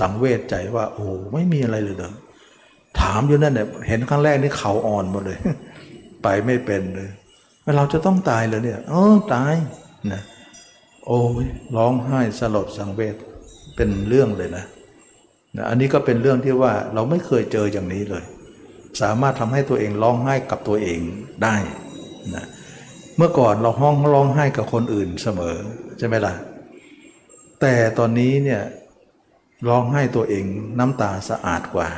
[0.00, 2.12] สังเวชใจว่า โอ้ไม่มีอะไรเลยเด้อ
[3.00, 5.38] ถามอยู่นั่นเนี่ยเห็นครั้งแรกนี่เขาอ่อนหมดเลย
[6.22, 7.08] ไปไม่เป็นเลย
[7.76, 9.54] เราจะต้องตายเลยเนี่ยเออตาย
[10.12, 10.22] นะ
[11.06, 11.46] โอ้ย
[11.76, 13.16] ร้องไห้สลดสังเวช
[13.76, 14.64] เป็นเรื่องเลยนะ
[15.56, 18.24] นะ อันนี้ก็เป็นเรื่องที่ว่าเราไม่เคยเจออย่างนี้เลย
[19.02, 21.00] สามารถทำให้ตัวเองร้องไห้กับตัวเอง
[21.42, 21.56] ได้
[22.34, 22.46] นะ
[23.16, 25.56] เมื่อก่อนเราห้องร้องไห้กับคนอื่นเสมอ
[25.98, 26.34] ใช่ไหมล่ะ
[27.60, 28.62] แต่ตอนนี้เนี่ย
[29.68, 30.44] ร้องไห้ตัวเอง
[30.78, 31.88] น้ำตาสะอาดกว่า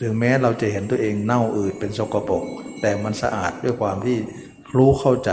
[0.00, 2.44] ถึงแม้เราจะเห็นตัวเองเน่าอืดเป็นสกปรก
[2.80, 4.16] แต่มันสะอาดด้วยความที่
[4.76, 5.30] รู้เข้าใจ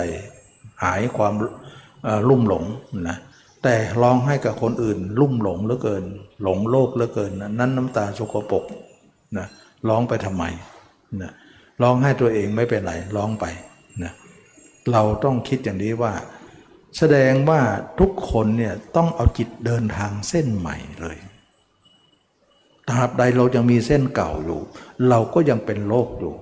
[0.84, 1.34] หายความ
[2.04, 2.64] เอ่อลุ่มหลง
[3.10, 3.18] นะ
[3.64, 6.04] แต่ร้องให้กับคนอื่น ลุ่มหลงเหลือเกิน
[6.44, 8.64] หลงโลกเหลือเกินนะนั่นน้ำตาสกปรก
[9.38, 9.48] นะ
[9.90, 10.44] ร้องไปทำไม
[11.22, 11.32] นะ
[11.82, 13.46] ร้องให้ตัวเองไม่เป็นไรร้องไป
[14.04, 14.14] นะ
[14.92, 16.14] เราต้องคิดอย่างนี้ว่า
[16.98, 17.62] แสดงว่า
[18.00, 21.18] ทุกคนเนี่ยต้องเอาจิตเดินทางเส้นใหม่เลย
[22.90, 24.62] ตราบใดเรายังมีเส้นเก่าอยู่
[25.10, 26.36] เราก็ยังเป็นโลกอยู่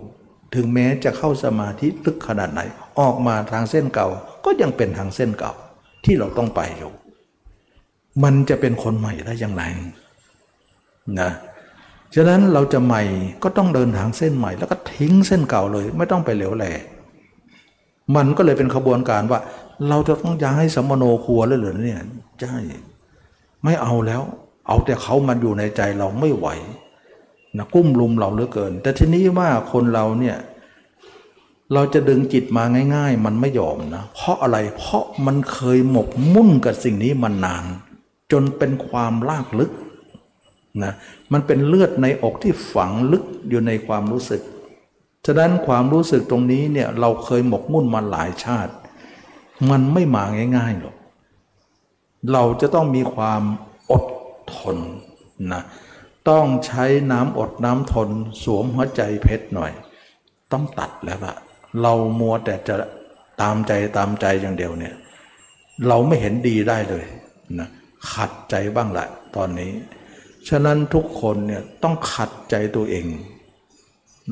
[0.55, 2.61] ถึงแม้จะเข้าสมาธิลึกขนาดไหน
[2.99, 4.07] ออกมาทางเส้นเก่า
[4.45, 5.53] ก็ยังเป็นทางเส้นเก่า
[6.05, 6.91] ที่เราต้องไปอยู่
[8.23, 9.63] มันจะเป็นคนใหม่ได้อย่างไร
[11.19, 11.31] นะ
[12.15, 13.03] ฉะนั้นเราจะใหม่
[13.43, 16.65] ก็ต้องเดินทางเส้นใหม่ แล้วก็ทิ้งเส้นเก่าเลย ไม่ต้องไปเหลวแหล
[18.15, 19.39] มันก็เลยเป็นขบวนการว่า
[19.89, 22.01] เราจะต้องย้ายสมโนครัวเลยเหรอเนี่ย
[22.41, 22.57] ใช่
[23.63, 24.21] ไม่เอาแล้ว
[24.67, 26.47] เอาแต่เขามันอยู่ในใจเราไม่ไหว
[27.57, 30.37] นะกุ้มลุมเราเหลือเกิน แต่ทีนี้ว่าคนเราเนี่ย
[31.73, 32.63] เราจะดึงจิตมา
[32.95, 37.65] ง่าย ๆ มันไม่ยอมนะ เพราะอะไร เพราะมันเคยหมกมุ่นกับสิ่งนี้มานาน
[38.31, 39.71] จนเป็นความลากลึก
[40.83, 40.93] นะ
[41.33, 44.41] มันเป็นเลือดในอกที่ฝังลึกอยู่ในความรู้สึก
[45.25, 48.73] ฉะนั้นความรู้สึกตรงนี้เนี่ยเราเคยหมกมุ่นมาหลายชาติ
[49.69, 50.23] มันไม่มา
[50.57, 50.95] ง่ายๆหรอก
[52.31, 53.41] เราจะต้องมีความ
[53.91, 54.05] อด
[54.55, 54.77] ทน
[55.53, 55.63] นะ
[56.29, 58.09] ต้องใช้น้ำอดน้ำทน
[58.43, 59.71] สวมหัวใจเพชรหน่อย
[60.51, 61.35] ต้องตัดแล้วละ
[61.81, 62.75] เรามัวแต่จะ
[63.41, 64.95] ตามใจตามใจอย่างเดียวเนี่ย
[65.87, 67.05] เราไม่เห็นดีได้เลย
[67.59, 67.69] นะ
[68.13, 69.71] ขัดใจบ้างแหละตอนนี้
[70.49, 73.05] ฉะนั้นทุกคนเนี่ยต้องขัดใจตัวเอง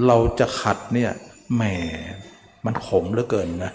[0.07, 1.11] เราจะขัดเนี่ย
[1.55, 1.63] แหม
[2.65, 3.73] มันขมเหลือเกินนะ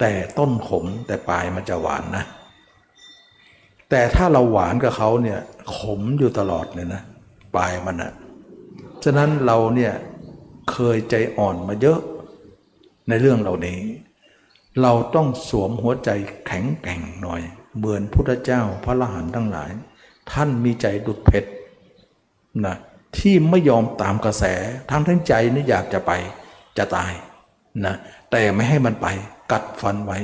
[0.00, 2.24] แต่ต้นขมแต่ปลายมันจะหวานนะ
[3.90, 5.38] แต่ถ้าเราหวานกับเขาเนี่ย
[5.76, 7.02] ขมอยู่ตลอดเลยนะ
[7.56, 8.12] ปลายมันนะ
[9.04, 9.92] ฉะนั้นเราเนี่ย
[10.70, 12.00] เคยใจอ่อนมาเยอะ
[13.08, 13.78] ในเรื่องเหล่านี้
[14.82, 16.10] เราต้องสวมหัวใจ
[16.46, 17.42] แข็งแกร่งหน่อย
[17.76, 19.70] เหมือนพุทธเจ้าพระอรหันต์ทั้งหลาย
[20.32, 21.50] ท่านมีใจดุดเพชร
[22.66, 22.76] นะ
[23.18, 24.44] ที่ไม่ยอมตามกระแส
[24.90, 26.12] ทั้งทั้งใจนี่อยากจะไป
[26.78, 27.12] จะตาย
[27.84, 27.94] นะ
[28.30, 29.06] แต่ไม่ให้มันไป
[29.52, 30.18] กัดฟันไว้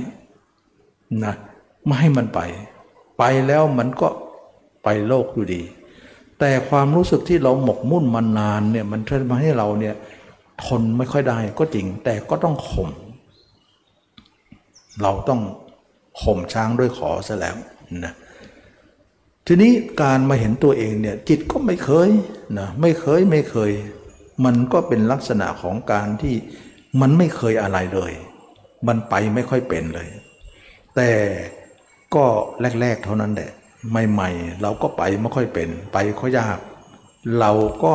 [1.24, 1.34] นะ
[1.84, 2.40] ไม่ให้มันไป
[3.18, 4.08] ไปแล้วมันก็
[4.84, 5.62] ไปโลกอยู่ดี
[6.40, 9.94] แต่ความรู้สึกที่เราหมกมุ่นมานานเนี่ยมันทำให้เราเนี่ย
[10.64, 12.90] ทนไม่ค่อยได้ก็จริง แต่ก็ต้องข่ม
[15.02, 15.40] เราต้อง
[16.20, 17.56] ข่มช้างด้วยขอซะแล้ว
[18.04, 18.12] นะ
[19.46, 19.72] ทีนี้
[20.02, 22.10] การมาเห็นตัวเองเนี่ยจิตก็ไม่เคย
[22.58, 23.72] นะไม่เคยไม่เคย
[24.44, 26.34] มันก็เป็นลักษณะของการที่
[27.00, 28.12] มันไม่เคยอะไรเลย
[28.88, 30.08] มันไปไม่ค่อยเป็นเลย
[30.96, 31.10] แต่
[32.14, 32.24] ก็
[32.80, 33.50] แรก ๆ เท่านั้นแหละ
[33.90, 36.58] ใหม่ ๆ เราก็ไปไม่ค่อยเป็น ไปก็ยาก
[37.40, 37.52] เรา
[37.84, 37.94] ก็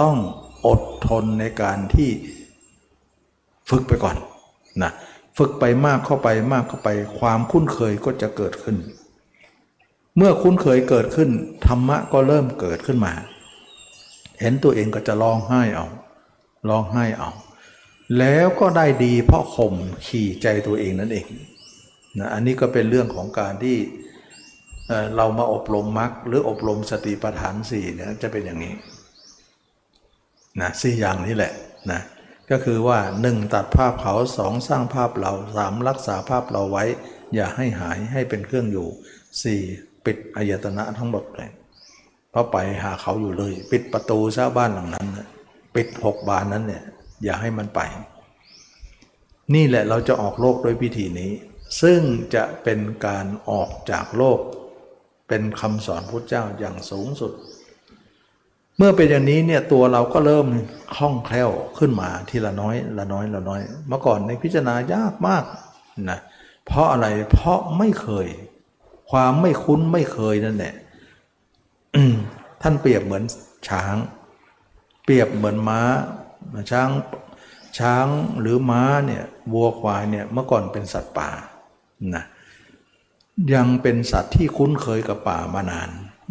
[0.00, 0.16] ต้อง
[0.66, 2.10] อดทนในการที่
[3.70, 4.16] ฝึกไปก่อน
[4.82, 4.92] นะ
[5.38, 6.88] ฝึกไปมากเข้าไปมากเข้าไป
[7.18, 8.76] ความคุ้นเคยก็จะเกิดขึ้น
[10.22, 11.30] เมื่อคุ้นเคยเกิดขึ้น
[11.66, 13.12] ธรรมะก็เริ่มเกิดขึ้นมา
[14.40, 15.86] เห็นตัวเองก็จะร้องไห้เอา
[16.68, 17.30] ร้องไห้เอา
[18.18, 19.74] แล้วก็ได้ดีเพราะข่ม
[20.06, 21.26] ขี่ใจตัวเองนั่นเอง
[22.18, 23.76] นะอันนี้ก็เป็นเรื่องของการที่
[25.16, 28.74] เรามาอบรมมรรคหรืออบรมสติปัฏฐานสี่เนี่ยจะเป็นอย่างนี้
[30.60, 31.52] นะสี่อย่างนี้แหละ
[31.90, 32.00] นะ
[32.50, 36.84] ก็คือว่าหนึ่งตัดภาพเขาสองสร้างภาพเราสามรักษาภาพเราไว้
[37.34, 38.88] อย่าให้หายให้เป็นเครื่องอยู่
[39.44, 39.62] สี่
[40.06, 41.50] ปิดอายตนะทั้งหมดเลย
[42.30, 45.06] เพราะไปหาเขาอยู่เลย ปิดประตูซะบ้านหลังนั้น
[45.74, 46.84] ปิดหกบานนั้นเนี่ย
[47.24, 47.80] อย่าให้มันไป
[49.54, 51.32] นี่แหละเราจะออกโลกด้วยพิธีนี้
[51.82, 52.00] ซึ่ง
[52.34, 54.38] จะเป็นการออกจากโลก
[55.28, 57.32] เป็นคำสอนพระเจ้าอย่างสูงสุด
[58.76, 60.46] เมื่อเป็นอย่างนี้เนี่ยตัวเราก็เริ่ม
[60.96, 65.44] คล่องแคล่วขึ้นมาทีละน้อยละน้อยละน้อย เมื่อก่อนในพิจารณายากมาก
[66.10, 66.18] นะ
[66.66, 68.28] เพราะอะไรเพราะไม่เคย
[69.10, 70.74] ความไม่คุ้นไม่เคยนั่นแหละ
[72.62, 73.24] ท่านเปรียบเหมือน
[73.68, 73.96] ช้าง
[75.04, 75.80] เปรียบเหมือนม้า
[76.70, 76.88] ช้าง
[77.78, 78.06] ช้าง
[78.40, 81.30] หรือม้าเนี่ยวัวควายเนี่ยเมื่อก่อนเป็นสัตว์ป่า
[82.14, 82.24] นะ
[83.54, 85.90] ยังเป็นสัตว์ที่คุ้นเคยกับป่ามานาน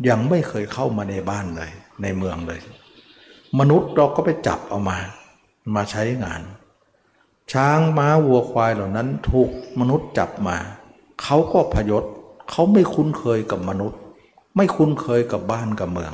[0.10, 2.62] ยังไม่เคยเข้ามาในบ้านเลย ในเมืองเลย
[3.60, 4.98] มนุษย์เราก็ไปจับเอามา
[5.76, 6.42] มาใช้งาน
[7.54, 9.50] ช้างม้าวัวควายเหล่านั้นถูก
[9.80, 10.58] มนุษย์จับมา
[11.22, 12.04] เขาก็พยศ
[12.52, 14.00] เขาไม่คุ้นเคยกับมนุษย์
[14.56, 16.14] ไม่คุ้นเคยกับบ้านกับเมือง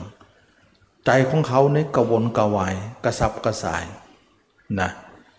[1.06, 3.84] ใจของเขาเนี่ยกระวนกระวายกระสับกระส่าย
[4.80, 4.90] นะ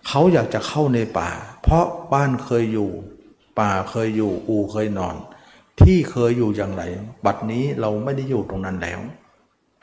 [0.08, 1.30] เขาอยากจะเข้าในป่า
[1.62, 2.90] เพราะบ้านเคยอยู่
[3.60, 5.16] ป่าเคยอยู่อูเคยนอน
[5.80, 6.82] ที่เคยอยู่อย่างไร
[7.24, 9.00] บัดนี้เราไม่ได้อยู่ตรงนั้นแล้ว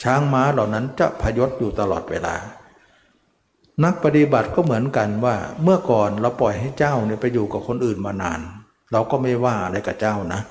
[0.04, 2.36] ช้างม้าเหล่านั้นจะพยศอยู่ตลอดเวลา
[3.84, 8.40] นักปฏิบัติก็เหมือนกันว่าเมื่อก่อนเราปล่อยให้เจ้าเนี่ยไปอยู่กับคนอื่นมานาน
[8.92, 10.42] เราก็ไม่ว่าอะไรกับเจ้านะ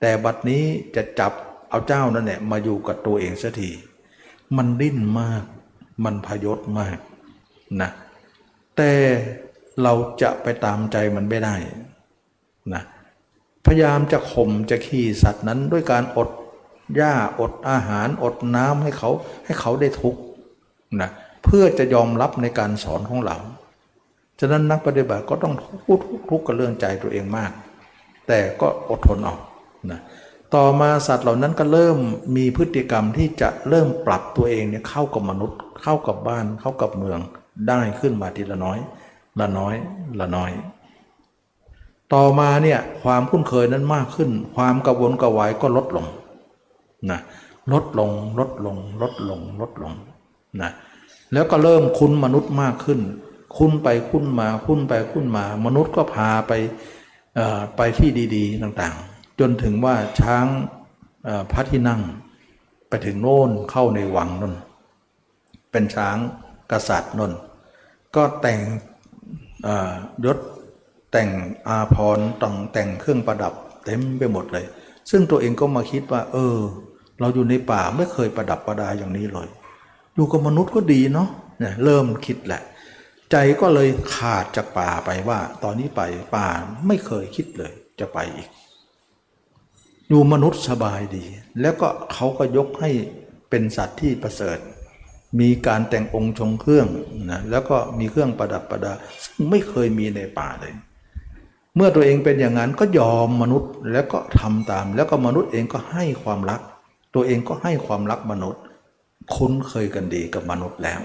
[0.00, 0.64] แต่บัดนี้
[0.96, 1.32] จะจับ
[1.70, 3.70] เอาเจ้านั่นแหละมาอยู่กับตัวเองสักที
[4.56, 5.44] มันดิ้นมาก
[6.04, 6.98] มันพยศมาก
[7.80, 7.90] นะ
[8.76, 8.92] แต่
[9.82, 9.92] เรา
[10.22, 11.56] จะไปตามใจมันไม่ได้
[12.74, 12.82] นะ
[13.66, 16.30] พยายามจะข่มจะขี่สัตว์นั้นด้วยการอด
[16.96, 19.10] หญ้าอดอาหารอดน้ำให้เขา
[19.44, 20.20] ให้เขาได้ทุกข์
[21.00, 21.10] นะ
[21.44, 23.36] เพื่อจะยอมรับในการสอนของเรา
[24.40, 25.54] ฉะนั้นนักปฏิบัติก็ต้อง
[25.84, 25.98] พูด
[26.30, 27.52] ทุกข์กับเรื่องใจตัวเองมาก
[28.28, 29.34] แต่ก็อดทนเอา
[29.90, 30.00] นะ
[30.54, 31.98] ต่อมาสัตว์เหล่านั้นก็เริ่ม
[32.36, 37.18] มีพฤติกรรมที่จะเริ่มปรับตัวเองเนี่ยเข้ากับมนุษย์ เข้ากับบ้านเข้ากับเมือง
[37.68, 38.78] ได้ขึ้นมาทีละน้อย
[39.40, 39.74] ละน้อย
[40.20, 40.50] ละน้อย
[42.14, 46.06] ต่อมาเนี่ยความคุ้นเคยนั้นมากขึ้น ความกระวนกระวายก็ลดลง
[47.10, 47.20] นะ
[47.72, 49.94] ลดลงลดลงลดลงลดลง
[50.60, 50.70] นะ
[51.32, 53.00] แล้วก็เริ่มคุ้นมนุษย์มากขึ้น
[53.56, 56.52] คุ้นไปคุ้นมาคุ้นไปคุ้นมา มนุษย์ก็พาไป
[57.76, 59.07] ไปที่ดี ๆ ต่างๆ
[59.40, 60.46] จนถึงว่าช้าง
[61.52, 62.00] พระที่นั่ง
[62.88, 64.54] ไปถึงโน่นเข้าในวังนน
[65.70, 66.16] เป็นช้าง
[66.70, 67.32] กษัตริย์นน
[68.16, 68.60] ก็แต่ง
[70.24, 70.38] ยศ
[71.12, 71.28] แต่ง
[71.68, 73.52] อาพรต่งแต่งเครื่องประดับ
[73.84, 74.64] เต็มไปหมดเลย
[75.10, 76.56] ซึ่งตัวเองก็มาคิดว่า เออ
[77.20, 79.48] เราอยู่ในป่าไม่เคยประดับประดาอย่างนี้เลย
[80.14, 81.28] อยู่กับมนุษย์ก็ดีเนาะ
[81.58, 82.62] เนี่ยเริ่มคิดแหละ
[83.30, 86.02] ใจก็เลยขาดจากป่าไปว่า ตอนนี้ไป
[86.36, 86.46] ป่า
[86.86, 88.48] ไม่เคยคิดเลยจะไปอีก
[90.08, 91.24] อยู่มนุษย์สบายดี
[91.60, 92.90] แล้วก็เขาก็ยกให้
[93.50, 94.58] เป็นสัตว์ที่ประเสริฐ
[95.40, 96.86] มีการแต่งองค์ชงเครื่อง
[97.30, 98.92] นะแล้วก็มีเครื่องประดับประดา
[99.24, 100.74] ซึ่งไม่เคยมีในป่าเลย
[101.76, 106.60] เมื่อตัวเองเป็นอย่างนั้นก็ยอมมนุษย์แล้วก็ทำตาม แล้วก็มนุษย์เองก็ให้ความรัก
[107.14, 108.62] ตัวเองก็ให้ความรักมนุษย์
[109.34, 111.00] คุ้นเคยกันดีกับมนุษย์แล้ว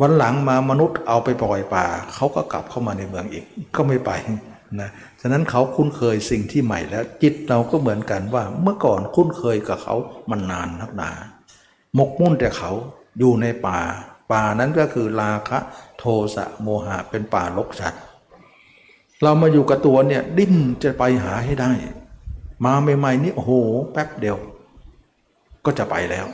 [0.00, 3.44] วันหลังมามนุษย์เอาไปปล่อยป่าเขาก็กลับเข้ามาในเมืองอีก
[3.76, 4.10] ก็ไม่ไป
[4.80, 4.90] นะ
[5.20, 9.94] ฉะนั้นเขาคุ้นเคยสิ่งที่ใหม่แล้วจิตเราก็เหมือนกันว่าเมื่อก่อนคุ้นเคยกับเขา
[10.30, 11.10] มันนานนักหนา
[11.94, 12.70] หมกมุ่นแต่เขา
[13.18, 13.80] อยู่ในป่า
[14.32, 15.58] ป่านั้นก็คือราคะ
[15.98, 16.04] โท
[16.34, 17.94] สะโมหะเป็นป่าลกชัด
[19.22, 21.72] เรามาอยู่กับตัวเนี่ยดิ้นจะไปหาให้ได้
[22.64, 23.52] มาใหม่ๆนี่โอ้โห
[23.92, 24.38] แป๊บเดียว
[25.64, 26.26] ก็จะไปแล้ว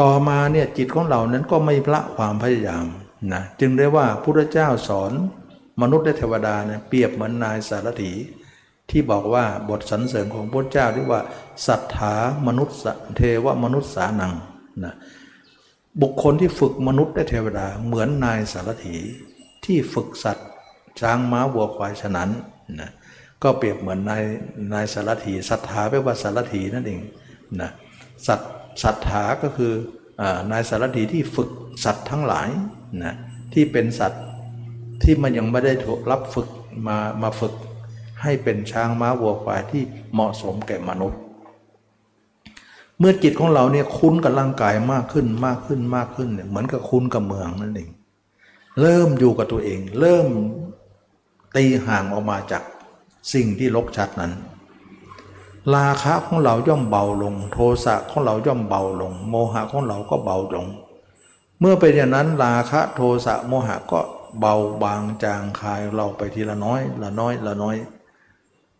[0.00, 2.86] ต่อมาเนี่ยจิตของเรานั้นก็ไม่พละความพยายาม
[3.32, 5.12] นะจึงได้ว่าพระเจ้าสอน
[5.82, 8.12] มนุษย์และเทวดาเนี่ยเปรียบเหมือนนายสารถี
[8.90, 11.20] ที่บอกว่าบทสรรเสริญของพระเจ้าที่ว่า
[11.66, 12.14] ศรัทธา
[12.46, 12.76] มนุษย์
[13.16, 14.32] เทวมนุษย์สานัง
[14.84, 14.94] นะ
[16.02, 18.96] บุคคลที่ฝึกมนุษย์และเทวดาเหมือนนายสารถี
[19.64, 20.48] ที่ฝึกสัตว์
[21.00, 22.30] ช้างม้าวัวควายฉะนั้น
[22.80, 22.90] นะ
[23.42, 24.24] ก็เปรียบเหมือนนาย
[24.74, 27.00] นายสารถีศรัทธาแปลว่าสารถีนั่นเอง
[27.60, 27.70] นะ
[28.26, 28.40] สัต
[28.82, 29.72] ศรัทธาก็คือ
[30.52, 31.50] นายสารถีที่ฝึก
[31.84, 32.48] สัตว์ทั้งหลาย
[33.04, 33.14] นะ
[33.52, 34.24] ที่เป็นสัตว์
[35.02, 35.72] ที่มันยังไม่ได้
[36.10, 36.48] รับฝึก
[36.86, 37.54] มามาฝึก
[38.22, 41.20] ให้เป็นช้างม้าวัวควายที่เหมาะสมแก่มนุษย์
[42.98, 47.90] เมื่อจิตของเราเนี่ยคุ้นกับร่างกายมากขึ้นมากขึ้นมากขึ้นเนี่ยเหมือนกับคุ้นกับเมืองนั่นเอง
[48.80, 50.26] เริ่มอยู่กับตัวเอง เริ่ม
[51.56, 52.62] ตีห่างออกมาจาก
[53.32, 54.32] สิ่งที่ลกชัดนั้น
[55.74, 60.66] ราคะของเราย่อมเบาลง โทสะของเราย่อมเบาลง โมหะของเราก็เบาลง
[61.60, 64.00] เมื่อเป็นอย่างนั้นราคะโทสะโมหะก็
[64.40, 67.76] เบาบางจางคายเราไปทีละน้อย ละน้อยละน้อย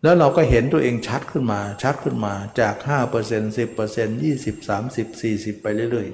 [0.03, 2.75] แล้วเราก็เห็นตัวเองชัดขึ้นมา ชัดขึ้นมาจาก
[3.17, 6.09] 5% 10% 20 30 40 ไปเรื่อย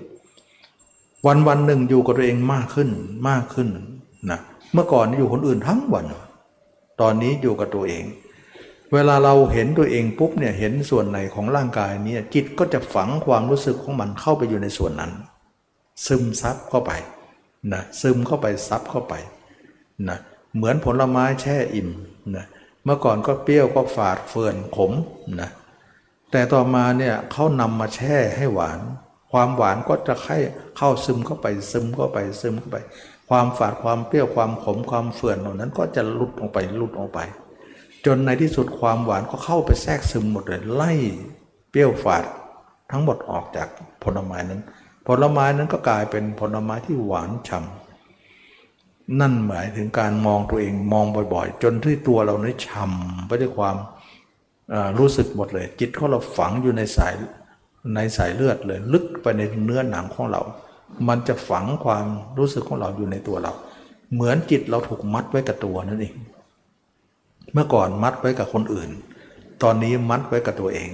[0.60, 2.90] ๆ วันวันหนึ่งอยู่กับตัวเองมากขึ้น
[3.28, 3.68] มากขึ้น
[4.30, 4.40] นะ
[4.72, 6.06] เมื่อก่อนอยู่คนอื่นทั้งวัน
[7.00, 8.04] ตอนนี้อยู่กับตัวเอง
[8.92, 15.12] เวลาเราเห็นตัวเองปุ๊บเนี่ยเห็นส่วนไหนของร่างกายนี่ยจิตก็จะฝังความรู้สึกของมันเข้าไปอยู่ในส่วนนั้น
[16.06, 16.92] ซึมซับเข้าไป
[17.72, 19.14] นะซึมเข้าไปซับเข้าไป
[20.08, 20.18] นะ
[20.56, 21.88] เหมือนผลไม้แช่อิ่ม
[22.36, 22.46] นะ
[22.84, 24.92] เมื่อก่อนก็เปรี้ยวก็ฝาดเฟื่อนขม
[25.40, 25.50] นะ
[26.30, 28.80] แต่ต่อมาเนี่ยเขานำมาแช่ให้หวาน
[29.32, 30.38] ความหวานก็จะให้
[30.76, 32.78] เข้าซึมเข้าไปซึมเข้าไปซึมเข้าไป
[33.28, 37.20] ความฝาดความเปรี้ยวความขมความเฟื่อนเหล่านั้นก็จะลุดออกไปลุดออกไป
[38.06, 40.92] จนในที่สุดความหวานก็เข้าไปแทรกซึมหมดเลยไล่
[41.70, 42.24] เปรี้ยวฝาด
[42.90, 43.68] ทั้งหมดออกจาก
[44.02, 44.62] ผลไม้นั้น
[45.12, 53.76] ผลไม้นั้นก็กลายเป็นผลไม้ที่หวานฉ่ำนั่นหมายถึงการมองตัวเองมองบ่อยๆ จนที่ตัวเรานี้ฉ่ำไปด้วยความ
[54.98, 57.14] รู้สึกหมดเลย จิตของเราฝังอยู่ในสาย
[57.94, 60.42] ในสายเลือดเลย ลึกไปในเนื้อหนังของเรา
[61.08, 62.06] มันจะฝังความ
[62.38, 63.52] รู้สึกของเราอยู่ในตัวเรา
[64.12, 66.14] เหมือนจิตเราถูกมัดไว้กับตัวนั่นเอง
[67.52, 68.90] เมื่อก่อนมัดไว้กับคนอื่น
[69.62, 70.90] ตอนนี้มัดไว้กับตัวเอง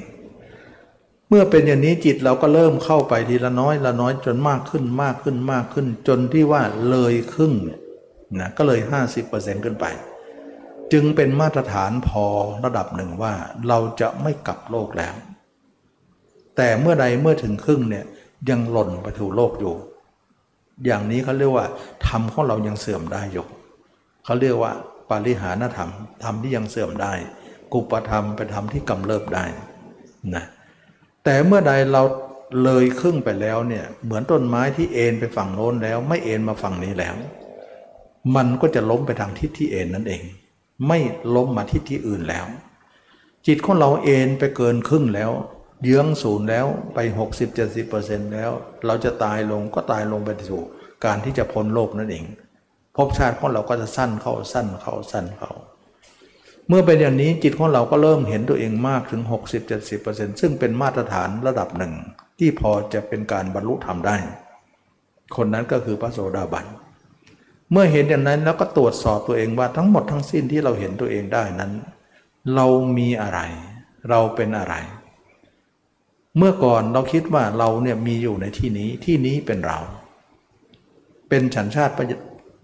[1.28, 7.52] เมื่อเป็นอย่างนี้จิตเราก็เริ่มเข้าไปทีละน้อยละน้อยจนมากขึ้นมากขึ้นมากขึ้น จนที่ว่าเลยครึ่ง
[8.40, 8.80] นะก็เลย
[9.22, 9.86] 50%ขึ้นไป
[10.92, 12.24] จึงเป็นมาตรฐานพอ
[12.64, 13.34] ระดับหนึ่งว่า
[13.68, 15.14] เราจะไม่กลับโลกแล้ว
[16.56, 18.04] แต่เมื่อใดเมื่อถึงครึ่งเนี่ย
[18.50, 19.74] ยังหล่นไปถูโลกอยู่
[20.86, 21.66] อย่างนี้เขาเรียกว่า
[22.06, 23.46] ธรรมของเรายังเสื่อมได้อยู่
[24.24, 24.72] เขาเรียกว่า
[25.10, 25.90] ปาริหานธรรม
[26.22, 27.12] ธรรมที่ยังเสื่อมได้
[27.72, 29.44] กุปธรรมเป็นธรรมที่กำเริบได้
[30.34, 30.44] นะ
[31.28, 32.02] แต่เมื่อใดเรา
[32.64, 37.16] เลยครึ่งไปแล้วเนี่ยเหมือนต้นไม้ที่เอ็นไปฝั่งโน้นแล้ว ไม่เอ็นมาฝั่งนี้แล้ว
[38.36, 40.22] มันก็จะล้มไปทางทิศที่เอ็นนั่นเอง
[40.88, 40.98] ไม่
[41.34, 42.46] ล้มมาทิศที่อื่นแล้ว
[43.46, 45.30] จิตของเราเอ็นไปเกินครึ่งแล้ว
[45.84, 46.98] เยื้องศูนย์แล้วไป
[47.66, 48.50] 60-70%แล้ว
[48.86, 50.62] เราจะตายลงก็ตายลงไปสู่
[51.04, 52.24] การที่จะพ้นโลกนั่นเอง
[52.96, 55.52] ภพชาติของเราก็จะสั้นเข้าสั้นเข้าสั้นเข้า
[56.68, 59.22] เมื่อเป็นอย่างนี้จิตของเราก็เริ่มเห็นตัวเองมากถึง
[59.80, 61.92] 60-70%ซึ่งเป็นมาตรฐานระดับหนึ่ง
[62.38, 64.16] ที่พอจะเป็นการบรรลุธรรมได้
[65.36, 66.66] คนนั้นก็คือพระโสดาบัน
[67.72, 71.72] เมื่อเห็นอย่างนั้นแล้วก็ตรวจสอบตัวเองว่าทั้งหมดทั้งสิ้นที่เราเห็นตัวเองได้นั้น
[72.54, 72.66] เรา
[72.98, 73.40] มีอะไร
[74.10, 74.74] เราเป็นอะไร
[76.38, 79.78] เมื่อก่อนเราคิดว่าเราเนี่ยมีอยู่ในที่นี้ที่นี้เป็นเรา
[81.28, 81.94] เป็นฉันชาติ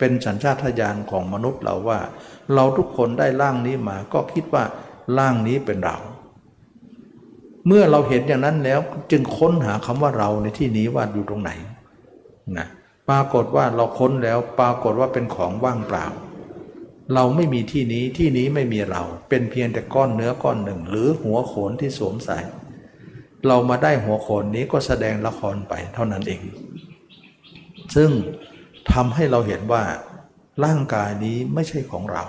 [0.04, 2.00] เป็นสัญชาตญาณของมนุษย์เราว่า
[2.54, 4.64] เราทุกคนได้ร่างนี้มาก็คิดว่า
[5.18, 5.96] ร่างนี้เป็นเรา
[7.66, 8.80] เมื่อเราเห็นอย่างนั้นแล้ว
[9.10, 11.50] จึงค้นหาคำว่าเราในที่นี้ว่าอยู่ตรงไหน
[12.58, 12.66] นะ
[13.08, 16.06] ปรากฏว่าเราค้นแล้วปรากฏว่าเป็นของว่างเปล่า
[17.14, 22.38] เราไม่มีที่นี้ที่นี้ไม่มีเรา เป็นเพียงแต่ก้อนเนื้อก้อนหนึ่ง หรือหัวโขนที่สวมใส่
[23.46, 26.40] เรามาได้หัวโขนนี้ก็แสดงละครไปเท่านั้นเอง
[27.96, 28.10] ซึ่ง
[28.92, 29.82] ทำให้เราเห็นว่า
[30.64, 32.24] ร่างกายนี้ไม่ใช่ของเรา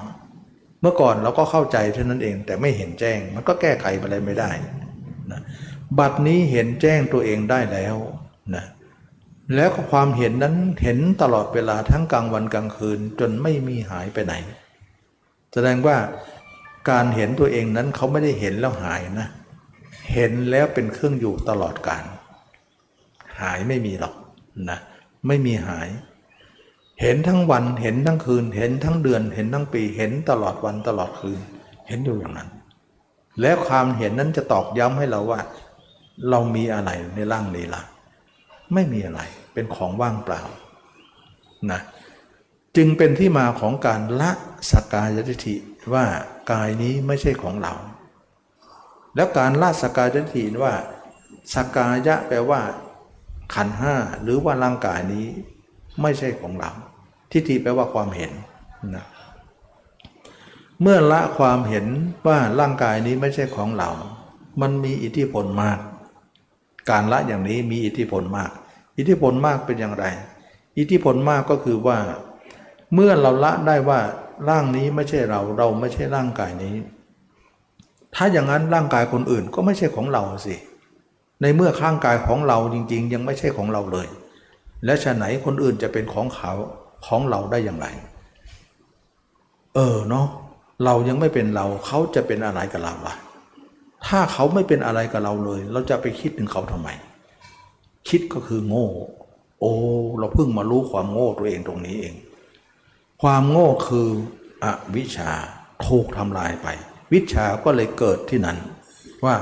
[0.81, 4.51] เมื่อก่อนเราก็เข้าใจเท่านั้นเองแต่ไม่เห็นแจ้ง มันก็แก้ไขอะไรไม่ได้
[5.31, 5.41] นะ
[5.99, 7.95] บัดนี้เห็นแจ้งตัวเองได้แล้ว
[8.55, 8.65] นะ
[9.55, 14.34] แล้วความเห็นนั้นเห็นตลอดเวลาทั้งกลางวันกลางคืนจนไม่มีหายไปไหน
[15.53, 15.97] แสดงว่า
[16.89, 19.27] การเห็นตัวเองนั้นเขาไม่ได้เห็นแล้วหายนะ
[20.13, 22.03] เห็นแล้วเป็นเครื่องอยู่ตลอดการ
[23.41, 24.15] หายไม่มีหรอก
[24.69, 24.80] นะ
[25.27, 25.88] ไม่มีหาย
[27.02, 31.40] เห็นทั้งวันเห็นทั้งคืน เห็นทั้งเดือน เห็นทั้งปี เห็นตลอดวันตลอดคืน
[31.88, 32.49] เห็นอยู่อย่างนั้น
[33.41, 35.40] แล้วความเห็นนั้นจะตอกย้ำให้เราว่า
[36.30, 37.82] เรามีอะไรในร่างนี้ล่ะ
[38.74, 39.22] ไม่มีอะไร
[39.53, 40.41] เป็นของว่างเปล่า
[41.72, 41.82] นะ
[42.76, 44.32] จึงเป็นที่มาของการละ
[44.72, 45.56] สกายทิฏฐิ
[45.94, 46.06] ว่า
[46.52, 47.74] กายนี้ไม่ใช่ของเรา
[49.15, 50.74] แล้วการละสกายทิฏฐิว่า
[51.53, 52.61] สกายะแปลว่า
[53.53, 55.28] ขันห้าหรือว่าร่างกายนี้
[56.02, 56.72] ไม่ใช่ของเรา
[57.32, 58.32] ทิฏฐิแปลว่าความเห็น
[58.95, 59.06] นะ
[60.82, 61.86] เมื่อละความเห็น
[62.28, 63.90] ว่าร่างกายนี้ไม่ใช่ของเรา
[64.61, 65.80] มันมีอิทธิพลมาก
[66.90, 68.52] การละอย่างนี้มีอิทธิพลมาก
[68.98, 70.06] อิทธิพลมากเป็นอย่างไร
[70.78, 71.98] อิทธิพลมากก็คือว่า
[72.94, 73.99] เมื่อเราละได้ว่า
[74.49, 76.76] ร่างนี้ไม่ใช่เรา เราไม่ใช่ร่างกายนี้
[78.15, 80.56] ถ้าอย่างนั้นร่างกายคนอื่นก็ไม่ใช่ของเราสิ
[81.41, 84.07] ในเมื่อข้างกายของเราจริง ๆ ยังไม่ใช่ของเราเลย
[84.85, 86.53] และชะไหนคนอื่นจะเป็นของเขา
[87.05, 87.88] ของเราได้อย่างไร
[89.76, 90.27] เออเนาะ
[90.85, 93.15] เรายังไม่เป็นเราเขาจะเป็นอะไรกับเราล่ะ
[94.07, 96.89] ถ้าเขาไม่เป็นอะไรกับเราเลย เราจะไปคิดถึงเขาทำไม
[98.10, 98.88] คิดก็คือโง่
[99.60, 99.73] โอ้
[100.19, 102.15] เราเพิ่งมารู้ความโง่ตัวเองตรงนี้เอง
[103.22, 104.10] ความโง่คือ
[104.64, 104.65] อ
[104.95, 105.31] วิชชา
[105.88, 106.68] ถูกทำลายไป
[107.14, 108.57] วิชาก็เลยเกิดที่นั้น
[109.26, 109.35] ว่า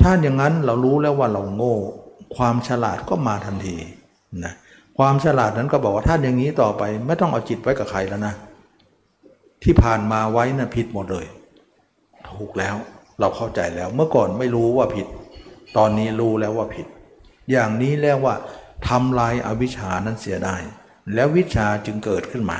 [0.00, 1.74] ถ้าอย่างนั้นเรารู้แล้วว่าเราโง่
[2.36, 3.76] ความฉลาดก็มาทันที
[4.46, 4.54] นะ
[4.98, 8.34] ความฉลาดนั้นก็บอกว่าท่านอย่างนี้ต่อไปไม่ต้องเอาจิตไว้กับใครแล้วนะ
[9.62, 11.26] ที่ผ่านมาไว้นะ่ะผิดหมดเลย
[12.30, 12.76] ถูกแล้ว
[13.20, 15.06] เราเข้าใจแล้วเมื่อก่อนไม่รู้ว่าผิด
[15.76, 16.86] ตอนนี้รู้แล้วว่าผิด
[17.50, 18.34] อย่างนี้เรียกว่า
[18.88, 20.56] ทำลายอาวิชชานั้นเสียได้
[21.14, 22.58] แล้ววิชาจึงเกิดขึ้นมา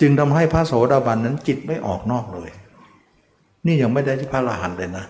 [0.00, 2.50] จึงทำให้พระโสดาบันนั้นจิตไม่ออกนอกเลย
[3.66, 5.04] นี่ยังไม่ได้ที่พระอรหันต์เลยนะ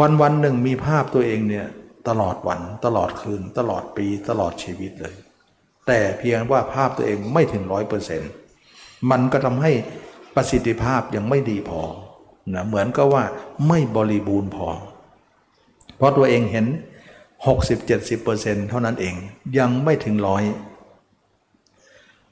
[0.00, 1.66] วันวันหนึ่งมีภาพตัวเองเนี่ย
[2.08, 5.16] ตลอดวัน ตลอดคืน ตลอดปีตลอดชีวิตเลย
[5.86, 8.30] แต่เพียงว่าภาพตัวเองไม่ถึงร้อยเปอร์เซ็นต์
[9.10, 9.72] มันก็ทำให้
[10.34, 11.80] ประสิทธิภาพยังไม่ดีพอ
[12.54, 13.24] นะเหมือนก็ว่า
[13.68, 14.68] ไม่บริบูรณ์พอ
[15.96, 16.66] เพราะตัวเองเห็น
[17.46, 19.14] 60-70%เท่านั้นเอง
[19.58, 20.44] ยังไม่ถึงร้อย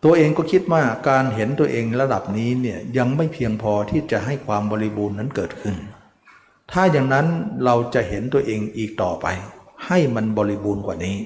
[0.05, 5.77] ตัวเองก็คิดว่าการเห็นตัวเองระดับนี้เนี่ยยังไม่เพียงพอที่จะให้ความบริบูรณ์นั้นเกิดขึ้น
[6.73, 7.27] ถ้าอย่างนั้น
[7.65, 9.27] เราจะเห็นตัวเองอีกต่อไป
[9.87, 11.17] ให้มันบริบูรณ์กว่านี้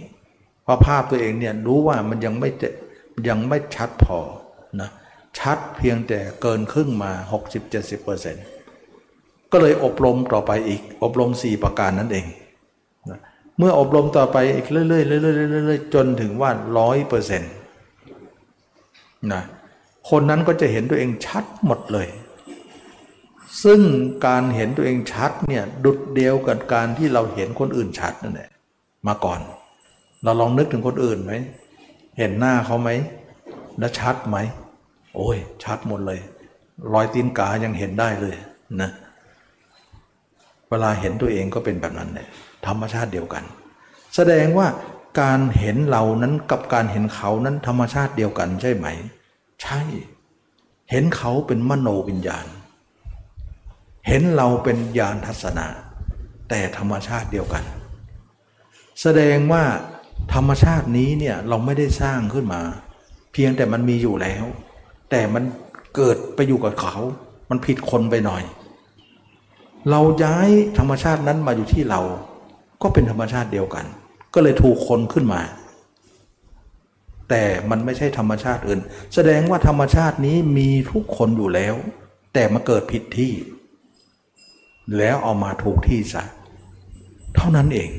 [0.62, 2.48] เพราะภาพตัวเองเนี่ยรู้ว่ามันยังไม่
[3.28, 4.18] ยังไม่ชัดพอ
[4.80, 4.90] นะ
[5.38, 7.12] ชัดเพียงแต่เกินครึ่งมา
[8.72, 12.26] 60-70%ก็เลยอบรมต่อไปอีกอบรม 4 ประการนั่นเอง
[13.10, 13.20] นะ
[13.58, 16.50] เมื่ออบรมต่อไปอีกเรื่อยๆเรื่อยๆเรื่อยๆจนถึงว่า
[16.90, 17.40] 100%
[19.32, 19.42] นะ
[20.10, 22.08] คนนั้นก็จะเห็นตัวเองชัดหมดเลย
[23.64, 23.80] ซึ่ง
[24.26, 28.50] การเห็นตัวเองชัดเนี่ยดุดเดียวกับการที่เราเห็นคนอื่นชัดนั่นแหละ
[29.06, 29.40] มาก่อน
[30.24, 31.32] เราลองนึกถึงคนอื่นไหม
[32.18, 32.90] เห็นหน้าเขาไหม
[33.78, 34.36] แล้วชัดไหม
[35.14, 36.20] โอ้ย ชัดหมดเลย
[36.92, 38.36] รอยตีนกายังเห็นได้เลย
[38.80, 38.90] นะ
[40.68, 42.26] เวลาเห็นตัวเองก็เป็นแบบนั้นเนี่ย
[42.66, 43.44] ธรรมชาติเดียวกัน
[44.14, 44.66] แสดงว่า
[45.20, 48.86] การเห็นเรานั้นกับการเห็นเขานั้นธรรมชาติเดียวกันใช่ไหม
[49.62, 49.80] ใช่
[50.90, 52.46] เห็นเขาเป็นมโนวิญญาณ
[54.06, 55.66] เห็นเราเป็นญาณทัศนะ
[56.48, 57.64] แต่ธรรมชาติเดียวกัน
[59.02, 59.64] แสดงว่า
[60.34, 62.62] ธรรมชาตินี้เนี่ยเราไม่ได้สร้างขึ้นมา
[63.32, 64.44] เพียงแต่มันมีอยู่แล้ว
[65.10, 65.44] แต่มัน
[65.96, 66.96] เกิดไปอยู่กับเขา
[67.50, 68.42] มันผิดคนไปหน่อย
[69.90, 72.00] เราย้ายธรรมชาตินั้นมาอยู่ที่เรา
[72.82, 73.84] ก็เป็นธรรมชาติเดียวกัน
[74.34, 75.42] ก็เลยถูกคนขึ้นมา
[77.30, 78.80] แต่มันไม่ใช่ธรรมชาติอื่น
[79.14, 81.74] แสดงว่าธรรมชาตินี้มีทุกคนอยู่แล้ว
[82.34, 83.32] แต่มาเกิดผิดที่
[84.98, 86.22] แล้วเอามาถูกที่ซะ
[87.36, 87.90] เท่านั้นเอง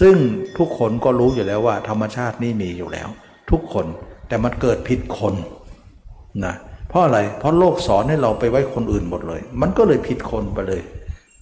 [0.00, 0.16] ซึ่ง
[0.58, 3.08] ทุกคนก็รู้อยู่แล้วว่า ธรรมชาตินี่มีอยู่แล้ว
[3.50, 3.86] ทุกคน
[4.28, 5.34] แต่มันเกิดผิดคน
[6.44, 6.54] นะ
[6.88, 10.82] เพราะอะไรเพราะโลกสอนให้เราไปไว้คนอื่นหมดเลย มันก็เลยผิดคนไปเลย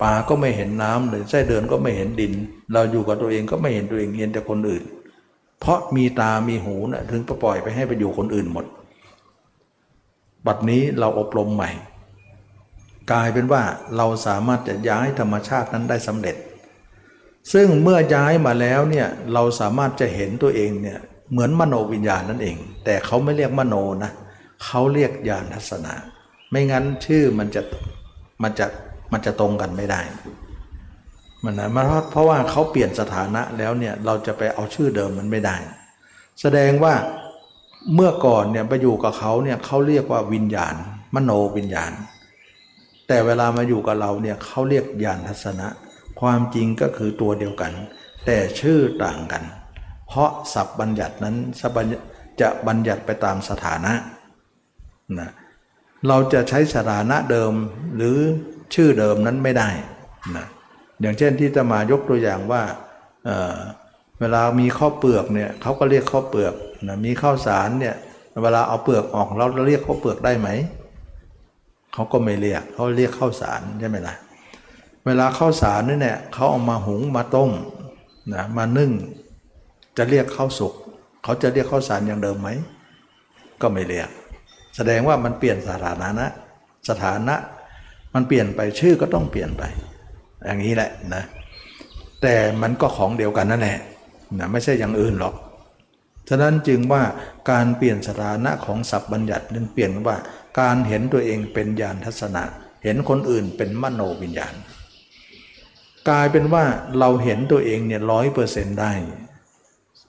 [0.02, 2.32] ปลาก็ไม่เห็นน้ำเลยไส้เดือนก็ไม่เห็นดิน
[2.72, 4.84] เราอยู่กับตัวเองก็ไม่เห็นตัวเองเห็นแต่คนอื่น
[5.60, 8.66] เพราะมีตามีหูนะถึงปล่อยไปให้ไปอยู่คนอื่นหมด
[10.46, 11.70] บัดนี้เราอบรมใหม่
[13.12, 13.62] กลายเป็นว่า
[13.96, 16.36] เราสามารถจะย้ายธรรมชาตินั้นได้สำเร็จ
[17.52, 20.98] ซึ่งเมื่อย้ายมาแล้วเนี่ยเราสามารถจะเห็นตัวเองเนี่ย
[21.30, 23.74] เหมือนมโนวิญญาณนั่นเอง แต่เขาไม่เรียกมโน
[24.04, 24.12] นะ
[24.64, 25.94] เขาเรียกญาณทัศนะ
[26.50, 27.62] ไม่งั้นชื่อมันจะ
[28.42, 28.66] มันจะ
[29.12, 30.00] มันจะตรงกันไม่ได้
[31.44, 35.56] มันนะเพราะเพราะว่าเขาเปลี่ยนสถานะแล้วเนี่ยเราจะไปเอาชื่อเดิมมันไม่ได้
[36.40, 36.94] แสดงว่า
[37.94, 40.74] เมื่อก่อนเนี่ยไปอยู่กับเขาเนี่ยเขาเรียกว่าวิญญาณ
[41.14, 41.92] มโนวิญญาณ
[43.08, 45.68] แต่เวลามาอยู่กับเราเนี่ยเขาเรียกญาณทัศนะ
[46.20, 47.72] ความจริงก็คือตัวเดียวกัน
[48.26, 49.42] แต่ชื่อต่างกัน
[50.08, 53.92] เพราะศัพท์บัญญัตินั้นจะบัญญัติไปตามสถานะ
[55.20, 55.30] นะ
[56.08, 57.52] เราจะใช้สถานะเดิม
[57.96, 58.16] หรือ
[58.74, 59.68] ชื่อเดิมนั้นไม่ได้
[60.36, 60.46] นะ
[61.00, 62.62] อย่างเช่นที่จะมายกตัวอย่างว่า
[63.24, 66.54] เเวลามีข้าวเปลือกเนี่ยเขาก็เรียกข้าวเปลือก
[66.88, 67.94] นะมีข้าวสารเนี่ย
[68.42, 70.48] เวลาเอาเปลือกออกเราเรียกข้าวเปลือกได้ไหม
[71.96, 74.14] เขาก็ไม่เรียกเขาเรียกข้าวสารใช่ไหมล่ะ
[75.06, 77.50] เวลาข้าวสารนี่เนี่ยเขาเอามาหุงมาต้ม
[78.34, 78.90] นะมานึ่ง
[79.96, 80.74] จะเรียกข้าวสุก
[81.22, 82.48] เขาจะเรียกข้าวสารอย่างเดิมไหม
[83.62, 84.08] ก็ไม่เรียก
[84.76, 86.26] แสดงว่ามันเปลี่ยนสถานะ
[86.88, 87.34] สถานะ
[88.14, 89.62] มันเปลี่ยนไปชื่อก็ต้องเปลี่ยนไป
[90.44, 91.22] อย่างนี้แหละนะ
[92.22, 93.78] แต่มันก็ของเดียวกันนั่นแหละ
[94.38, 95.34] นะไม่ใช่อย่างอื่นหรอก
[96.28, 97.02] ฉะนั้นจึงว่า
[97.50, 100.16] การเปลี่ยนสถานะของศัพบัญญัตินึงเปลี่ยนว่า
[100.60, 102.44] การเห็นตัวเองเป็นญาณทัศนะ
[102.84, 104.54] เห็นคนอื่นเป็นมโนวิญญาณ
[106.08, 106.64] กลายเป็นว่า
[106.98, 108.92] เราเห็นตัวเองเนี่ยร้อยเปอร์เซ็นต์ได้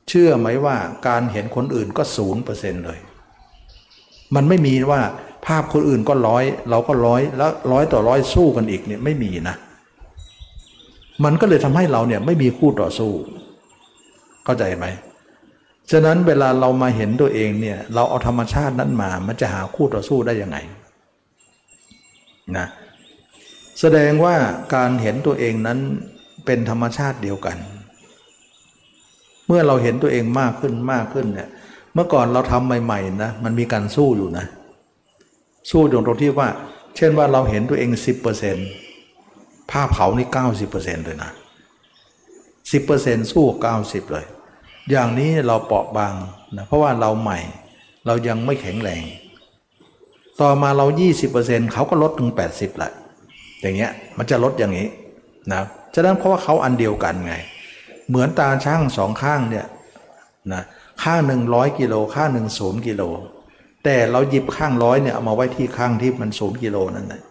[0.09, 0.77] เชื่อไหมว่า
[1.07, 2.99] การเห็นคนอื่นก็ศูนย์เปอร์เซ็นต์เลย
[4.35, 5.01] มันไม่มีว่า
[5.45, 9.55] ภาพคนอื่นก็ร้อยเราก็ร้อยแล้วร้อยต่อร้อยสู้กันอีกเนี่ยไม่มีนะ
[11.23, 13.11] มันก็เลยทำให้เราเนี่ยไม่มีคู่ต่อสู้
[14.45, 14.85] เข้าใจไหม
[15.91, 20.57] ฉะนั้นเวลาเรามาเห็นตัวเองเนี่ยเราเอาธรรมชาตินั้นมา มันจะหาคู่ต่อสู้ได้ยังไง
[22.57, 22.67] นะ
[23.79, 24.35] แสดงว่า
[24.75, 25.79] การเห็นตัวเองนั้น
[26.45, 27.57] เป็นธรรมชาติเดียวกัน
[29.47, 31.49] เมื่อเราเห็นตัวเองมากขึ้นมากขึ้นเนี่ย
[31.93, 34.45] เมื่อก่อนเราทำใหม่ๆนะมันมีการสู้อยู่นะ
[35.71, 36.49] สู้ตรงตรงที่ว่า
[36.95, 38.69] เช่นว่าเราเห็นตัวเองสิบเปอร์เซนต์
[39.71, 41.31] ภาพเขานี่เก้าสิบเปอร์เซนต์เลยนะ
[42.71, 44.25] สิบเปอร์เซนต์สู้เก้าสิบเลย
[44.91, 46.13] อย่างนี้เราเปราะบาง
[46.57, 47.39] นะเพราะว่าเราใหม่
[48.05, 49.03] เรายังไม่แข็งแรง
[50.41, 50.85] ต่อมาเรา
[51.29, 52.91] 20%เขาก็ลดถึง 80ละ
[53.61, 54.87] อย่างเงี้ยมันจะลดอย่างนี้
[55.51, 55.61] นะ
[55.95, 57.33] ฉะนั้นเพราะว่าเขาอันเดียวกันไง
[58.09, 59.65] เหมือนตาชั่งสองข้างเนี่ย
[60.53, 60.63] นะ
[61.03, 63.03] ข้างหนึ่งร้อยกิโลข้างหนึ่งศูนย์กิโล
[63.83, 67.21] แต่เราหยิบข้างร้อยเนี่ยเอามาไว้ที่ข้างที่มันศูนย์กิโลนั่นแหละ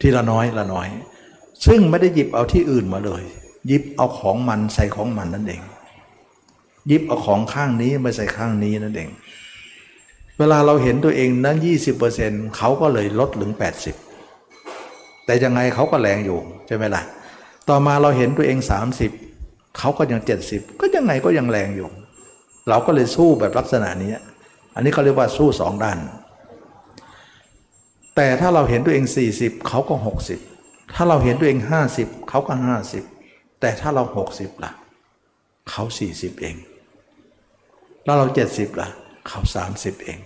[0.00, 0.88] ทีละน้อยละน้อย
[1.66, 3.22] ซึ่งไม่ได้หยิบเอาที่อื่นมาเลย
[3.66, 5.62] หยิบเอาของมันใส่ของมันนั่นเอง
[6.90, 9.10] ยิบเอาของข้างนี้มาใส่ข้างนี้นั่นเอง
[10.38, 13.96] เวลาเราเห็นตัวเองนั้นยี่สิบเปอร์เซ็นต์เขาก็เลยลดถึงแปดสิบ
[15.24, 17.02] แต่ยังไงเขาก็แรงอยู่ใช่ไหมล่ะ
[17.68, 19.10] ต่อมาเราเห็นตัวเองสามสิบ
[19.78, 21.88] เขาก็ยังเจ็ดสิบก็ยังไงก็ยังแรงอยู่
[22.68, 24.12] เราก็เลยสู้แบบลักษณะนี้
[24.74, 25.98] อันนี้เขาเรียกว่าสู้สองด้าน
[28.16, 29.04] แต่ถ้าเราเห็นตัวเอง
[29.36, 29.94] 40 เขาก็
[30.44, 31.58] 60 ถ้าเราเห็นตัวเอง
[31.94, 32.52] 50 เขาก็
[33.06, 34.02] 50 แต่ถ้าเรา
[34.32, 34.72] 60ล่ะ
[35.70, 35.82] เขา
[36.12, 36.56] 40 เอง
[38.04, 38.88] แล้วเรา70ล่ะ
[39.28, 39.40] เขา
[39.72, 40.18] 30เอง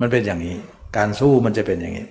[0.00, 0.56] มันเป็นอย่างนี้
[0.96, 2.06] การสู้มันจะเป็นอย่างนี้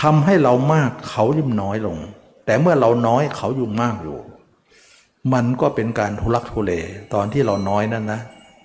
[0.00, 1.98] ทำให้เรามากเขายิ่งน้อยลง
[2.46, 4.18] แต่เมื่อเราน้อยเขายุ่งมากอยู่
[5.32, 6.72] มันก็เป็นการทุลักทุเล
[7.14, 8.20] ตอนที่เราน้อยนั่นนะ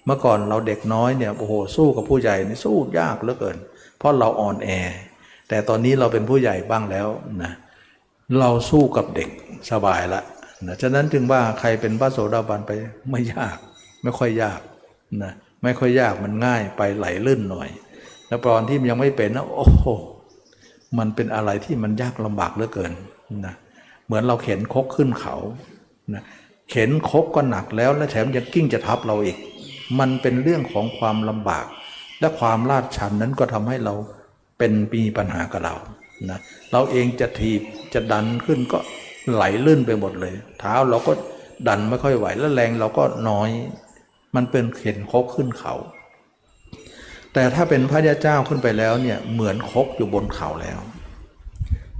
[0.06, 3.58] เมื่อก่อนเราเด็กน้อยเนี่ยโอ้โหสู้กับผู้ใหญ่นี่สู้ยากเหลือเกิน
[3.98, 4.70] เพราะเราอ่อนแอ
[5.50, 7.08] แต่ตอนนี้เราเป็นผู้ใหญ่บ้างแล้ว
[7.44, 7.52] นะ
[8.40, 9.30] เราสู้กับเด็ก
[9.72, 10.22] สบายละ
[10.68, 12.72] นะฉะนั้นจึงว่าใครเป็นพระโสดาบันไป
[13.12, 13.58] ไม่ยาก
[14.04, 14.60] ไม่ค่อยยาก
[15.24, 15.34] นะ
[15.64, 17.69] ไม่ค่อยยากมันง่ายไปไหลลื่นหน่อย
[18.27, 19.85] แล้วตอนที่ยังไม่เป็นนะโอ้โห
[20.98, 22.91] มันเป็นอะไรที่มันยากลำบากเหลือเกิน
[23.45, 23.56] นะ
[24.06, 25.35] เหมือนเราเข็นคกขึ้นเขา
[26.14, 26.23] นะ
[26.69, 29.38] เข็นคกก็หนักแล้วและแถมยังกิ้งจะทับเราอีก
[29.99, 31.65] มันเป็นเรื่องของความลำบาก
[32.19, 33.94] และความลาดชันนั้นก็ทำให้เรา
[34.57, 35.76] เป็นมีปัญหากับเรา
[36.30, 36.40] นะ
[36.72, 37.61] เราเองจะถีบ
[37.94, 38.80] จะดันขึ้นก็
[39.34, 41.11] ไหลลื่นไปหมดเลย เท้าเราก็
[41.68, 43.49] ดันไม่ค่อยไหวแล้วแรงเราก็น้อย
[44.36, 45.76] มันเป็นเข็นคกขึ้นเขา
[47.34, 50.80] แต่ถ้าเป็นพระยาเจ้าขึ้นไปแล้วเนี่ยเหมือนคกอยู่บนเขาแล้ว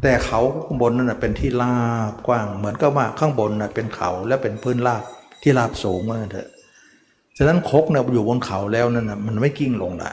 [0.02, 1.78] แต่เขาข้างบนนั่นเป็นที่รา
[2.12, 5.04] บกว้างเหมือนกับว่าข้างบนน่ะเป็นเขาและเป็นพื้นราบ
[5.42, 6.50] ที่ราบสูงว่างั้นเถอะ
[7.38, 10.12] ฉะนั้นคกเนี่ยอยู่บนเขาแล้วนั่นนะมันไม่กิ้งลงละ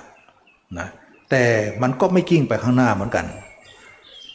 [0.78, 0.88] นะ
[1.30, 1.44] แต่
[1.82, 3.26] มันก็ไม่กิ้งไปข้างหน้าเหมือนกัน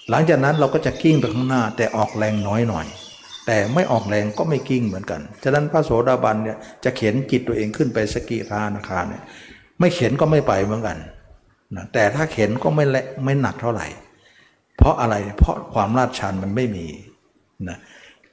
[0.09, 2.85] หลังจากนั้นเราก็จะกิ้งไปข้างหน้าแต่ออกแรงน้อยหน่อย
[3.45, 9.23] แต่ไม่ออกแรงก็ไม่กิ้งเหมือนกัน ฉะนั้นพระโสดาบันเนี่ยจะเข็นจิตตัวเองขึ้นไปสกิทานาคาเนี่ย
[9.79, 10.97] ไม่เข็นก็ไม่ไปเหมือนกัน
[11.75, 13.87] นะแต่ถ้าเข็นก็ไม่ละไม่หนักเท่าไหร่
[14.77, 16.87] เพราะอะไรเพราะความลาดชันมันไม่มี
[17.69, 17.77] นะ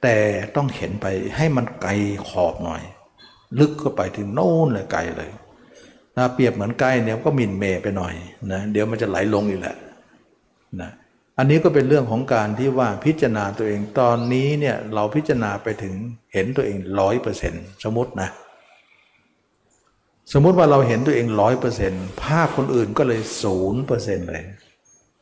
[0.01, 0.15] แต่
[0.55, 1.07] ต้องเข็นไป
[1.37, 1.91] ให้มันไกล
[2.29, 2.81] ขอบหน่อย
[3.59, 5.31] ลึกเข้าไปถึงโน่นเลยไกลเลย
[6.17, 8.13] นะเปรียบเหมือนใกล้เนี่ยก็มินเมไปหน่อย
[8.51, 9.75] นะเดี๋ยวมันจะไหลลงอีกแหละ
[10.81, 10.89] นะ
[11.37, 15.93] อันนี้ก็เป็นเรื่องของการที่ว่าพิจารณาตัวเองตอนนี้เนี่ยเราพิจารณาไปถึง
[16.33, 18.29] เห็นตัวเองร้อยเปอร์เซ็นต์สมมตินะ
[20.33, 24.43] สมมติว่าเราเห็นตัวเองร้อยเปอร์เซ็นต์ภาพคนอื่นก็เลยศูนย์เปอร์เซ็นต์เลย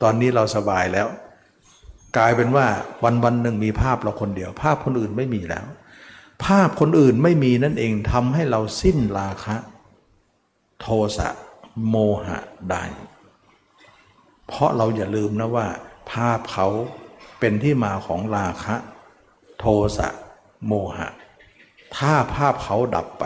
[0.01, 1.07] ตอนนี้เราสบายแล้ว
[2.17, 2.67] กลายเป็นว่า
[3.03, 5.65] วันวันหนึ่งมีภาพเราคนเดียว ภาพคนอื่นไม่มีแล้ว
[6.45, 9.55] ภาพคนอื่นไม่มีนั่นเองทำให้เราสิ้นราคะ
[10.81, 11.29] โทสะ
[11.89, 12.39] โมหะ
[12.69, 12.83] ได้
[14.47, 15.67] เพราะเราอย่าลืมนะว่า
[16.11, 16.67] ภาพเขา
[17.39, 18.75] เป็นที่มาของราคะ
[19.59, 19.65] โท
[19.97, 20.07] สะ
[20.67, 21.07] โมหะ
[21.97, 23.25] ถ้าภาพเขาดับไป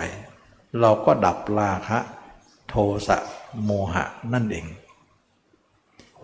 [0.82, 2.00] เราก็ดับราคะ
[2.70, 2.76] โท
[3.08, 3.18] สะ
[3.66, 4.04] โมหะ
[4.34, 4.66] นั่นเอง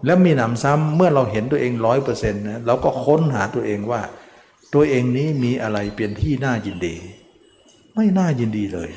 [0.05, 4.01] แล้วมีหนำซ้ำเมื่อเราเห็นตัวเองร้อยเปอร์เซ็นต์นะเราก็ค้นหาตัวเองว่า
[4.73, 6.95] ตัวเองนี้มีอะไรเป็นที่น่ายินดี
[7.95, 8.89] ไม่น่ายินดีเลย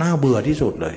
[0.00, 0.96] น่าเบื่อที่สุดเลย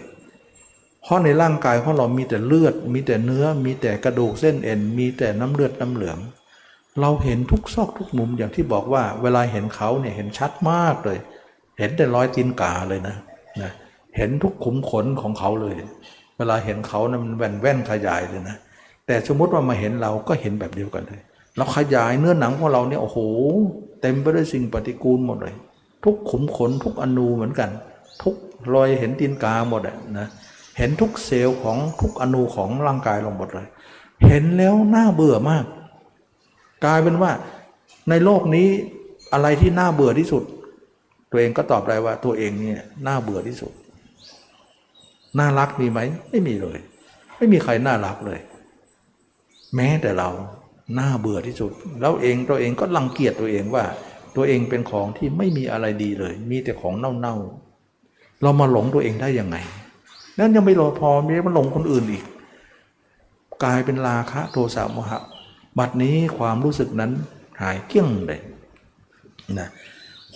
[1.03, 6.17] เพราะในร่างกายของเรามีแต่เลือด มีแต่เนื้อ มีแต่กระดูกเส้นเอ็น มีแต่น้ำเลือดน้ำเหลือง
[7.01, 11.19] เราเห็นทุกซอกทุกมุมอย่างที่บอกว่า เวลาเห็นเขาเนี่ยเห็นชัดมากเลย
[11.79, 13.15] เห็นแต่รอยตีนกาเลยนะ
[13.61, 13.71] นะ
[14.17, 15.75] เห็นทุกขุมขนของเขาเลย
[16.37, 18.55] เวลาเห็นเขานะมันแว่นแว่นขยายเลยนะ
[19.07, 21.21] แต่สมมติว่ามาเห็นเราก็เห็นแบบเดียวกันเลย
[21.57, 23.17] เราขยายเนื้อหนังของเราเนี่ยโอ้โห
[24.01, 25.55] เต็มไปด้วยสิ่งปฏิกูลหมดเลย
[26.03, 27.69] ทุกขุมขนทุกอนูเหมือนกัน
[28.23, 28.35] ทุก
[28.73, 33.67] รอยเห็นตีนกาหมดอะนะเห็นทุกเซลล์ของทุกอนูของร่างกายเราหมดเลย
[34.25, 35.65] เห็นแล้วน่าเบื่อมาก
[36.85, 37.31] กลายเป็นว่า
[38.09, 38.67] ในโลกนี้
[39.33, 40.43] อะไรที่น่าเบื่อที่สุด
[41.31, 43.71] ตัวเองก็ตอบได้ว่าตัวเองเนี่ยน่าเบื่อที่สุด
[45.39, 46.77] น่ารักมีไหมไม่มีเลย
[47.37, 48.39] ไม่มีใครน่ารักเลย
[49.75, 50.29] แม้แต่เรา
[50.99, 51.71] น่าเบื่อที่สุด
[52.01, 53.83] แล้วเองตัวเองก็รังเกียจตัวเองว่า
[54.35, 59.57] ตัวเองเป็นของที่ไม่มีอะไรดีเลย มีแต่ของเน่าๆเรามาหลงตัวเองได้ยังไง
[60.39, 62.23] นั่นยังไม่รอพอมีมันหลงคนอื่นอีก
[63.63, 65.19] กลายเป็นราคะโทสะโมหะ
[65.79, 67.11] บัดนี้ความรู้สึกนั้น
[67.61, 68.41] หายเกลี้ยงเลย
[69.59, 69.69] นะ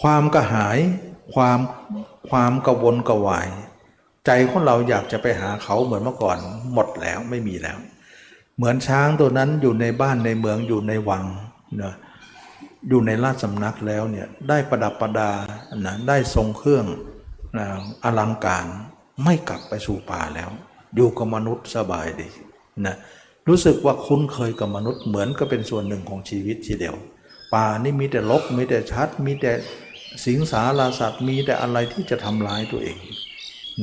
[0.01, 0.77] ความกระหาย
[1.33, 1.59] ความ
[2.29, 3.47] ความกระวนกระวาย
[4.25, 6.37] ใจของเราอยากจะไปหาเขาเหมือนเมื่อก่อน
[6.73, 7.77] หมดแล้วไม่มีแล้ว
[8.57, 11.25] เหมือนช้างตัวนั้นอยู่ในบ้านในเมืองอยู่ในวัง
[11.81, 11.93] นะ
[12.89, 15.31] อยู่ในราชสำนักแล้วเนี่ยได้ประดับประดา
[15.85, 16.85] นะได้ทรงเครื่อง
[17.57, 17.65] นะ
[18.03, 18.65] อลังการ
[19.23, 20.49] ไม่กลับไปสู่ป่าแล้ว
[20.95, 22.27] อยู่กับมนุษย์สบายดี
[22.85, 22.95] นะ
[23.47, 26.95] รู้สึกว่าคุ้นเคยกับมนุษย์เหมือนก็เป็นส่วนหนึ่งของชีวิตทีเดียว
[27.55, 29.51] ป่านี่มีแต่ลกมีแต่ชัด มีแต่
[30.25, 32.97] สิงสาราสัตว์มีแต่อะไรที่จะทำร้ายตัวเอง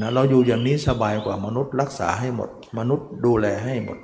[0.00, 3.98] นะเราอยู่อย่างนี้สบายกว่ามนุษย์รักษาให้หมด มนุษย์ดูแลให้หมด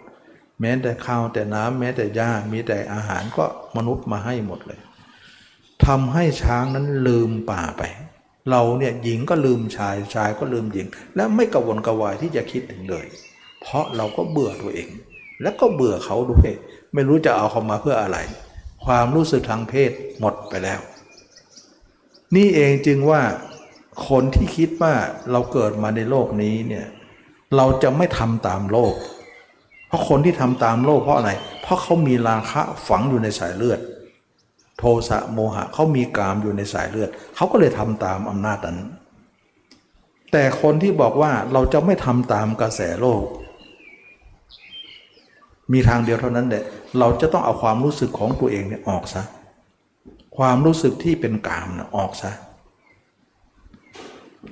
[0.61, 3.45] แม้แต่ข้าวแต่น้ำแม้แต่หญ้ามีแต่อาหารก็
[3.77, 4.81] มนุษย์มาให้หมดเลย
[5.87, 7.83] ทำให้ช้างนั้นลืมป่าไป
[8.51, 10.87] เราเนี่ยหญิงก็ลืมชายชายก็ลืมหญิง
[11.17, 13.07] และไม่กระวนกระวายที่จะคิดถึงเลย
[13.61, 14.89] เพราะเราก็เบื่อตัวเอง
[15.43, 16.51] และก็เบื่อเขาด้วย
[16.95, 18.19] ไม่รู้จะเอาเขามาเพื่ออะไร
[18.85, 19.91] ความรู้สึกทางเพศ
[20.21, 20.81] หมดไปแล้ว
[22.37, 23.23] นี่เองจึงว่า
[24.09, 24.95] คนที่คิดว่า
[25.33, 26.87] เราเกิดมาในโลกนี้เนี่ย
[27.57, 28.95] เราจะไม่ทำตามโลก
[29.89, 31.31] เพราะคนที่ทำตามโลกเพราะอะไร
[31.63, 33.81] เพราะเขามีราคะฝังอยู่ในสายเลือด
[34.81, 38.79] โทสะโมหะเขามีกามอยู่ในสายเลือดเขาก็เลยทำตามอำนาจนั้น
[40.33, 43.25] แต่คนที่บอกว่าเราจะไม่ทำตามกระแสโลก
[45.73, 46.65] มีทางเดียวเท่านั้นแหละ
[46.99, 49.23] เราจะต้องเอาความรู้สึกของตัวเองเนี่ยออกซะ
[50.37, 52.31] ความรู้สึกที่เป็นกามนะออกซะ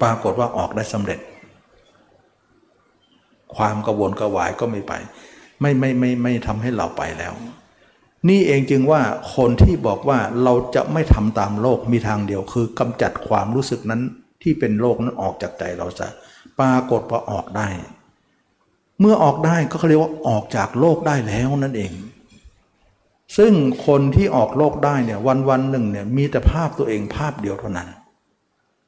[0.02, 1.20] ปรากฏว่าออกได้สำเร็จ
[3.56, 4.92] ความกระวนกระวายก็ไม่ไป
[5.60, 7.34] ไม่ไม่ไม่ไม่ทำให้เราไปแล้ว
[8.28, 9.02] นี่เองจึงว่า
[9.36, 14.02] คนที่บอกว่าเราจะไม่ทำตามโลกมีทางเดียวคือกำจัดความรู้สึกนั้น
[14.42, 16.08] ที่เป็นโลกนั้นออกจากใจเราซะ
[16.60, 17.68] ปรากฏว่าออกได้
[19.00, 21.92] เมื่อออกได้ก็เขาเรียกว่าออกจากโลกได้แล้วนั่นเอง
[23.36, 23.52] ซึ่ง
[23.86, 27.88] คนที่ออกโลกได้เนี่ยวันวันหนึ่งเนี่ยมีแต่ภาพตัวเองภาพเดียวเท่านั้น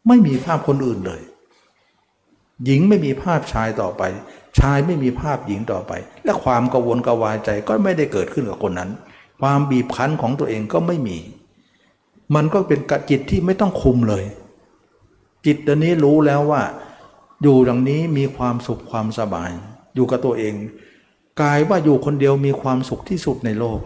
[0.08, 1.22] ไม่มีภาพคนอื่นเลย
[2.64, 4.02] หญิงไม่มีภาพชายต่อไป
[4.58, 5.92] ชายไม่มีภาพหญิงต่อไป
[6.24, 8.90] และความกังวลกวายใจก็ไม่ได้เกิดขึ้นกับคนนั้น
[9.40, 11.18] ความบีบคั้นของตัวเองก็ไม่มี
[12.34, 14.24] มันก็เป็นกจิตที่ไม่ต้องคุมเลย
[15.46, 16.62] จิตตัวนี้รู้แล้วว่า
[17.42, 19.50] อยู่อย่างนี้มีความสุขความสบาย
[19.94, 20.54] อยู่กับตัวเอง
[21.40, 23.80] กลายว่าอยู่คนเดียวมีความสุขที่สุดในโลก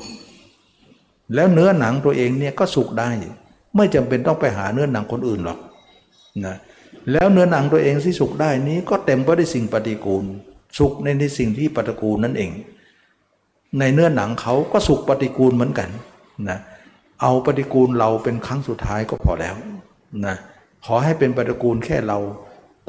[1.34, 3.10] แล้วเนื้อหนังตัวเองเนี่ยก็สุขได้
[3.76, 5.58] ไม่จำเป็นต้องไปหาเนื้อหนังคนอื่นหรอก
[6.46, 6.56] นะ
[7.12, 10.24] แล้วเนื้อหนังตัวเองที่สุขได้นี้ก็เต็มไปด้วยสิ่งปฏิกูล
[10.78, 12.50] สุขในในสิ่งที่ปฏิกูลนั่นเอง
[13.78, 15.88] ในเนื้อหนังเขาก็สุขปฏิกูลเหมือนกัน
[16.48, 16.58] นะ
[17.22, 19.56] เอาปฏิกูลเราเป็นครั้งสุดท้ายก็พอแล้ว
[20.26, 20.36] นะ
[20.84, 22.18] ขอให้เป็นปฏิกูลแค่เรา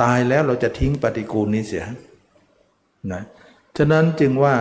[0.01, 1.85] ตายแล้วเราจะทิ้งปฏิกูลนี้เสีย
[3.11, 3.21] นะ
[3.77, 4.55] ฉะนั้นจึงว่า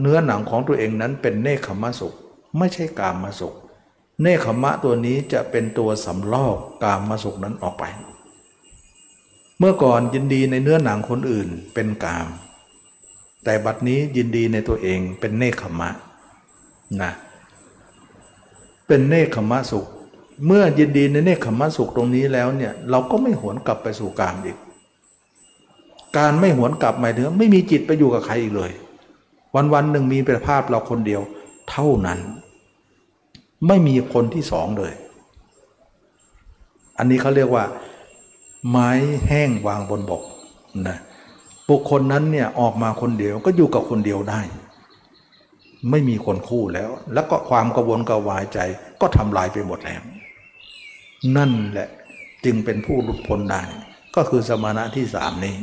[0.00, 2.14] เนื้อหนังของตัวเองนั้นเป็นเนคขมะสุข
[2.58, 3.54] ไม่ใช่กามมาสุข
[4.22, 7.84] เนคขมะตัวนี้จะเป็นตัวสำลอกกามมาสุขนั้นออกไป
[9.58, 12.26] เมื่อก่อนยินดีในเนื้อหนังคนอื่นเป็นกาม
[13.44, 15.90] แต่บัดนี้ยินดีในตัวเองเป็นเนคขมะ
[17.02, 17.12] นะ
[18.86, 19.86] เป็นเนคขมะสุข
[20.46, 24.58] เมื่อยินดีในเนคขมะสุขตรงนี้แล้วเนี่ยเราก็ไม่หวนกลับไปสู่กามอีก
[26.16, 28.70] การไม่หวนกลับหมายถึงไม่มีจิตไปอยู่กับใครอีกเลย
[29.54, 31.22] วันวันหนึ่งมีเป็นภาพเราคนเดียว
[31.70, 32.18] เท่านั้น
[33.66, 34.92] ไม่มีคนที่สองเลย
[36.98, 37.64] อันนี้เขาเรียกว่า
[38.68, 38.90] ไม้
[39.26, 40.22] แห้งวางบนบก
[40.88, 40.98] นะ
[41.70, 44.40] บุคคลนั้นเนี่ยออกมาคนเดียวก็อยู่กับคนเดียวได้
[45.90, 48.58] ไม่มีคนคู่แล้ว แล้วก็ความกระวนกระวายใจ
[49.00, 50.02] ก็ทำลายไปหมดแล้ว
[51.36, 51.88] นั่นแหละ
[52.44, 53.62] จึงเป็นผู้หลุดพ้นได้
[54.16, 55.56] ก็คือสมณะที่สามนี้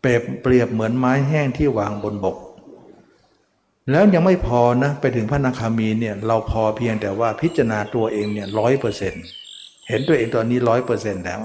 [0.00, 2.36] เปรียบเปรียบเหมือนไม้แห้งที่วางบนบก
[3.90, 9.24] แล้วยังไม่พอนะไปถึงพระนาคามีเนี่ยเราพอเพียงแต่ว่าพิจารณาตัวเองเนี่ยร้อยเปอร์เซ็นต์
[9.88, 11.40] เห็นตัวเองตอนนี้ร้อยเปอร์เซ็นต์แล้ว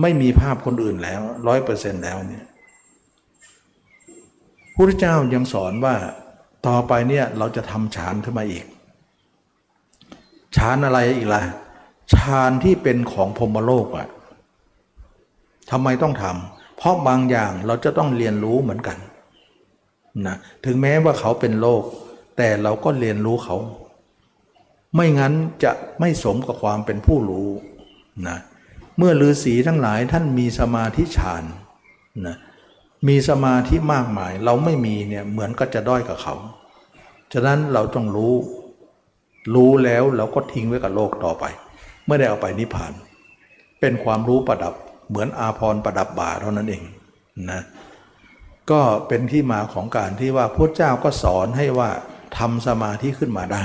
[0.00, 2.44] ไม่มีภาพคนอื่นแล้วร้อยเปอร์เซ็นต์แล้วเนี่ย
[4.76, 5.94] พระเจ้ายังสอนว่า
[6.66, 8.64] ต่อไปเนี่ยเราจะทำฌานขึ้นมาอีก
[10.56, 11.42] ฌานอะไรอีกล่ะ
[12.14, 14.08] ฌานที่เป็นของพรมโลกอะ
[15.70, 18.98] ทำไมต้องทำเพราะบางอย่างเราจะต้องเรียนรู้เหมือนกัน
[20.26, 21.82] นะถึงแม้ว่าเขาเป็นโลก
[22.36, 23.56] แต่เราก็เรียนรู้เขา
[24.94, 25.34] ไม่งั้น
[25.64, 27.48] จะไม่สมกับความเป็นผู้รู้
[28.28, 28.38] นะ
[28.98, 31.44] เมื่อฤาษีทั้งหลายท่านมีสมาธิฌาน
[32.26, 32.36] นะ
[33.08, 36.34] มีสมาธิมากมาย เราไม่มีเนี่ยเหมือนก็จะด้อยกับเขา
[37.32, 38.34] ฉะนั้นเราต้องรู้
[39.54, 41.44] รู้แล้วเราก็ทิ้งไว้กับโลกต่อไป
[42.06, 42.92] ไม่ได้เอาไปนิพพาน
[43.80, 44.74] เป็นความรู้ประดับ
[45.08, 46.82] เหมือนอาพรประดับบ่าเท่านั้นเอง
[47.50, 47.62] นะ
[48.70, 51.90] ก็เป็นที่มาของการที่ว่าพระเจ้าก็สอนให้ว่า
[52.38, 53.64] ทำสมาธิขึ้นมาได้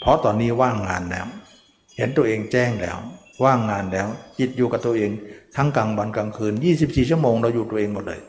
[0.00, 1.26] เพราะตอนนี้ว่างงานแล้ว
[1.96, 2.98] เห็นตัวเองแจ้งแล้ว
[3.44, 4.08] ว่างงานแล้ว
[4.38, 5.10] จิตอยู่กับตัวเอง
[5.56, 8.20] ทั้งกลางวันกลางคืน 24 ชั่วโมงเราอยู่ตัวเองหมดเลย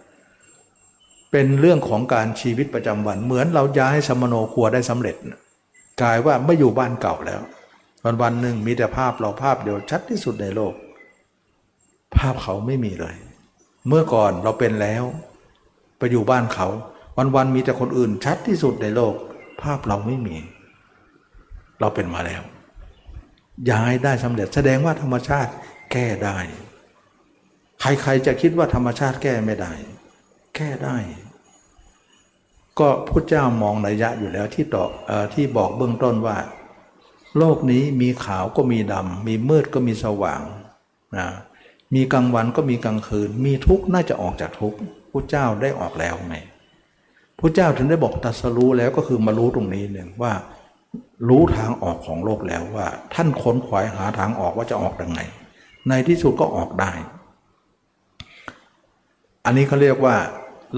[1.37, 5.15] เป็นเรื่องของการชีวิตประจำวัน เหมือนเราย้ายสมโนครัวได้สำเร็จ
[6.01, 7.41] กลายว่าไม่อยู่บ้านเก่าแล้ว
[8.03, 10.73] วันวันหนึ่งมีแต่ภาพเราภาพเดียวชัดที่สุดในโลก
[12.17, 13.15] ภาพเขาไม่มีเลย
[13.87, 15.03] เมื่อก่อนเราเป็นแล้ว
[15.97, 16.67] ไปอยู่บ้านเขา
[17.17, 19.13] วันวันมีแต่คนอื่นชัดที่สุดในโลก
[19.61, 20.35] ภาพเราไม่มี
[21.79, 22.41] เราเป็นมาแล้ว
[23.71, 25.51] ย้ายได้สำเร็จแสดงว่าธรรมชาติ
[25.91, 26.37] แก้ได้
[27.81, 29.73] ใครๆจะคิดว่าธรรมชาติแก้ไม่ได้
[30.55, 30.97] แก้ได้
[32.79, 36.37] ก็พุทธเจ้ามองนัยยะอยู่แล้วที่ตอบอที่บอกเบื้องต้นว่า
[37.37, 40.41] โลกนี้มีขาวก็มีดำมีมืดก็มีสว่าง
[41.17, 41.27] นะ
[41.95, 44.77] มีกลางวันก็มีกลางคืน มีทุกข์น่าจะออกจากทุกข์
[45.11, 46.37] พุทธเจ้าได้ออกแล้วไง
[47.39, 50.33] พุทธเจ้าถึงได้บอกตัสรู้แล้วก็คือมารู้ตรงนี้หนึ่งว่า
[51.29, 55.19] รู้ทางออกของโลกแล้วว่า ท่านค้นขวายหาทางออกว่าจะออกยังไง
[55.89, 56.91] ในที่สุดก็ออกได้
[59.45, 60.15] อันนี้เขาเรียกว่า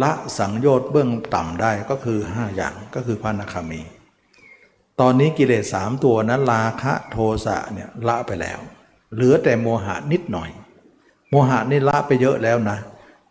[0.02, 3.82] ละสังโยชน์เบื้องต่ำได้ก็คือ 5 อย่างก็คือพระนาคามี
[5.00, 8.60] ตอนนี้กิเลสสามตัวนั้นราคะโทสะเนี่ยละไปแล้ว
[9.14, 10.50] เหลือแต่โมหะนิดหน่อย
[11.30, 12.78] โมหะนี่ละไปเยอะแล้วนะ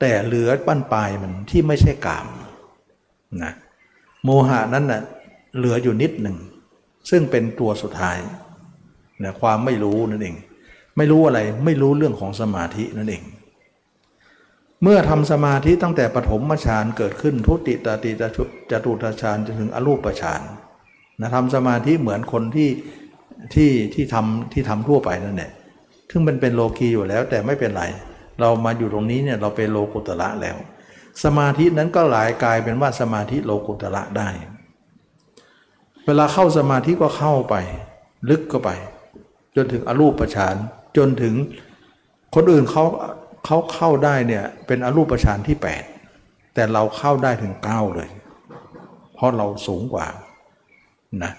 [0.01, 2.26] แต่เหลือบั้นปลายมันที่ไม่ใช่กาม
[3.43, 3.52] นะ
[4.24, 5.02] โมหะนั้นนะ่ะ
[5.56, 6.36] เหลืออยู่นิดหนึ่ง
[7.10, 8.18] ซึ่งเป็นตัวสุดท้าย
[9.22, 10.36] นะความไม่รู้นั่นเอง
[10.97, 13.22] ไม่รู้อะไรไม่รู้เรื่องของสมาธินั่นเอง
[14.88, 20.40] เมื่อทำสมาธิตั้งแต่ปฐมฌานเกิดขึ้นทุติตติจตุจตุตฌานจนถึงอรูปฌาน
[21.20, 22.70] นะทำสมาธิเหมือนคนที่
[23.54, 25.50] ที่ที่ทำที่ทำทั่วไปนั่นแหละ
[26.10, 27.84] ซึ่งมันเป็นโลกีอยู่แล้วแต่ไม่เป็นไร
[28.40, 30.56] เรามาอยู่ตรงนี้เนี่ยเราเป็นโลกุตระแล้ว
[31.24, 34.28] สมาธินั้นก็หลายกลายเป็นว่าสมาธิโลกุตระได้
[36.06, 37.54] เวลาเข้าสมาธิก็เข้าไป
[38.30, 38.70] ลึกเข้าไป
[39.56, 40.56] จนถึงอรูปฌาน
[40.96, 41.34] จนถึง
[42.34, 42.84] คนอื่นเขา
[43.47, 45.56] เขาเข้าได้เนี่ยเป็นอรูปฌานที่
[46.05, 48.09] 8 แต่เราเข้าได้ถึง 9 เลย
[49.14, 50.06] เพราะเราสูงกว่า
[51.23, 51.32] นะ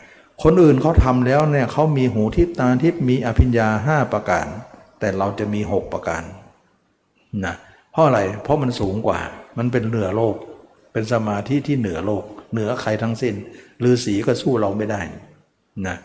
[0.44, 4.46] คนอื่นเขาทำแล้วเนี่ยเขามีหูทิพตาทิพมีอภิญญาห้าประการ
[5.00, 6.24] แต่เราจะมี 6 ประการ
[7.46, 7.56] นะ
[7.92, 9.20] เพราะอะไรเพราะมันสูงกว่า
[9.58, 10.36] มันเป็นเหนือโลก
[10.94, 12.24] เป็นสมาธิที่เหนือโลก
[12.54, 13.36] เหนือใครทั้งสิ้น
[13.84, 15.02] ฤาษีก็สู้เราไม่ได้
[15.88, 15.98] นะ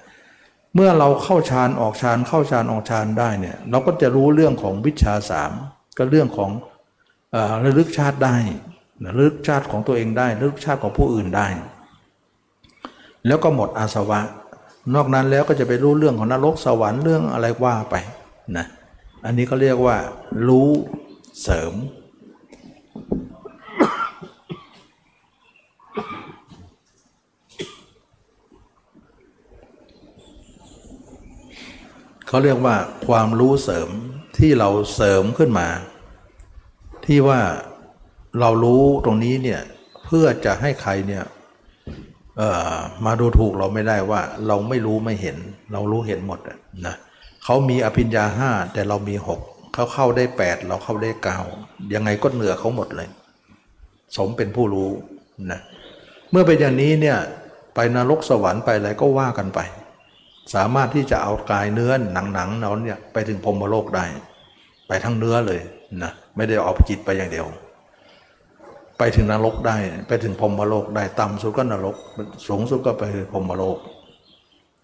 [0.74, 5.52] เมื่อเราเข้าฌานออกฌานเข้าฌานออกฌานได้เนี่ยเราก็จะรู้เรื่องของวิชาสาม
[5.96, 6.50] ก็เรื่องของ
[7.64, 8.36] ระลึกชาติได้
[9.04, 11.46] ระลึกชาติของตัวเองได้ระลึกชาติของผู้อื่นได้
[13.26, 14.20] แล้วก็หมดอาสวะ
[14.94, 17.94] นอกนั้นแล้วก็จะไปรู้เรื่องของนรกสวรรค์เรื่องอะไรว่าไป
[18.56, 18.66] นะ
[19.24, 19.96] อันนี้ก็เรียกว่า
[20.48, 20.68] รู้
[21.42, 21.74] เสริม
[32.26, 33.88] เขาเรียกว่าความรู้เสริม
[34.44, 35.68] ที่เราเสริมขึ้นมา
[37.06, 37.40] ที่ว่า
[38.40, 39.60] เรารู้ตรงนี้เนี่ย
[40.04, 41.24] เพื่อจะให้ใครเนี่ย
[43.04, 45.36] มาดูถูกเราไม่ได้ว่าเราไม่รู้ไม่เห็น
[45.72, 46.40] เรารู้เห็นหมด
[46.86, 46.94] นะ
[47.44, 49.40] เขามีอภิญญาห้าแต่เรามีหก
[49.74, 51.38] เขาเข้าได้แปดเราเข้าได้เก้า
[51.94, 53.08] ยังไงก็เหนือเขาหมดเลย
[54.16, 54.90] สมเป็นผู้รู้
[55.50, 55.60] นะ
[56.30, 57.18] เมื่อเป็นอย่างนี้เนี่ย
[57.74, 59.60] ไปนรกสวรรค์ไปอะไรก็ว่ากันไป
[60.54, 64.04] สามารถที่จะเอากายเนื้อหนังหนังเราเนี่ยไปถึงพรมโลกได้
[64.92, 65.60] ไปทั้งเนื้อเลย
[66.02, 67.46] นะไม่ได้เอาจิตไปอย่างเดียว
[68.98, 69.76] ไปถึงนรกได้
[70.08, 71.96] ไปถึงพรมโลกได้ต่ำสุดก็นรก
[72.46, 73.78] สูงสุดก็ไปพรมโลก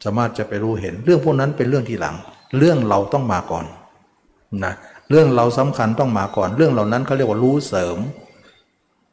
[0.04, 2.16] สามารถจะไปรู้เห็น เรื่องพวกนั้นเป็นเรื่องที่หลัง
[2.58, 3.64] เรื่องเราต้องมาก่อน
[4.64, 4.72] นะ
[5.10, 7.98] เรื่องเราสำคัญต้องมาก่อน เรื่องเหล่านั้นเขาเรียกว่ารู้เสริม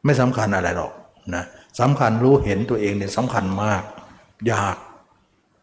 [0.04, 0.92] ไม่สำคัญอะไรหรอก
[1.34, 1.44] นะ
[1.80, 3.82] สำคัญรู้เห็นตัวเองเนี่ยสำคัญมาก
[4.52, 4.76] ยาก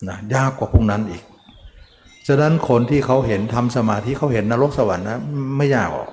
[0.09, 1.23] นะยากกว่าพวกนั้นอีก
[2.27, 5.19] ฉะนั้นคนที่เขาเห็นทำสมาธิเขาเห็นนรกสวรรค์นะ
[5.57, 6.09] ไม่ยากหรอก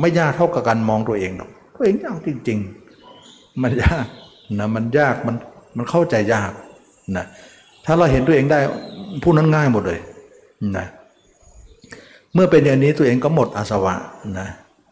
[0.00, 2.58] ไม่ยากเท่ากับการมองตัวเองหรอกตัวเองยากจริง
[3.10, 4.06] ๆ มันยาก
[4.58, 5.36] นะมันยากมัน
[5.76, 6.50] มันเข้าใจยาก
[7.16, 7.24] นะ
[7.84, 8.58] ถ้าเราเห็นตัวเองได้
[9.22, 10.00] ผู้นั้นง่ายหมดเลย
[10.76, 10.86] นะ
[12.34, 13.94] เมื่อเป็นอย่างนี้ตัวเองก็หมดอาสวะ
[14.38, 14.48] นะ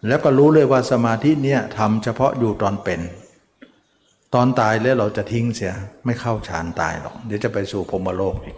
[0.09, 3.01] แล้วก็รู้เลยว่าสมาธิเนี่ยทำเฉพาะอยู่ตอนเป็น
[4.35, 5.73] ตอนตายแล้วเราจะทิ้งเสีย
[6.05, 8.57] ไม่เข้าฌานตายหรอกเดี๋ยวจะไปสู่พรมโลกอีก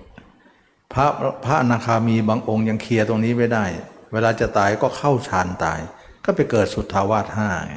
[0.92, 1.06] พระ
[1.44, 3.64] พระอนาคามีบางองค์ยังเคลียร์ตรงนี้ไม่ได้
[4.12, 5.80] เวลาจะตายก็เข้าฌานตาย
[6.24, 7.76] ก็ไปเกิดสุทธาวาสห้าไง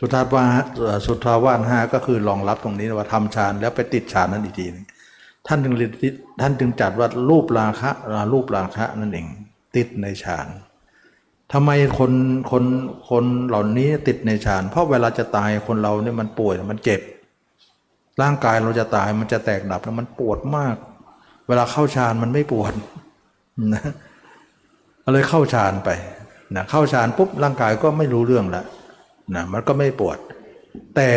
[0.00, 0.44] สุทธาวา
[1.06, 4.86] สุทธาวาสห้าก็คือรองรับตรงนี้ว่าทำฌานแล้วไปติดฌานนั้นอีกทีนึง
[5.46, 5.74] ท่านจึง
[6.40, 7.90] ท่านจึงจัดว่ารูปราคะ
[8.32, 9.26] รูปราคะนั่นเอง
[9.76, 10.48] ติดในฌาน
[11.52, 12.12] ทำไมคน
[12.50, 12.64] คน
[13.10, 17.00] คนเหล่านี้ติดในฌาน เพราะเวลาจะตายคนเราเนี่ยมันป่วยมันเจ็บ
[18.22, 20.76] ร่างกายเราจะตายมันจะแตกดับแล้วมันปวดมาก
[21.48, 22.74] เวลาเข้าฌานมันไม่ปวด
[23.74, 23.82] นะ
[25.12, 25.90] เลยเข้าฌานไป
[26.56, 28.64] นะเข้าฌานปุ๊บร่างกายก็ไม่รู้เรื่องล้ว
[29.34, 30.18] นะมันก็ไม่ปวด
[30.96, 31.10] แต่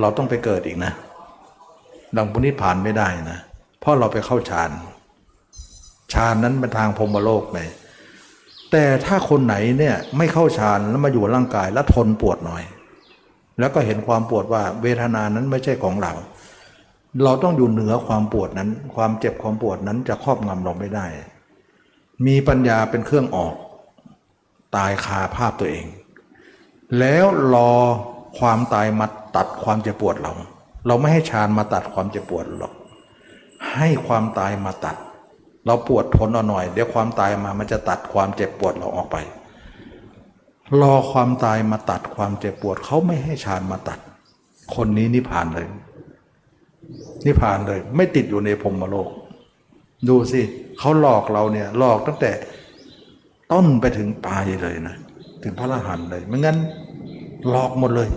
[0.00, 0.92] เราต้องไปเกิดอีกนะ
[2.16, 3.38] ดังพุนิพานไม่ได้นะ
[3.80, 4.70] เพราะเราไปเข้าฌาน
[6.14, 7.68] ฌานนั้นเป็นทางพรมโลกเลย
[8.70, 12.62] แต่ถ้าคนไหนเนี่ยไม่เข้าฌานแล้วมาอยู่ร่างกายแล้วทนปวดหน่อย
[13.58, 16.12] แล้วก็เห็นความปวดว่าเวทนานั้นไม่ใช่ของเรา
[17.22, 21.06] เราต้องอยู่เหนือความปวดนั้น ความเจ็บความปวดนั้นจะครอบงำเราไม่ได้
[22.26, 23.54] มีปัญญาเป็นเครื่องออก
[24.76, 25.86] ตายคาภาพตัวเอง
[26.98, 27.24] แล้ว
[27.54, 27.72] รอ
[28.38, 30.32] ความตายมาตัดความเจ็บปวดเรา
[30.86, 32.72] เราไม่ให้ฌานมาตัดความเจ็บปวดหรอก
[33.74, 34.96] ให้ความตายมาตัด
[35.66, 39.16] เราปวดทนเอาหน่อย เดี๋ยวความตายมามันจะตัดความเจ็บปวดเราออกไป
[40.80, 43.98] รอความตายมาตัดความเจ็บปวดเขาไม่ให้ฌานมาตัด
[44.74, 45.66] คนนี้นิพพานเลย
[47.26, 49.08] นิพพานเลย ไม่ติดอยู่ในพรมโลก
[50.08, 50.40] ดูสิ
[50.78, 52.32] เขาหลอกเราเนี่ยหลอกตั้งแต่
[53.52, 54.96] ต้นไปถึงปลายเลยนะ
[55.42, 56.58] ถึงพระอรหันต์เลยไม่งั้น
[57.50, 58.08] หลอกหมดเลย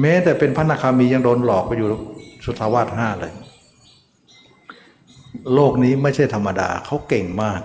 [0.00, 1.88] แม้แต่เป็นพระนาคามียังโดนหลอกไปอยู่
[2.44, 3.32] สุทาวาสห้าเลย
[5.54, 7.60] โลกนี้ไม่ใช่ธรรมดาเขาเก่งมาก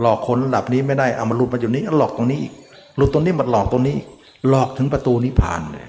[0.00, 2.52] หลอกคนระดับนี้ไม่ได้เอามาลุดมาอยู่นี้หลอกตรงนี้อีก
[2.98, 4.08] ลุดตรงนี้มาหลอกตรงนี้อีก
[4.48, 5.86] หลอกถึงประตูนิพพานเลย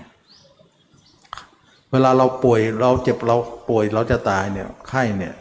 [1.93, 3.35] เวลาเราป่วยเราเจ็บเรา
[3.69, 5.33] ป่วยเราจะตายเนี่ยไข้เนี่ย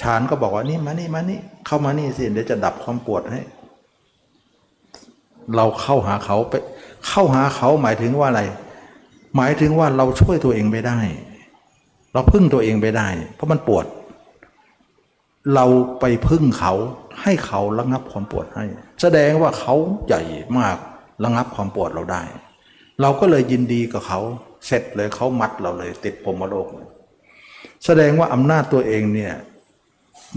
[0.00, 3.40] ฌานก็บอกว่านี่มานี่มานี่เข้ามานี่สิเดี๋ยวจะดับความปวดให้
[5.56, 6.54] เราเข้าหาเขาไป
[7.08, 8.42] เข้าหาเขาหมายถึงว่าอะไร
[9.36, 10.98] หมายถึงว่าเราช่วยตัวเองไม่ได้
[12.12, 13.86] เราพึ่งตัวเองไม่ได้ เพราะมันปวด
[15.54, 15.66] เรา
[16.00, 16.72] ไปพึ่งเขา
[17.22, 18.64] ให้เขาระงับความปวดให้
[19.00, 19.74] แสดงว่าเขา
[20.06, 20.22] ใหญ่
[20.58, 20.76] มาก
[21.24, 22.22] ระงับความปวดเราได้
[23.00, 24.20] เราก็เลยยินดีกับเขา
[24.66, 26.88] เสร็จเลยเขามัดเราเลย ติดปมโลกเลย
[27.84, 29.34] แสดงว่าอำนาจตัวเองเนี่ย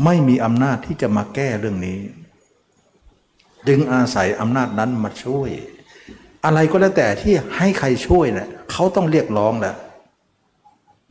[0.03, 1.99] ไม่มีอำนาจที่จะมาแก้เรื่องนี้
[3.67, 5.49] จึงอาศัยอำนาจนั้นมาช่วย
[6.45, 9.75] อะไรก็แล้วแต่ที่ให้ใครช่วยเนะี่ยเขาต้องเรียกร้องแหละ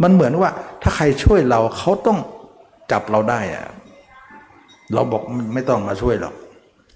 [0.03, 0.51] มันเหมือนว่า
[0.83, 2.19] ถ้าใครช่วยเราเขาต้อง
[2.93, 3.67] จับเราได้อะ
[4.95, 5.23] เราบอก
[5.55, 6.35] ไม่ต้องมาช่วยหรอก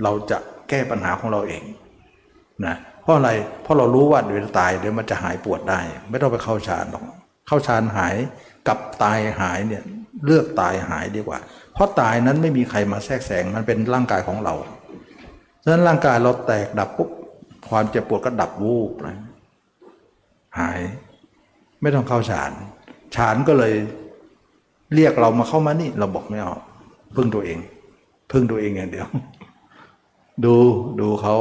[0.03, 0.39] เราจะ
[0.69, 1.63] แก้ปัญหาของเราเอง
[2.67, 3.31] นะเเพราะอะไร
[3.63, 7.05] เพราะเรารู้ว่าเดี๋ยวตายเดี๋ยวมันจะหายปวดได้ ไม่ต้องไปเข้าฌานหรอก
[7.47, 8.15] เข้าฌานหาย
[8.69, 9.83] กับตายหายเนี่ย
[10.25, 11.39] เลือกตายหายดีกว่า
[11.75, 14.55] เพราะตายนั้นไม่มีใครมาแทรกแซงมันเป็นร่างกายของเรา
[15.63, 17.11] ฉะนั้นร่างกายเราแตกดับปุ๊บ
[17.69, 19.17] ความเจ็บปวดก็ดับวูบนะ
[20.59, 20.81] หาย
[21.83, 22.53] ไม่ต้องเข้าฌาน
[23.15, 23.75] ฌานก็เลย
[24.95, 26.55] เรียกเรามาเข้ามานี่ เราบอกไม่เอา
[27.17, 27.59] พึ่งตัวเอง
[28.33, 29.07] พึ่งตัวเองอย่างเดียว
[30.45, 30.55] ดู
[31.01, 31.35] ดูเขา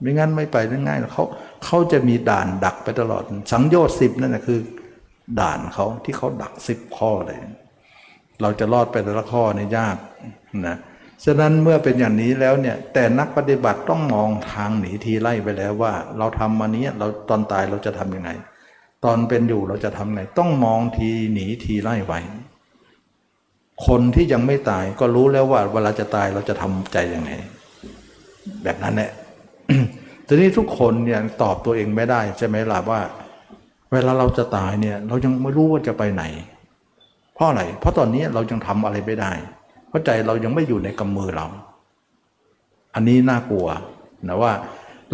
[0.00, 1.24] ไม่งั้นไม่ไปง่ายๆเขา
[1.64, 3.22] เขาจะมีด่านดักไปตลอด
[3.52, 4.60] สังโยชน์สิบนั่นนะคือ
[5.40, 7.38] ด่านเขาที่เขาดักสิบข้อเลย
[8.42, 9.96] เราจะรอดไปแต่ละข้อนี่ยาก
[10.66, 10.76] นะ
[11.24, 18.30] ฉะนั้นเมื่อเป็นอย่างนี้แล้วเนี่ย แต่นักปฏิบัติต้องมองทางหนีทีไล่ไปแล้วว่า เราทำมานี้เราตอนตายเราจะทํำยังไง
[19.04, 22.20] ตอนเป็นอยู่เราจะทำไง ต้องมองทีหนีทีไล่ไว้
[23.86, 27.30] คนที่ยังไม่ตายก็รู้แล้วว่าเวลาจะตายเราจะทำใจยังไง
[28.62, 29.10] แบบนั้นแหละ
[30.26, 33.00] ทีนี้ทุกคนเนี่ยตอบตัวเองไม่ได้ใช่ไหมล่ะว่า
[33.92, 36.24] เวลาเราจะตายเนี่ย เรายังไม่รู้ว่าจะไปไหน
[37.34, 39.32] เพราะอะไร เพราะตอนนี้เรายังทำอะไรไม่ได้
[39.88, 41.46] เพราะใจเรายังไม่อยู่ในกำมือเรา
[42.94, 43.66] อันนี้น่ากลัว
[44.28, 44.52] นะว่า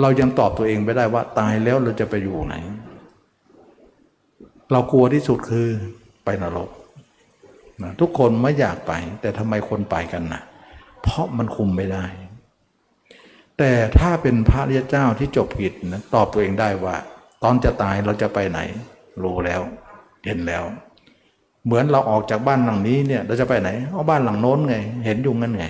[0.01, 2.57] เรายังตอบตัวเองไม่ได้ว่า ตายแล้วเราจะไปอยู่ไหน
[4.73, 5.69] เรากลัวที่สุดคือ
[6.25, 6.71] ไปนรก
[7.83, 10.43] นะทุกคนไม่อยากไป แต่ทำไมคนไปกันนะ
[11.03, 12.05] เพราะมันคุมไม่ได้
[13.59, 16.97] แต่ถ้าเป็นพระริยเจ้าที่จบกิจนะตอบตัวเองได้ว่า
[17.43, 18.61] ตอนจะตายเราจะไปไหน
[19.23, 19.61] รู้แล้ว
[20.25, 20.65] เห็นแล้ว
[21.65, 25.67] เหมือนเราออกจากบ้านหลังนี้เนี่ย เราจะไปไหนเอาบ้านหลังโน้นไง เห็นอยู่งั้นไง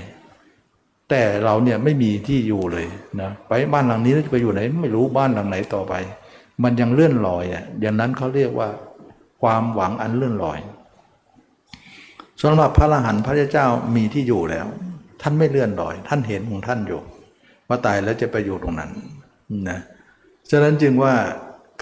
[1.10, 2.86] แต่เราเนี่ยไม่มีที่อยู่เลย
[3.20, 5.94] นะไปบ้านหลังนี้เราจะไปอยู่ไหน ไม่รู้บ้านหลังไหนต่อไป
[6.62, 8.68] มันยังเลื่อนลอยอะอย่างนั้นเขาเรียกว่า
[9.42, 10.58] ความหวังอันเลื่อนลอย
[12.42, 14.66] สำหรับพระอรหันต์พระเจ้ามีที่อยู่แล้ว
[15.22, 17.00] ท่านไม่เลื่อนลอย ท่านเห็นของท่านอยู่
[17.68, 18.90] ว่าตายแล้วจะไปอยู่ตรงนั้น
[19.68, 19.80] นะ
[20.50, 21.14] ฉะนั้นจึงว่า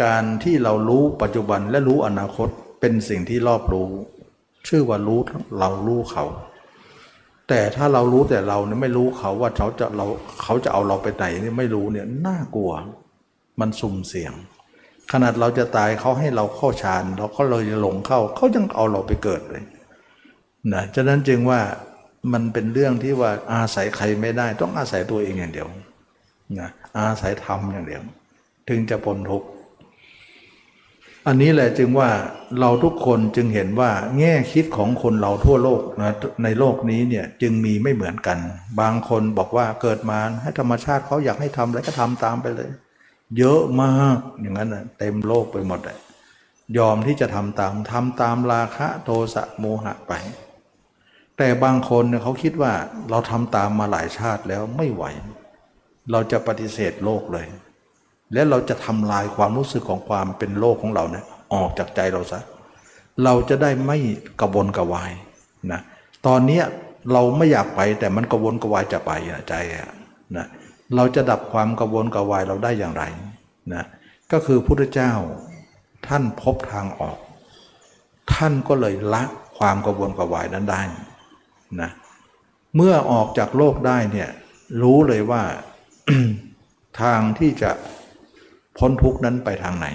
[0.04, 2.48] การที่เรารู้ปัจจุบันและรู้อนาคต
[2.80, 3.88] เป็นสิ่งที่รอบรู้
[4.68, 5.20] ชื่อว่ารู้
[5.58, 6.24] เรารู้เขา
[7.48, 10.06] แต่ถ้าเรารู้แต่เราเนี่ยไม่รู้เขาว่าเขาจะเรา
[10.42, 12.72] เขาจะเอาเราไปไหนนี่ไม่รู้เนี่ยน่ากลัว
[13.60, 14.32] มันสุ่มเสี่ยง
[15.12, 19.64] ขนาดเราจะตายเขาให้เราเข้าฌานเราก็เลยหลงเข้าเขายังเอาเราไปเกิดเลย
[20.74, 21.60] นะฉะนั้นจึงว่า
[22.32, 25.68] มันเป็นเรื่องที่ว่าอาศัยใครไม่ได้ ต้องอาศัยตัวเองอย่างเดียว
[26.60, 28.02] นะอาศัยธรรมอย่างเดียว
[28.68, 29.48] ถึงจะพ้นทุกข์
[31.26, 32.10] อันนี้แหละจึงว่า
[32.60, 36.12] เราทุกคนจึงเห็นว่า แง่คิดของคนเราทั่วโลกนะ
[36.44, 38.38] ในโลกนี้เนี่ยจึงมีไม่เหมือนกัน
[38.80, 42.70] บางคนบอกว่าเกิดมาให้ธรรมชาติเขาอยากให้ทำอะไรก็ทำตามไปเลย
[43.38, 45.98] เยอะมากอย่างนั้นนะเต็มโลกไปหมดเลย
[46.78, 50.12] ยอมที่จะทำตามทำตามราคะโทสะโมหะไป
[51.38, 52.72] แต่บางคนเนี่ยเขาคิดว่า
[53.10, 55.04] เราทำตามมาหลายชาติแล้วไม่ไหว
[56.12, 57.46] เราจะปฏิเสธโลกเลย
[58.32, 61.24] และเราจะทำลายความรู้สึกของความเป็นโลกของเราเนี่ย
[61.54, 62.40] ออกจากใจเราซะ
[63.24, 63.98] เราจะได้ไม่
[64.40, 65.12] กระวนกระวาย
[65.72, 65.80] นะ
[66.26, 66.60] ตอนนี้
[67.12, 69.12] เราไม่อยากไปแต่มันกระวนกระวายจะไป
[69.48, 69.54] ใจ
[70.36, 70.46] นะ
[70.96, 73.04] เราจะดับความกระวนกระวายเราได้อย่างไร
[73.74, 73.84] นะ
[74.32, 75.12] ก็คือพุทธเจ้า
[76.06, 77.18] ท่านพบทางออก
[78.34, 79.22] ท่านก็เลยละ
[79.58, 80.82] ความกระวนกระวายนั้นได้
[81.82, 81.90] นะ
[82.76, 84.30] เมื่อออกจากโลกได้เนี่ย
[84.82, 85.42] รู้เลยว่า
[87.00, 87.70] ทางที่จะ
[88.78, 89.86] พ้นทุกนั้นไปทางไหน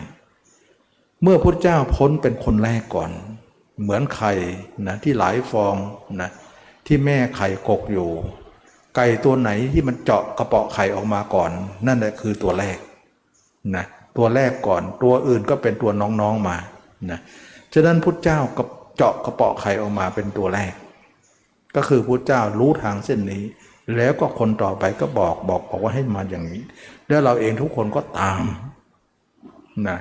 [1.24, 3.12] เมื่อพระเจ้าพ้นเป็นคนแรกก่อน
[3.82, 4.32] เหมือนไข่
[4.88, 5.76] นะที่หลายฟอง
[6.22, 6.30] นะ
[6.88, 8.10] ที่แม่ไข่กกอยู่
[8.96, 11.52] ไก่ตัวไหนที่มันเจาะกระเปาะไข่ออกมาก่อน
[11.88, 12.78] นั่นแหละคือตัวแรก
[13.76, 13.86] นะ
[14.18, 16.58] ตัวแรกก่อนตัวอื่นก็เป็นตัวน้องๆมา
[17.12, 17.20] นะ
[17.74, 18.64] ฉะนั้นพุทธเจ้าก็
[18.98, 20.74] เจาะกระเปาะไข่ออกมาเป็นตัวแรก
[21.76, 23.44] ก็คือพุทธเจ้ารู้ทางเส้นนี้
[23.96, 26.62] แล้วก็คนต่อไปก็บอกบอกบอกว่าให้มาอย่างนี้
[27.08, 28.44] แล้วเราเองทุกคนก็ตาม
[29.88, 30.00] นะ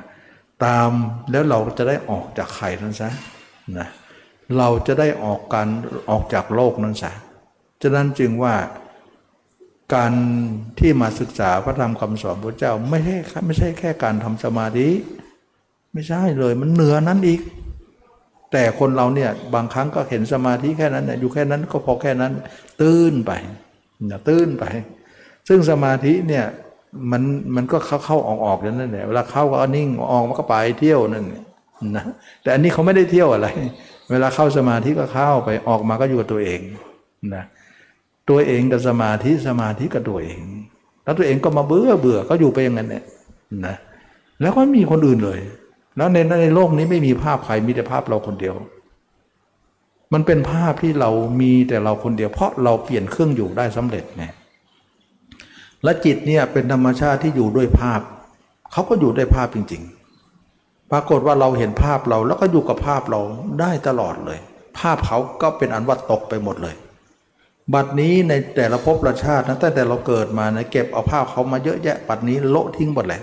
[0.64, 0.90] ตาม
[1.30, 3.10] แล้วเราจะได้ออกจากไข่นั้นซะ
[3.78, 3.88] นะ
[4.58, 5.68] เราจะได้ออกการ
[6.10, 7.12] ออกจากโลกนั้นซะ
[7.82, 8.54] ฉะนั้นจึงว่า
[9.94, 10.12] การ
[10.78, 13.16] ที่มาศึกษาพระธรรมคำสอนพระเจ้าไม่ใช่
[13.46, 14.88] ไม่ใช่แค่การทำสมาธิ
[15.92, 17.40] ไม่ใช่เลยมันเหนือนั้นอีก
[18.52, 22.32] แต่คนเราเนี่ยบางครั้งก็เห็นสมาธิแค่นั้นเนี่ยอยู่แค่นั้นก็พอแค่นั้น
[22.80, 23.32] ตื้นไป
[24.10, 24.64] นะตื้นไป
[25.48, 26.44] ซึ่งสมาธิเนี่ย
[27.10, 27.22] มัน
[27.56, 31.24] มันก็เข้าเข้าออกออกอย่างนั้นแหละเวลาเข้าก็นิ่งออกมันก็ไปเที่ยวนั่น
[31.96, 32.04] นะ
[32.42, 33.48] แต่อันนี้เขาไม่ได้เที่ยวอะไร
[34.10, 36.60] เวลาเข้าสมาธิก็เข้าไปออกมาก็อยู่กับตัวเอง
[37.34, 37.44] นะ
[38.28, 40.40] ตัวเองกับสมาธิสมาธิกับตัวเอง
[41.04, 43.04] แล้วตัวเองก็มาเบื่อเบื่อก็อยู่ไปอย่างนั้นเนี่ย
[43.66, 43.76] นะ
[44.40, 45.40] แล้วก็มีคนอื่นเลย
[45.98, 48.54] แล้วในในโลกนี้ไม่มีภาพใครมีแต่ภาพเราคนเดียว
[50.12, 51.10] มันเป็นภาพที่เรา
[51.40, 54.24] มีแต่เราคนเดียว เพราะเราเปลี่ยนเครื่องอยู่ได้สำเร็จไง
[55.84, 58.00] และจิตเนี่ยเป็นธรรมชาติที่อยู่ด้วยภาพ
[58.72, 59.82] เขาก็อยู่ด้วยภาพจริง
[60.36, 63.20] ๆ ปรากฏว่าเราเห็นภาพเราแล้วก็อยู่กับภาพเรา
[63.60, 64.38] ได้ตลอดเลย
[64.78, 66.74] ภาพเขาก็เป็นอันว่าตกไปหมดเลย
[67.74, 73.22] บัดนี้ในแต่ละภพละชาตินะตั้งแต่เราเกิดมานะเก็บเอาภาพเขามาเยอะแยะบัดนี้โละทิ้งหมดแล้ว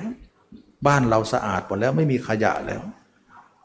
[0.88, 2.82] บ้านเราสะอาดหมดแล้วไม่มีขยะแล้ว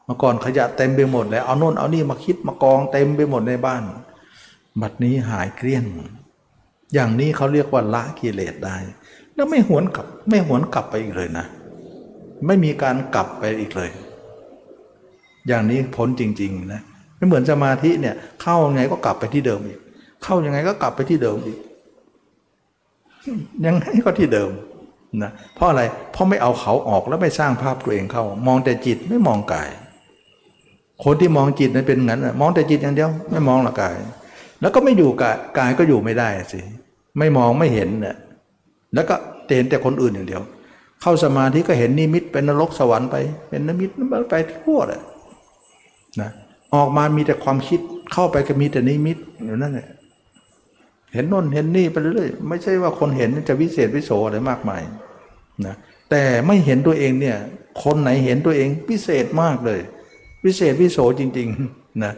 [0.04, 3.82] เมื่อก่อนขยะเต็มไปหมดแล้วเอาโน่นเอานี่มาคิดมากองเต็มไปหมดในบ้าน
[4.80, 5.84] บัดนี้หายเกลี้ยง
[6.94, 8.76] อย่างนี้เขาเรียกว่าละกิเลสได้
[9.34, 11.46] แล้วไม่หวนกลับไม่หวนกลับไปอีกเลยนะ
[12.46, 13.90] ไม่มีการกลับไปอีกเลย
[15.48, 16.82] อย่างนี้พ้นจริง ๆ นะ
[17.16, 19.78] ไม่เหมือนสมาธิเนี่ย เข้ายังไงก็กลับไปที่เดิมอีก
[20.22, 21.58] เข้ายังไงก็กลับไปที่เดิมอีก
[23.66, 24.50] ยังไงก็ที่เดิม
[25.22, 25.82] นะเพราะอะไร
[26.12, 29.68] เพราะไม่เอาเขาออกแล้วไม่สร้างภาพตัวเองเข้า มองแต่จิตไม่มองกาย
[31.04, 33.94] คนที่มองจิตนั้นเป็นงั้นมองแต่จิตอย่างเดียวไม่มองละกาย
[34.60, 36.60] แล้วก็ไม่อยู่กายกายก็อยู่ไม่ได้สิ
[37.18, 38.16] ไม่มองไม่เห็นเนี่ย
[38.94, 39.14] แล้วก็
[39.56, 40.42] เห็นแต่คนอื่นอย่างเดียว
[41.02, 43.16] เข้าสมาธิก็เห็นนิมิตเป็นนรกสวรรค์ไป
[43.48, 43.90] เป็นนิมิต
[44.30, 45.00] ไปทั่วเลย
[46.20, 46.30] นะ
[46.74, 47.80] ออกมามีแต่ความคิด
[48.12, 49.88] เข้าไปก็มีแต่นิมิตอยู่นั่นแหละ
[51.12, 54.82] เห็นน่นเห็นนี่ไปเรื่อยไม่ใช่ว่าคนเห็นจะวิเศษวิโสอะไรมากมาย
[55.66, 55.74] นะ
[56.10, 57.36] แต่ไม่เห็นตัวเองเนี่ย
[57.84, 59.80] คนไหนเห็นตัวเองพิเศษมากเลย
[60.44, 62.12] วิเศษวิโสจริงๆนะ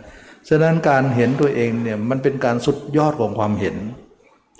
[0.48, 3.76] ฉะนั้นการเห็นตัวเองเนี่ยมันเป็นการสุดยอดของความเห็น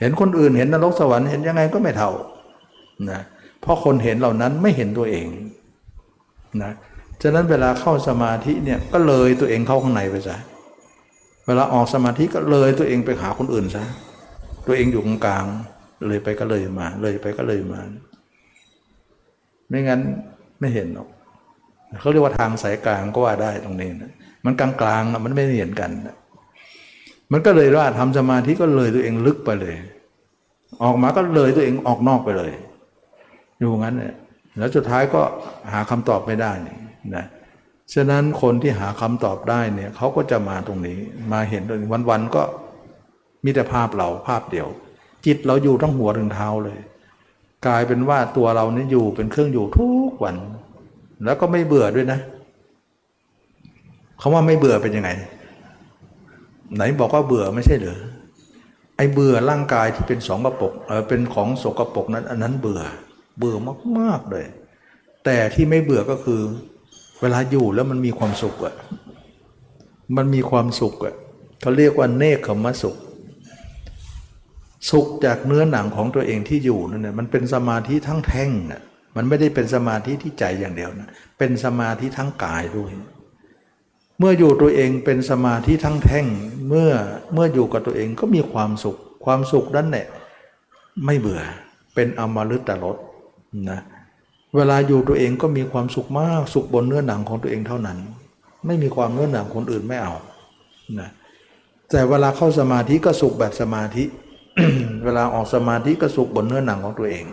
[0.01, 2.11] เห็นคนอื่นเห็นนรกสวรรค์เห็นยังไงก็ไม่เท่า
[3.11, 3.21] นะ
[3.61, 5.27] เพราะคนเห็นเหล่านั้นไม่เห็นตัวเอง
[6.63, 6.73] นะ
[7.23, 10.37] ฉะนั้นเวลาเข้าสมาธิเนี่ยก็เลยตัวเองเข้าข้างในไปซะ
[11.47, 13.85] เวลาออกสมาธิก็เลยตัวเองไปหาคนอื่นซะ
[14.67, 15.45] ตัวเองอยู่กลาง
[16.07, 17.81] เลยไปก็เลยมา เลยไปก็เลยมา
[19.69, 20.01] ไม่งั้น
[20.61, 21.09] ไม่เห็นหรอก
[22.01, 24.13] เขาเรียกว่าทางสายกลางก็ว่าได้ตรงนี้นะ
[24.45, 24.71] มันกลา
[25.01, 26.17] งๆมันไม่เห็นกันนะ
[27.33, 29.77] มันก็เลยว่าทำสมาธิก็เลยตัวเองลึกไปเลย
[30.83, 32.53] ออกมาก็เลยตัวเองออกนอกไปเลย
[33.59, 34.15] อยู่งั้นเนี่ย
[34.59, 35.23] แล้วสุดท้ายก็
[35.73, 36.53] หาคำตอบไม่ได้
[37.17, 37.27] นะ
[37.95, 40.99] ฉะนั้นคนที่หาคำตอบได้เนี่ยเขาก็จะมาตรงนี้
[41.33, 42.43] มาเห็นตรงนี้วันๆก็
[43.45, 44.69] มีแต่ภาพเราภาพเดียว
[45.27, 46.79] จิตเราอยู่ทั้งหัวถึงเท้าเลย
[47.67, 50.37] กลายเป็นว่าตัวเรานี่อยู่เป็นเครื่องอยู่ทุกวัน
[51.25, 52.19] แล้วก็ไม่เบื่อด้วยนะ
[54.21, 55.11] คาว่าไม่เบื่อเป็นยังไง
[56.75, 57.99] ไหนบอกว่าเบื่อไม่ใช่เหรอ
[58.97, 62.83] ไอ้เบื่อร่างกายที่เป็นสองกระปกเออเป็นของสกรปกนั้น อันนั้นเบื่อ
[63.39, 63.57] เบื่อ
[63.99, 64.45] มากๆเลย
[65.25, 66.41] แต่ที่ไม่เบื่อก็คือ
[67.21, 68.75] เวลาอยู่แล้วมันมีความสุขอะ
[70.17, 71.15] มันมีความสุขอะ
[71.61, 72.97] เขาเรียกว่าเนคขมสุข
[74.91, 78.81] สุขจากเนื้อหนังของตัวเองที่อยู่นั่นแหละมันเป็นสมาธิทั้งแท่งอะ
[79.17, 82.91] มันไม่ได้เป็นสมาธิที่ใจอย่างเดียวนะเป็นสมาธิทั้งกายด้วย
[84.19, 86.27] เมื่ออยู่ตัวเองเป็นสมาธิทั้งแท่ง
[86.69, 86.91] เมื่อ
[87.35, 90.07] เมื่ออยู่กับตัวเองก็มีความสุข ความสุขนั้นเนี่ย
[91.05, 91.43] ไม่เบื่อ
[91.95, 92.97] เป็นอมฤตรส
[93.71, 93.81] นะ
[94.57, 97.99] เวลาอยู่ตัวเองก็มีความสุขมากสุขบนเนื้อหนังของตัวเองเท่านั้น
[98.67, 100.13] ไม่มีความเนื้อหนังคนอื่นไม่เอา
[101.01, 101.09] นะ
[101.91, 104.05] แต่เวลาเข้าสมาธิก็สุขแบบสมาธิ
[105.05, 107.27] เวลาออกสมาธิก็สุขบนเนื้อหนังของตัวเอง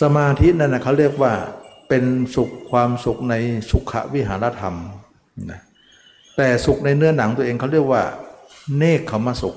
[0.00, 1.32] สมาธินั่นนะเขาเรียกว่า
[1.88, 2.04] เป็น
[2.34, 3.34] สุขความสุขใน
[3.70, 4.76] สุขวิหารธรรม
[5.50, 5.60] นะ
[6.36, 8.02] แต่สุขในเนื้อหนังตัวเองเขาเรียกว่า
[8.78, 9.56] เนคขมสุข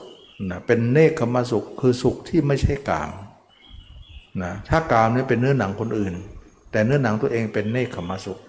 [0.50, 3.12] นะเป็นเนคขมสุขคือสุขที่ไม่ใช่กาม
[4.44, 6.14] นะถ้ากามนี่เป็นเนื้อหนังคนอื่น
[6.72, 8.40] แต่เนื้อหนังตัวเองเป็นเนคขมสุข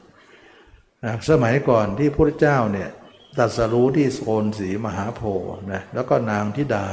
[1.05, 2.89] นะสมัยก่อนที่พระเจ้าเนี่ย
[3.37, 5.21] ตรัสรู้ที่โซนสีมหาโพ
[5.73, 6.87] นะแล้วก็นางทิดา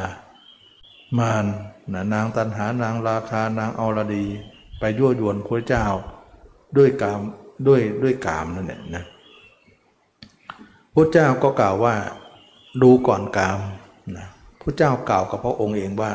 [1.20, 1.46] มาน
[1.94, 4.26] นะนางตันหานางราคานางอรดี
[4.80, 5.86] ไปยั่วยวนพระเจ้า
[6.78, 7.20] ด้วยกาม
[7.68, 9.04] ด้วยด้วยกามนั่นแหละนะ
[10.94, 11.96] พระเจ้าก็กล่าวว่า
[12.84, 13.60] ดูก่อนกาม
[14.18, 14.28] นะ
[14.62, 16.12] พระเจ้ากล่าวกับพระองค์เองว่า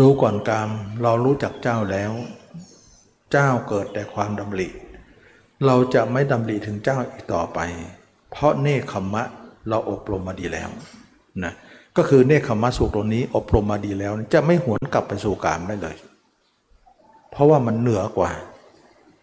[0.00, 0.68] ดูก่อนกาม
[1.02, 2.12] เรารู้จักเจ้าแล้ว
[3.32, 4.68] เจ้าเกิดแต่ความดำริ
[5.66, 7.58] เราจะไม่ดำริถึงเจ้าอีกต่อไป
[8.30, 9.24] เพราะเนคขมมะ
[9.68, 10.70] เราอบรมมาดีแล้ว
[11.44, 11.52] นะ
[11.96, 15.96] ก็คือเนคขมมะสุตรงนี้อบรมมาดีแล้ว จะไม่หวนกลับไปสู่กามได้เลย
[17.30, 18.30] เพราะว่ามันเหนือกว่า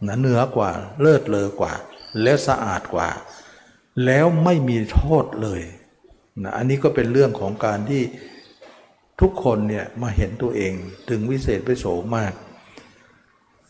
[0.08, 0.70] นะเหนือกว่า
[1.02, 1.74] เลิศเลอกว่า
[2.22, 3.10] และสะอาดกว่า
[4.06, 5.62] แล้วไม่มีโทษเลย
[6.44, 8.02] นะอันนี้ก็เป็นเรื่องของการที่
[9.22, 10.74] ทุกคนเนี่ยมาเห็นตัวเอง
[11.10, 11.86] ถึงวิเศษไปโส
[12.16, 12.34] มาก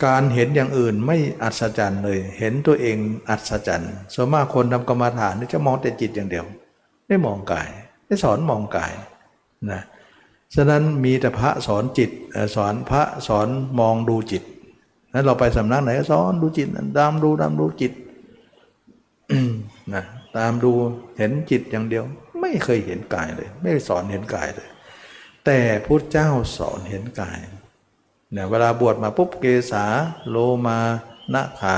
[0.06, 2.98] การเห็นอย่างอื่นไม่อัศจรรย์เลย เห็นตัวเอง
[3.30, 6.46] อัศจรรย์ส่วนมากคนทำกรรมฐานนี่จะมองแต่จิตอย่างเดียว
[7.08, 7.70] ไม่มองกาย
[8.24, 8.94] สอนมองกาย
[9.72, 9.82] นะ
[10.56, 12.12] ฉะนั้นมีแต่พระสอนจิต
[12.56, 13.48] สอนพระสอน
[13.80, 14.44] มองดูจิต
[15.14, 16.68] นั้นเราไปสำนักไหนสอนดูจิต
[16.98, 17.94] ตามดูตามดูจิต
[19.94, 20.04] นะ
[20.38, 20.72] ตามดู
[21.18, 22.04] เห็นจิตอย่างเดียว
[22.42, 24.70] ไม่เคยเห็นกายเลย ไม่สอนเห็นกายเลย
[25.46, 27.40] แต่พุทธเจ้าสอนเห็นกาย
[28.32, 29.86] เนี่ยเวลาบวชมาปุ๊บเกษา
[30.30, 30.80] โลมา
[31.34, 31.76] นะขา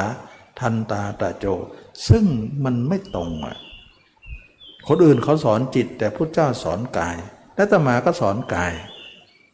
[0.59, 1.45] ทันตาตาโจ
[2.07, 2.25] ซึ่ง
[2.63, 3.57] มันไม่ตรงอะ
[4.87, 7.17] คนอื่นเขาสอนจิต แต่พุทธเจ้าสอนกาย
[7.55, 8.73] และตมาก็สอนกาย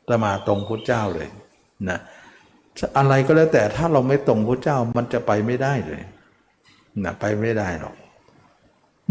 [0.07, 1.29] ตมาตรงพุทธเจ้าเลย
[1.89, 1.99] นะ
[2.97, 6.01] อะไรก็แล้วแต่ถ้าเราไม่ตรงพระเจ้ามันจะไปไม่ได้เลย
[7.03, 7.95] นะไปไม่ได้หรอก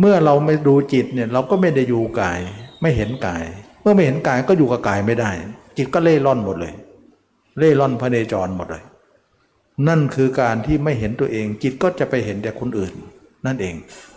[0.01, 2.41] เมื่อเราไม่ดูจิตเนี่ยเราก็ไม่ได้อยู่กาย
[2.83, 3.45] ไม่เห็นกาย
[3.83, 5.31] เมื่อไม่เห็นกายก็อยู่กับกายไม่ได้
[5.77, 6.75] จิตก็เล่ร่อนหมดเลย
[7.59, 8.85] เล่ร่อนพระเนจรหมดเลย
[9.89, 12.93] นั่นคือการที่ไม่เห็นตัวเอง จิตก็จะไปเห็นแต่คนอื่น
[13.47, 13.75] นั่นเอง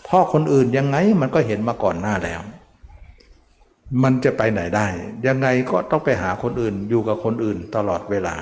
[0.07, 2.41] พราะคนอื่นยังไงมันก็เห็นมาก่อนหน้าแล้ว
[4.03, 4.87] มันจะไปไหนได้
[5.27, 8.35] ยังไงก็ต้องไปหาคนอื่นอยู่กับคนอื่นตลอดเวลา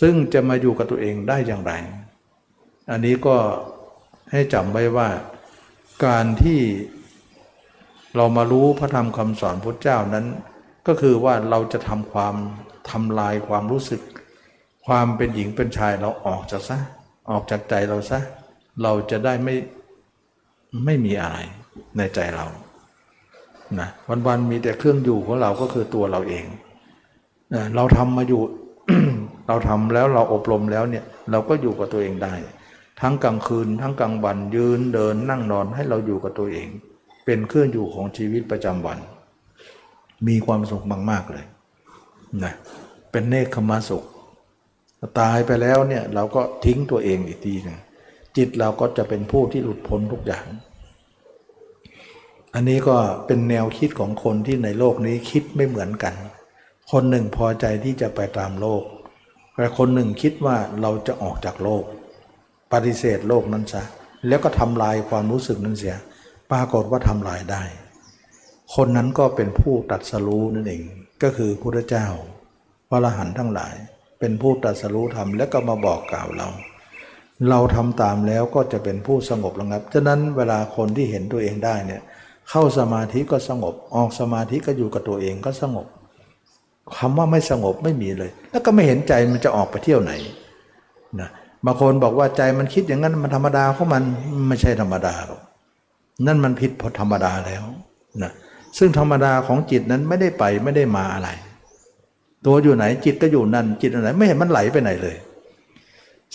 [0.00, 1.72] ซึ่งจะมาอยู่กับตัวเองได้อย่างไร
[2.90, 3.36] อันนี้ก็
[4.32, 5.08] ให้จำไว้ว่า
[6.06, 6.60] การที่
[8.16, 10.26] เรามารู้พระธรรมคำสอนพระเจ้านั้น
[10.86, 12.34] ก็คือว่าเราจะทำความ
[12.90, 14.00] ทำลายความรู้สึก
[14.86, 16.78] ความเป็นหญิงเป็นชายเราออกจากซะ
[17.30, 18.20] ออกจากใจเราซะ
[18.82, 19.54] เราจะได้ไม่
[20.84, 21.38] ไม่มีอะไร
[21.96, 22.46] ในใจเรา
[23.80, 23.88] นะ
[24.26, 26.44] วันๆมีแต่เครื่องอยู่ของเราก็คือตัวเราเอง
[27.76, 28.42] เราทำมาอยู่
[29.48, 32.34] เราทำแล้วเราอบรมแล้วเนี่ยเราก็อยู่กับตัวเองได้
[33.00, 36.68] ทั้งกลางคืน ทั้งกลางวันยืนเดินนั่งนอนให้เราอยู่กับตัวเอง
[37.24, 38.98] เป็นเครื่องอยู่ของชีวิตประจำวัน
[40.28, 41.44] มีความสุขมากๆเลย
[42.44, 42.54] นะ
[43.10, 44.04] เป็นเนคขมาสุข
[45.20, 47.78] ตายไปแล้วเนี่ยเราก็ทิ้งตัวเองอีกทีนึง
[48.36, 50.46] จิตเราก็จะเป็นผู้ที่หลุดพ้นทุกอย่าง
[52.54, 52.96] อันนี้ก็
[53.26, 56.14] เป็นแนวคิดของคนที่ในโลกนี้คิดไม่เหมือนกัน
[56.92, 58.82] คนหนึ่งพอใจที่จะไปตามโลก
[59.56, 61.84] แต่คนหนึ่งคิดว่าเราจะออกจากโลก
[62.72, 63.82] ปฏิเสธโลกนั้นซะ
[64.28, 65.96] แล้วก็ทำลายความรู้สึกนั้นเสีย
[66.50, 67.62] ปรากฏว่าทำลายได้
[68.74, 70.82] คนนั้นก็เป็นผู้ตัดสรู้นั่นเอง
[71.22, 72.06] ก็คือพระเจ้า
[72.88, 73.74] พระอรหันต์ทั้งหลาย
[74.18, 76.48] เป็นผู้ตัดสรู้ธรรมแล้วก็มาบอกกล่าวเรา
[77.50, 82.02] เราทำตามแล้วก็จะเป็นผู้สงบระงับ ฉะนั้นเวลาคนที่เห็นตัวเองได้เนี่ย
[82.50, 85.86] เข้าสมาธิก็สงบ ออกสมาธิก็อยู่กับตัวเองก็สงบ
[86.98, 90.12] คำว่าไม่สงบไม่มีเลย แล้วก็ไม่เห็นใจมันจะออกไปเที่ยวไหน
[91.20, 91.28] นะ
[91.66, 94.02] บางคนบอกว่าใจมันคิดอย่างนั้นมันธรรมดาของมัน
[94.48, 95.40] ไม่ใช่ธรรมดาหรอก
[96.26, 97.62] นั่นมันผิดพอธรรมดาแล้ว
[98.22, 98.32] นะ
[98.78, 101.28] ซึ่งธรรมดาของจิตนั้นไม่ได้ไปไม่ได้มาอะไร
[102.46, 105.16] ตัวอยู่ไหนจิตก็อยู่นั่นจิตอะไหนไม่เห็นมันไหลไปไหนเลย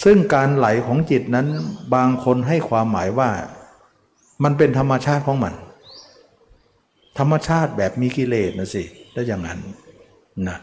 [0.04, 1.48] ซึ่งการไหลของจิตนั้น
[1.94, 3.30] บางคนให้ความหมายว่า
[4.44, 5.54] มันเป็นธรรมชาติของมัน
[7.20, 8.84] ธรรมชาติแบบมีกิเลสนะสิ
[9.16, 9.60] ถ้าอย่างนั้น
[10.48, 10.58] นะ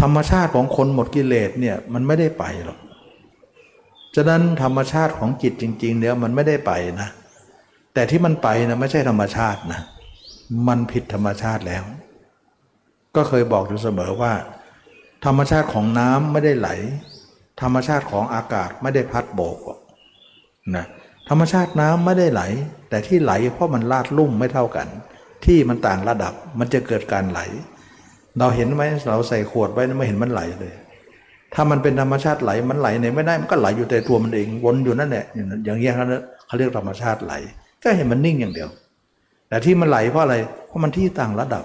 [0.00, 2.78] ธรรมชาติของคนหมดกิเลสเนี่ยมันไม่ได้ไปหรอก
[4.16, 7.08] ฉะนั้นธรรมชาติของจิตจริง ๆ เนี่ยมันไม่ได้ไปนะ
[7.94, 9.80] แต่ที่มันไปนะไม่ใช่ธรรมชาตินะ
[10.68, 11.84] มันผิดธรรมชาติแล้ว
[13.16, 14.32] ก็เคยบอกอยู่เสมอว่า
[15.24, 16.68] ธรรมชาติของน้ำไม่ได้ไหล
[17.60, 19.58] ธรรมชาติของอากาศไม่ได้พัดโบก
[20.76, 20.84] นะ
[21.28, 22.42] ธรรมชาติน้ำไม่ได้ไหล
[22.88, 24.88] แต่ที่ไหลเพราะมันลาดลุ่มไม่เท่ากัน
[25.44, 27.40] ที่มันต่างระดับมันจะเกิดการไหล
[28.38, 30.74] เราเห็นไหมเราใส่ขวดไว้ไม่เห็นมันไหลเลย
[31.54, 35.24] ถ้ามันเป็นธรรมชาติไหลมันไหลไหนไม่ได้มันก็ไหลอยู่แต่ตัวมันเองวนอยู่นั่นแหละ
[35.64, 35.94] อย่างเงี้ย
[36.46, 37.34] เขาเรียกธรรมชาติไหล
[37.82, 38.68] ก็เห็นมันนิ่งอย่างเดียว
[39.48, 41.64] แต่ที่มันไหลเพราะอะไรเพราะมันที่ต่างระดับ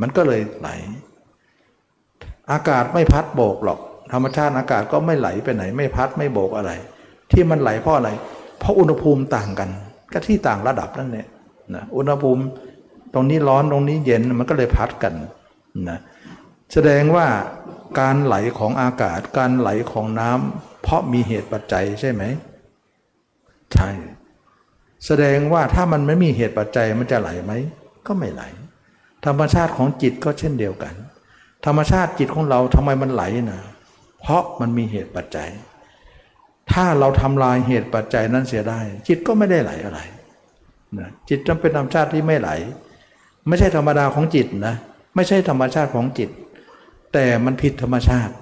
[0.00, 0.68] มันก็เลยไหล
[2.52, 3.80] อากาศไม่พัดโบกหรอก
[4.12, 6.72] ธรรมชาติอากาศก็ไม่ไหลไปไหน ไม่พัดไม่โบกอะไร
[7.32, 8.10] ที่มันไหลเพราะอะไร
[8.58, 9.70] เพราะอุณหภูมิต่างกัน
[10.12, 11.26] ก็ที่ต่างระดับนั่นแหละ
[11.74, 12.42] นะอุณหภูมิ
[13.14, 15.14] ตรงนี้ร้อนตรงนี้เย็นมันก็เลยพัดกัน
[15.90, 15.98] นะ
[16.72, 17.26] แสดงว่า
[18.00, 22.22] การไหลของอากาศการไหลของน้ำเพราะมีเหตุปัจจัยใช่ไหม
[23.72, 23.90] ใช่
[25.06, 27.52] แสดงว่าถ้ามันไม่มีเหตุปัจจัยมันจะไหลไหม
[28.06, 28.42] ก็ไม่ไหล
[29.26, 30.94] ธรรมชาติของจิตก็เช่นเดียวกัน
[31.66, 33.60] ธรรมชาติจิตของเราทำไมมันไหลนะ
[34.24, 35.50] เพราะมันมีเหตุปัจจัย
[36.72, 40.00] ถ้าเราทำลายเหตุปัจจัยนั้นเสียได้ จิตก็ไม่ได้ไหลอะไร
[40.98, 42.50] นะจิตจำเป็นธรรมชาติที่ไม่ไหล
[43.48, 44.74] ไม่ใช่ธรรมดาของจิตนะ
[45.14, 46.30] ไม่ใช่ธรรมชาติของจิต
[47.12, 48.34] แต่มันผิดธรรมชาติ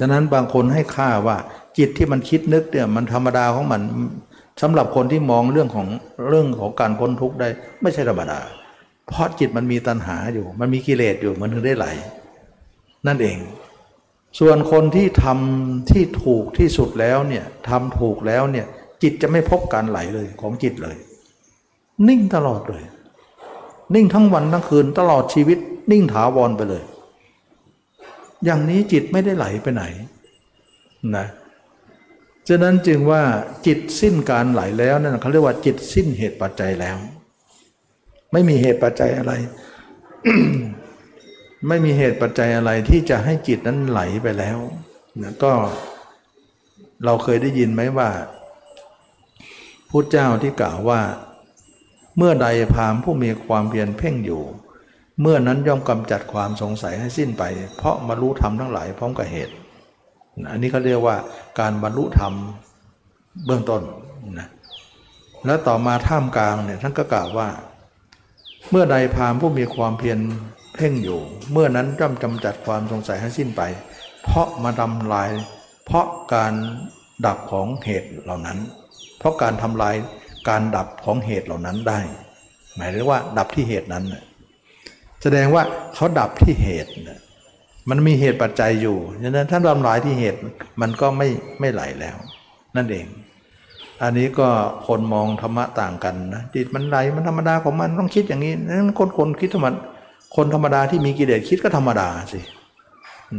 [0.00, 1.36] ฉะนั้นบางคนให้ค่าว่า
[1.78, 3.80] จิตที่มันคิดนึกเนี่ยมันธรรมดาของมัน
[4.62, 5.88] สำหรับคนที่มองเรื่องของ
[6.28, 7.48] เรื่องของการพ้นทุกข์ได้
[7.82, 8.40] ไม่ใช่ธรรมดา
[9.08, 11.86] เพราะจิตมันมีตัณหาอยู่ มันมีกิเลสอยู่มันถึงได้ไหล
[13.06, 13.36] นั่นเอง
[14.38, 18.66] ส่วนคนที่ทำที่ถูกที่สุดแล้วเนี่ยทำถูกแล้วเนี่ย
[19.02, 20.96] จิตจะไม่พบการไหลเลยของจิตเลย
[22.08, 22.84] นิ่งตลอดเลย
[23.94, 25.58] นิ่งทั้งวันทั้งคืนตลอดชีวิต
[25.90, 26.84] นิ่งถาวรไปเลย
[28.44, 29.84] อย่างนี้จิตไม่ได้ไหลไปไหน
[31.16, 31.26] นะ
[32.48, 33.22] ฉะนั้นจึงว่า
[33.66, 36.96] จิตสิ้นการไหลแล้วนั่นเขาเรียกว่าจิตสิ้นเหตุปัจจัยแล้ว
[38.32, 39.32] ไม่มีเหตุปัจจัยอะไร
[41.68, 44.58] ไม่มีเหตุปัจจัยอะไรที่จะให้จิตนั้นไหลไปแล้ว
[45.22, 45.52] นะก็
[47.04, 48.10] เราเคยได้ยินไหมว่า
[49.90, 51.00] พุทธเจ้าที่กล่าวว่า
[52.16, 54.42] เมื่อใดพามผู้มีความเพียรเพ่งอยู่
[55.20, 57.42] เมื่อนั้นย่อมกำจัดความสงสัยให้สิ้นไป
[57.76, 59.54] เพราะบรรลุธรรมทั้งหลายพร้อมกับเหตุ
[60.50, 61.16] อันนี้เขาเรียกว่า
[61.60, 62.32] การบรรลุธรรม
[63.46, 63.82] เบื้องต้น
[64.38, 64.48] นะ
[65.46, 67.48] แล้วต่อมาท่ามกลางเนี่ยท่านก็กล่าวว่า
[68.70, 70.18] เมื่อใดพามผู้มีความเพียร
[70.74, 71.20] เพ่งอยู่
[71.52, 73.62] เมื่อนั้นย่อมกำจัดความสงสัยให้สิ้นไป
[74.24, 75.30] เพราะมาทำลาย
[75.86, 76.54] เพราะการ
[77.26, 78.58] ดับของเหตุเหล่านั้น
[79.18, 79.94] เพราะการทำลาย
[80.48, 82.00] การดับของเหตุเหล่านั้นได้
[82.76, 84.04] หมายถึงว่า ดับที่เหตุนั้น
[85.22, 85.62] แสดงว่า
[85.94, 86.90] เขาดับที่เหตุ
[87.90, 90.40] มันมีเหตุปัจจัยอยู่ฉะนั้นท่านทำลายที่เหตุ
[90.80, 91.28] มันก็ไม่
[91.60, 92.16] ไม่ไหลแล้ว
[92.76, 93.06] นั่นเอง
[94.02, 94.48] อันนี้ก็
[94.86, 99.76] คนมองธรรมะต่างกันนะจิตมันไหลมันธรรมดาของมันต้องคิดอย่างนี้นั้นคนคนคิดธรรมดา
[100.36, 102.40] คนธรรมดาที่มีกิเลสคิดก็ธรรมดาสิ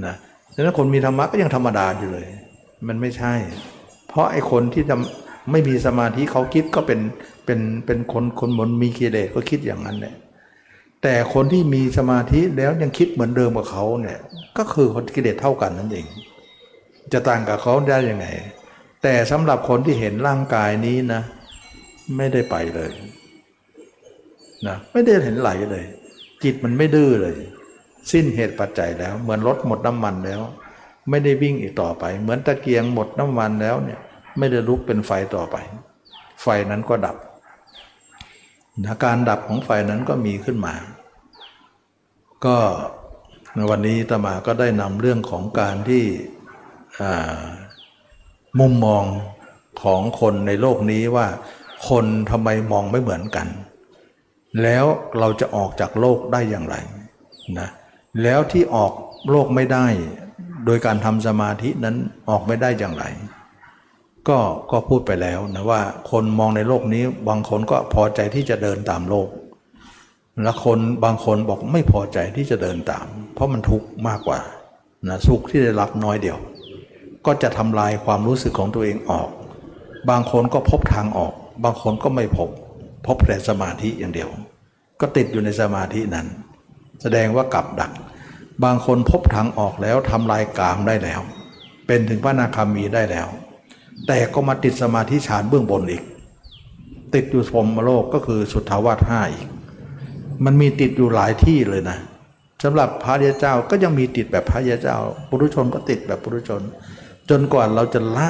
[0.06, 0.16] นะ
[0.54, 2.28] ฉะนั้นคนมีธรรมะก็ยังธรรมดาอยู่เลย
[2.88, 3.34] มันไม่ใช่
[4.08, 4.84] เพราะไอ้คนที่
[5.52, 7.00] ไม่มีสมาธิเขาคิดก็เป็น
[7.46, 10.16] เป็นเป็นคนคนบนมีกิเลสก็คิดอย่างนั้นแหละ
[11.04, 14.20] แต่คนที่มีสมาธิแล้วยังคิดเหมือนเดิมกับเขาเนี่ย
[14.58, 16.06] ก็คือคนกิเลสเท่ากันนั่นเอง
[17.14, 18.28] จะต่างกับเขาได้ยังไง
[19.04, 21.22] แต่สำหรับคนที่เห็นร่างกายนี้นะ
[22.18, 22.92] ไม่ได้ไปเลย
[24.68, 25.86] นะไม่ได้เห็นไหลเลย
[26.46, 27.38] จิตมันไม่ดื้อเลย
[28.12, 30.42] สิ้นเหตุปัจจัยแล้ว เหมือนรถหมดน้ำมันแล้ว
[31.10, 34.00] ไม่ได้วิ่งอีกต่อไป เหมือนตะเกียงหมดน้ำมันแล้วเนี่ย
[34.38, 35.56] ไม่ได้ลุกเป็นไฟต่อไป
[36.42, 37.18] ไฟนั้นก็ดับ
[38.84, 40.76] นะการดับของไฟนั้นก็มีขึ้นมา
[42.46, 42.58] ก็
[43.54, 46.04] ในวันนี้ตมาก็ได้นำเรื่องของการที่
[48.60, 49.04] มุมมอง
[49.84, 51.28] ของคนในโลกนี้ว่า
[51.90, 53.48] คนทำไมมองไม่เหมือนกัน
[54.64, 54.86] แล้ว
[55.20, 56.76] เราจะออกจากโลกได้อย่างไร
[57.60, 57.70] นะ
[58.24, 58.92] แล้วที่ออก
[59.30, 59.86] โลกไม่ได้
[60.66, 61.96] โดยการทำสมาธินั้น
[62.30, 63.06] ออกไม่ได้อย่างไร
[64.28, 64.40] ก็
[64.72, 69.30] ก็พูดไปแล้วนะว่าคนมองในโลกนี้บางคนก็พอใจที่จะเดินตามโลก
[70.44, 74.40] และคนบางคนบอกไม่พอใจที่จะเดินตาม เพราะมันทุกข์มากกว่า
[75.08, 76.38] นะสุขที่ได้รับน้อยเดียว
[77.26, 79.30] ก็จะทำลายความรู้สึกของตัวเองออก
[80.10, 81.34] บางคนก็พบทางออก
[81.64, 82.50] บางคนก็ไม่พบ
[83.06, 84.30] พบแต่สมาธิอย่างเดียว
[85.02, 86.28] ก็ติดอยู่ในสมาธินั้น
[87.02, 87.92] แสดงว่ากับดัก
[88.64, 91.22] บางคนพบทางออกแล้วทำลายกามได้แล้ว
[91.88, 93.28] เป็นถึงพระนาคามีได้แล้ว
[94.08, 96.04] แต่ก็มาติดสมาธิฌานเบื้องบนอีก
[97.16, 99.48] ติดอยู่พรมโลกก็คือสุทธาวาสห้าอีก
[100.46, 101.98] มันมีติดอยู่หลายที่เลยนะ
[102.64, 104.98] สำหรับพระยาเจ้าก็ยังมีติดแบบพระยาเจ้า
[105.30, 106.62] ปุถุชนก็ติดแบบปุถุชน
[107.30, 108.28] จนกว่าเราจะละ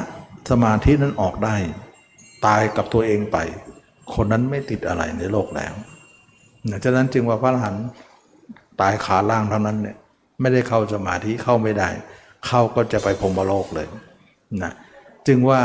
[0.50, 1.56] สมาธินั้นออกได้
[2.46, 3.36] ตายกับตัวเองไป
[4.14, 5.72] คนนั้นไม่ติดอะไรในโลกแล้ว
[6.84, 7.84] ฉะนั้นจึงว่าพระอรหันต์
[8.80, 9.96] ตายขาล่างเท่านั้นเนี่ย
[10.40, 11.88] ไม่ได้เข้าสมาธิเข้าไม่ได้
[12.46, 13.86] เข้าก็จะไปพรมโลกเลย
[14.62, 14.72] นะ
[15.26, 15.60] จึงว่า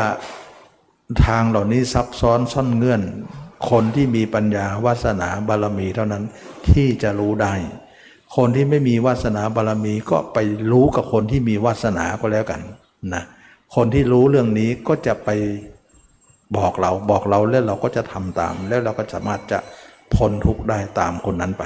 [1.25, 3.01] ทางเหล่านี้ซับซ้อนซ่อนเงื่อน
[3.69, 6.23] คนที่มีปัญญาวาสนาบารมีเท่านั้น
[6.69, 7.53] ที่จะรู้ได้
[8.35, 10.37] คนที่ไม่มีวาสนาบารมีก็ไป
[10.71, 12.61] รู้กับคนที่มีวาสนาก็แล้วกัน
[13.13, 13.23] นะ
[13.75, 15.29] คนที่รู้เรื่องนี้ก็จะไป
[16.57, 19.59] บอกเราบอกเราแล้วเราก็จะทำตาม แล้วเราก็สามารถจะ
[20.15, 21.63] พ้นทุกข์ได้ตามคนนั้นไป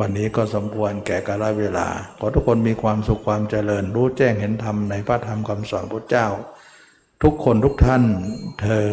[0.00, 1.88] วันนี้ก็สมควรแก่กาลเวลา
[2.18, 6.26] ขอทุกคนมีความสุขความเจริญ รู้แจ้งเห็นธรรมในพระธรรมคำสอนพระเจ้า
[7.22, 8.02] ทุกคนทุกท่าน
[8.60, 8.84] เทอ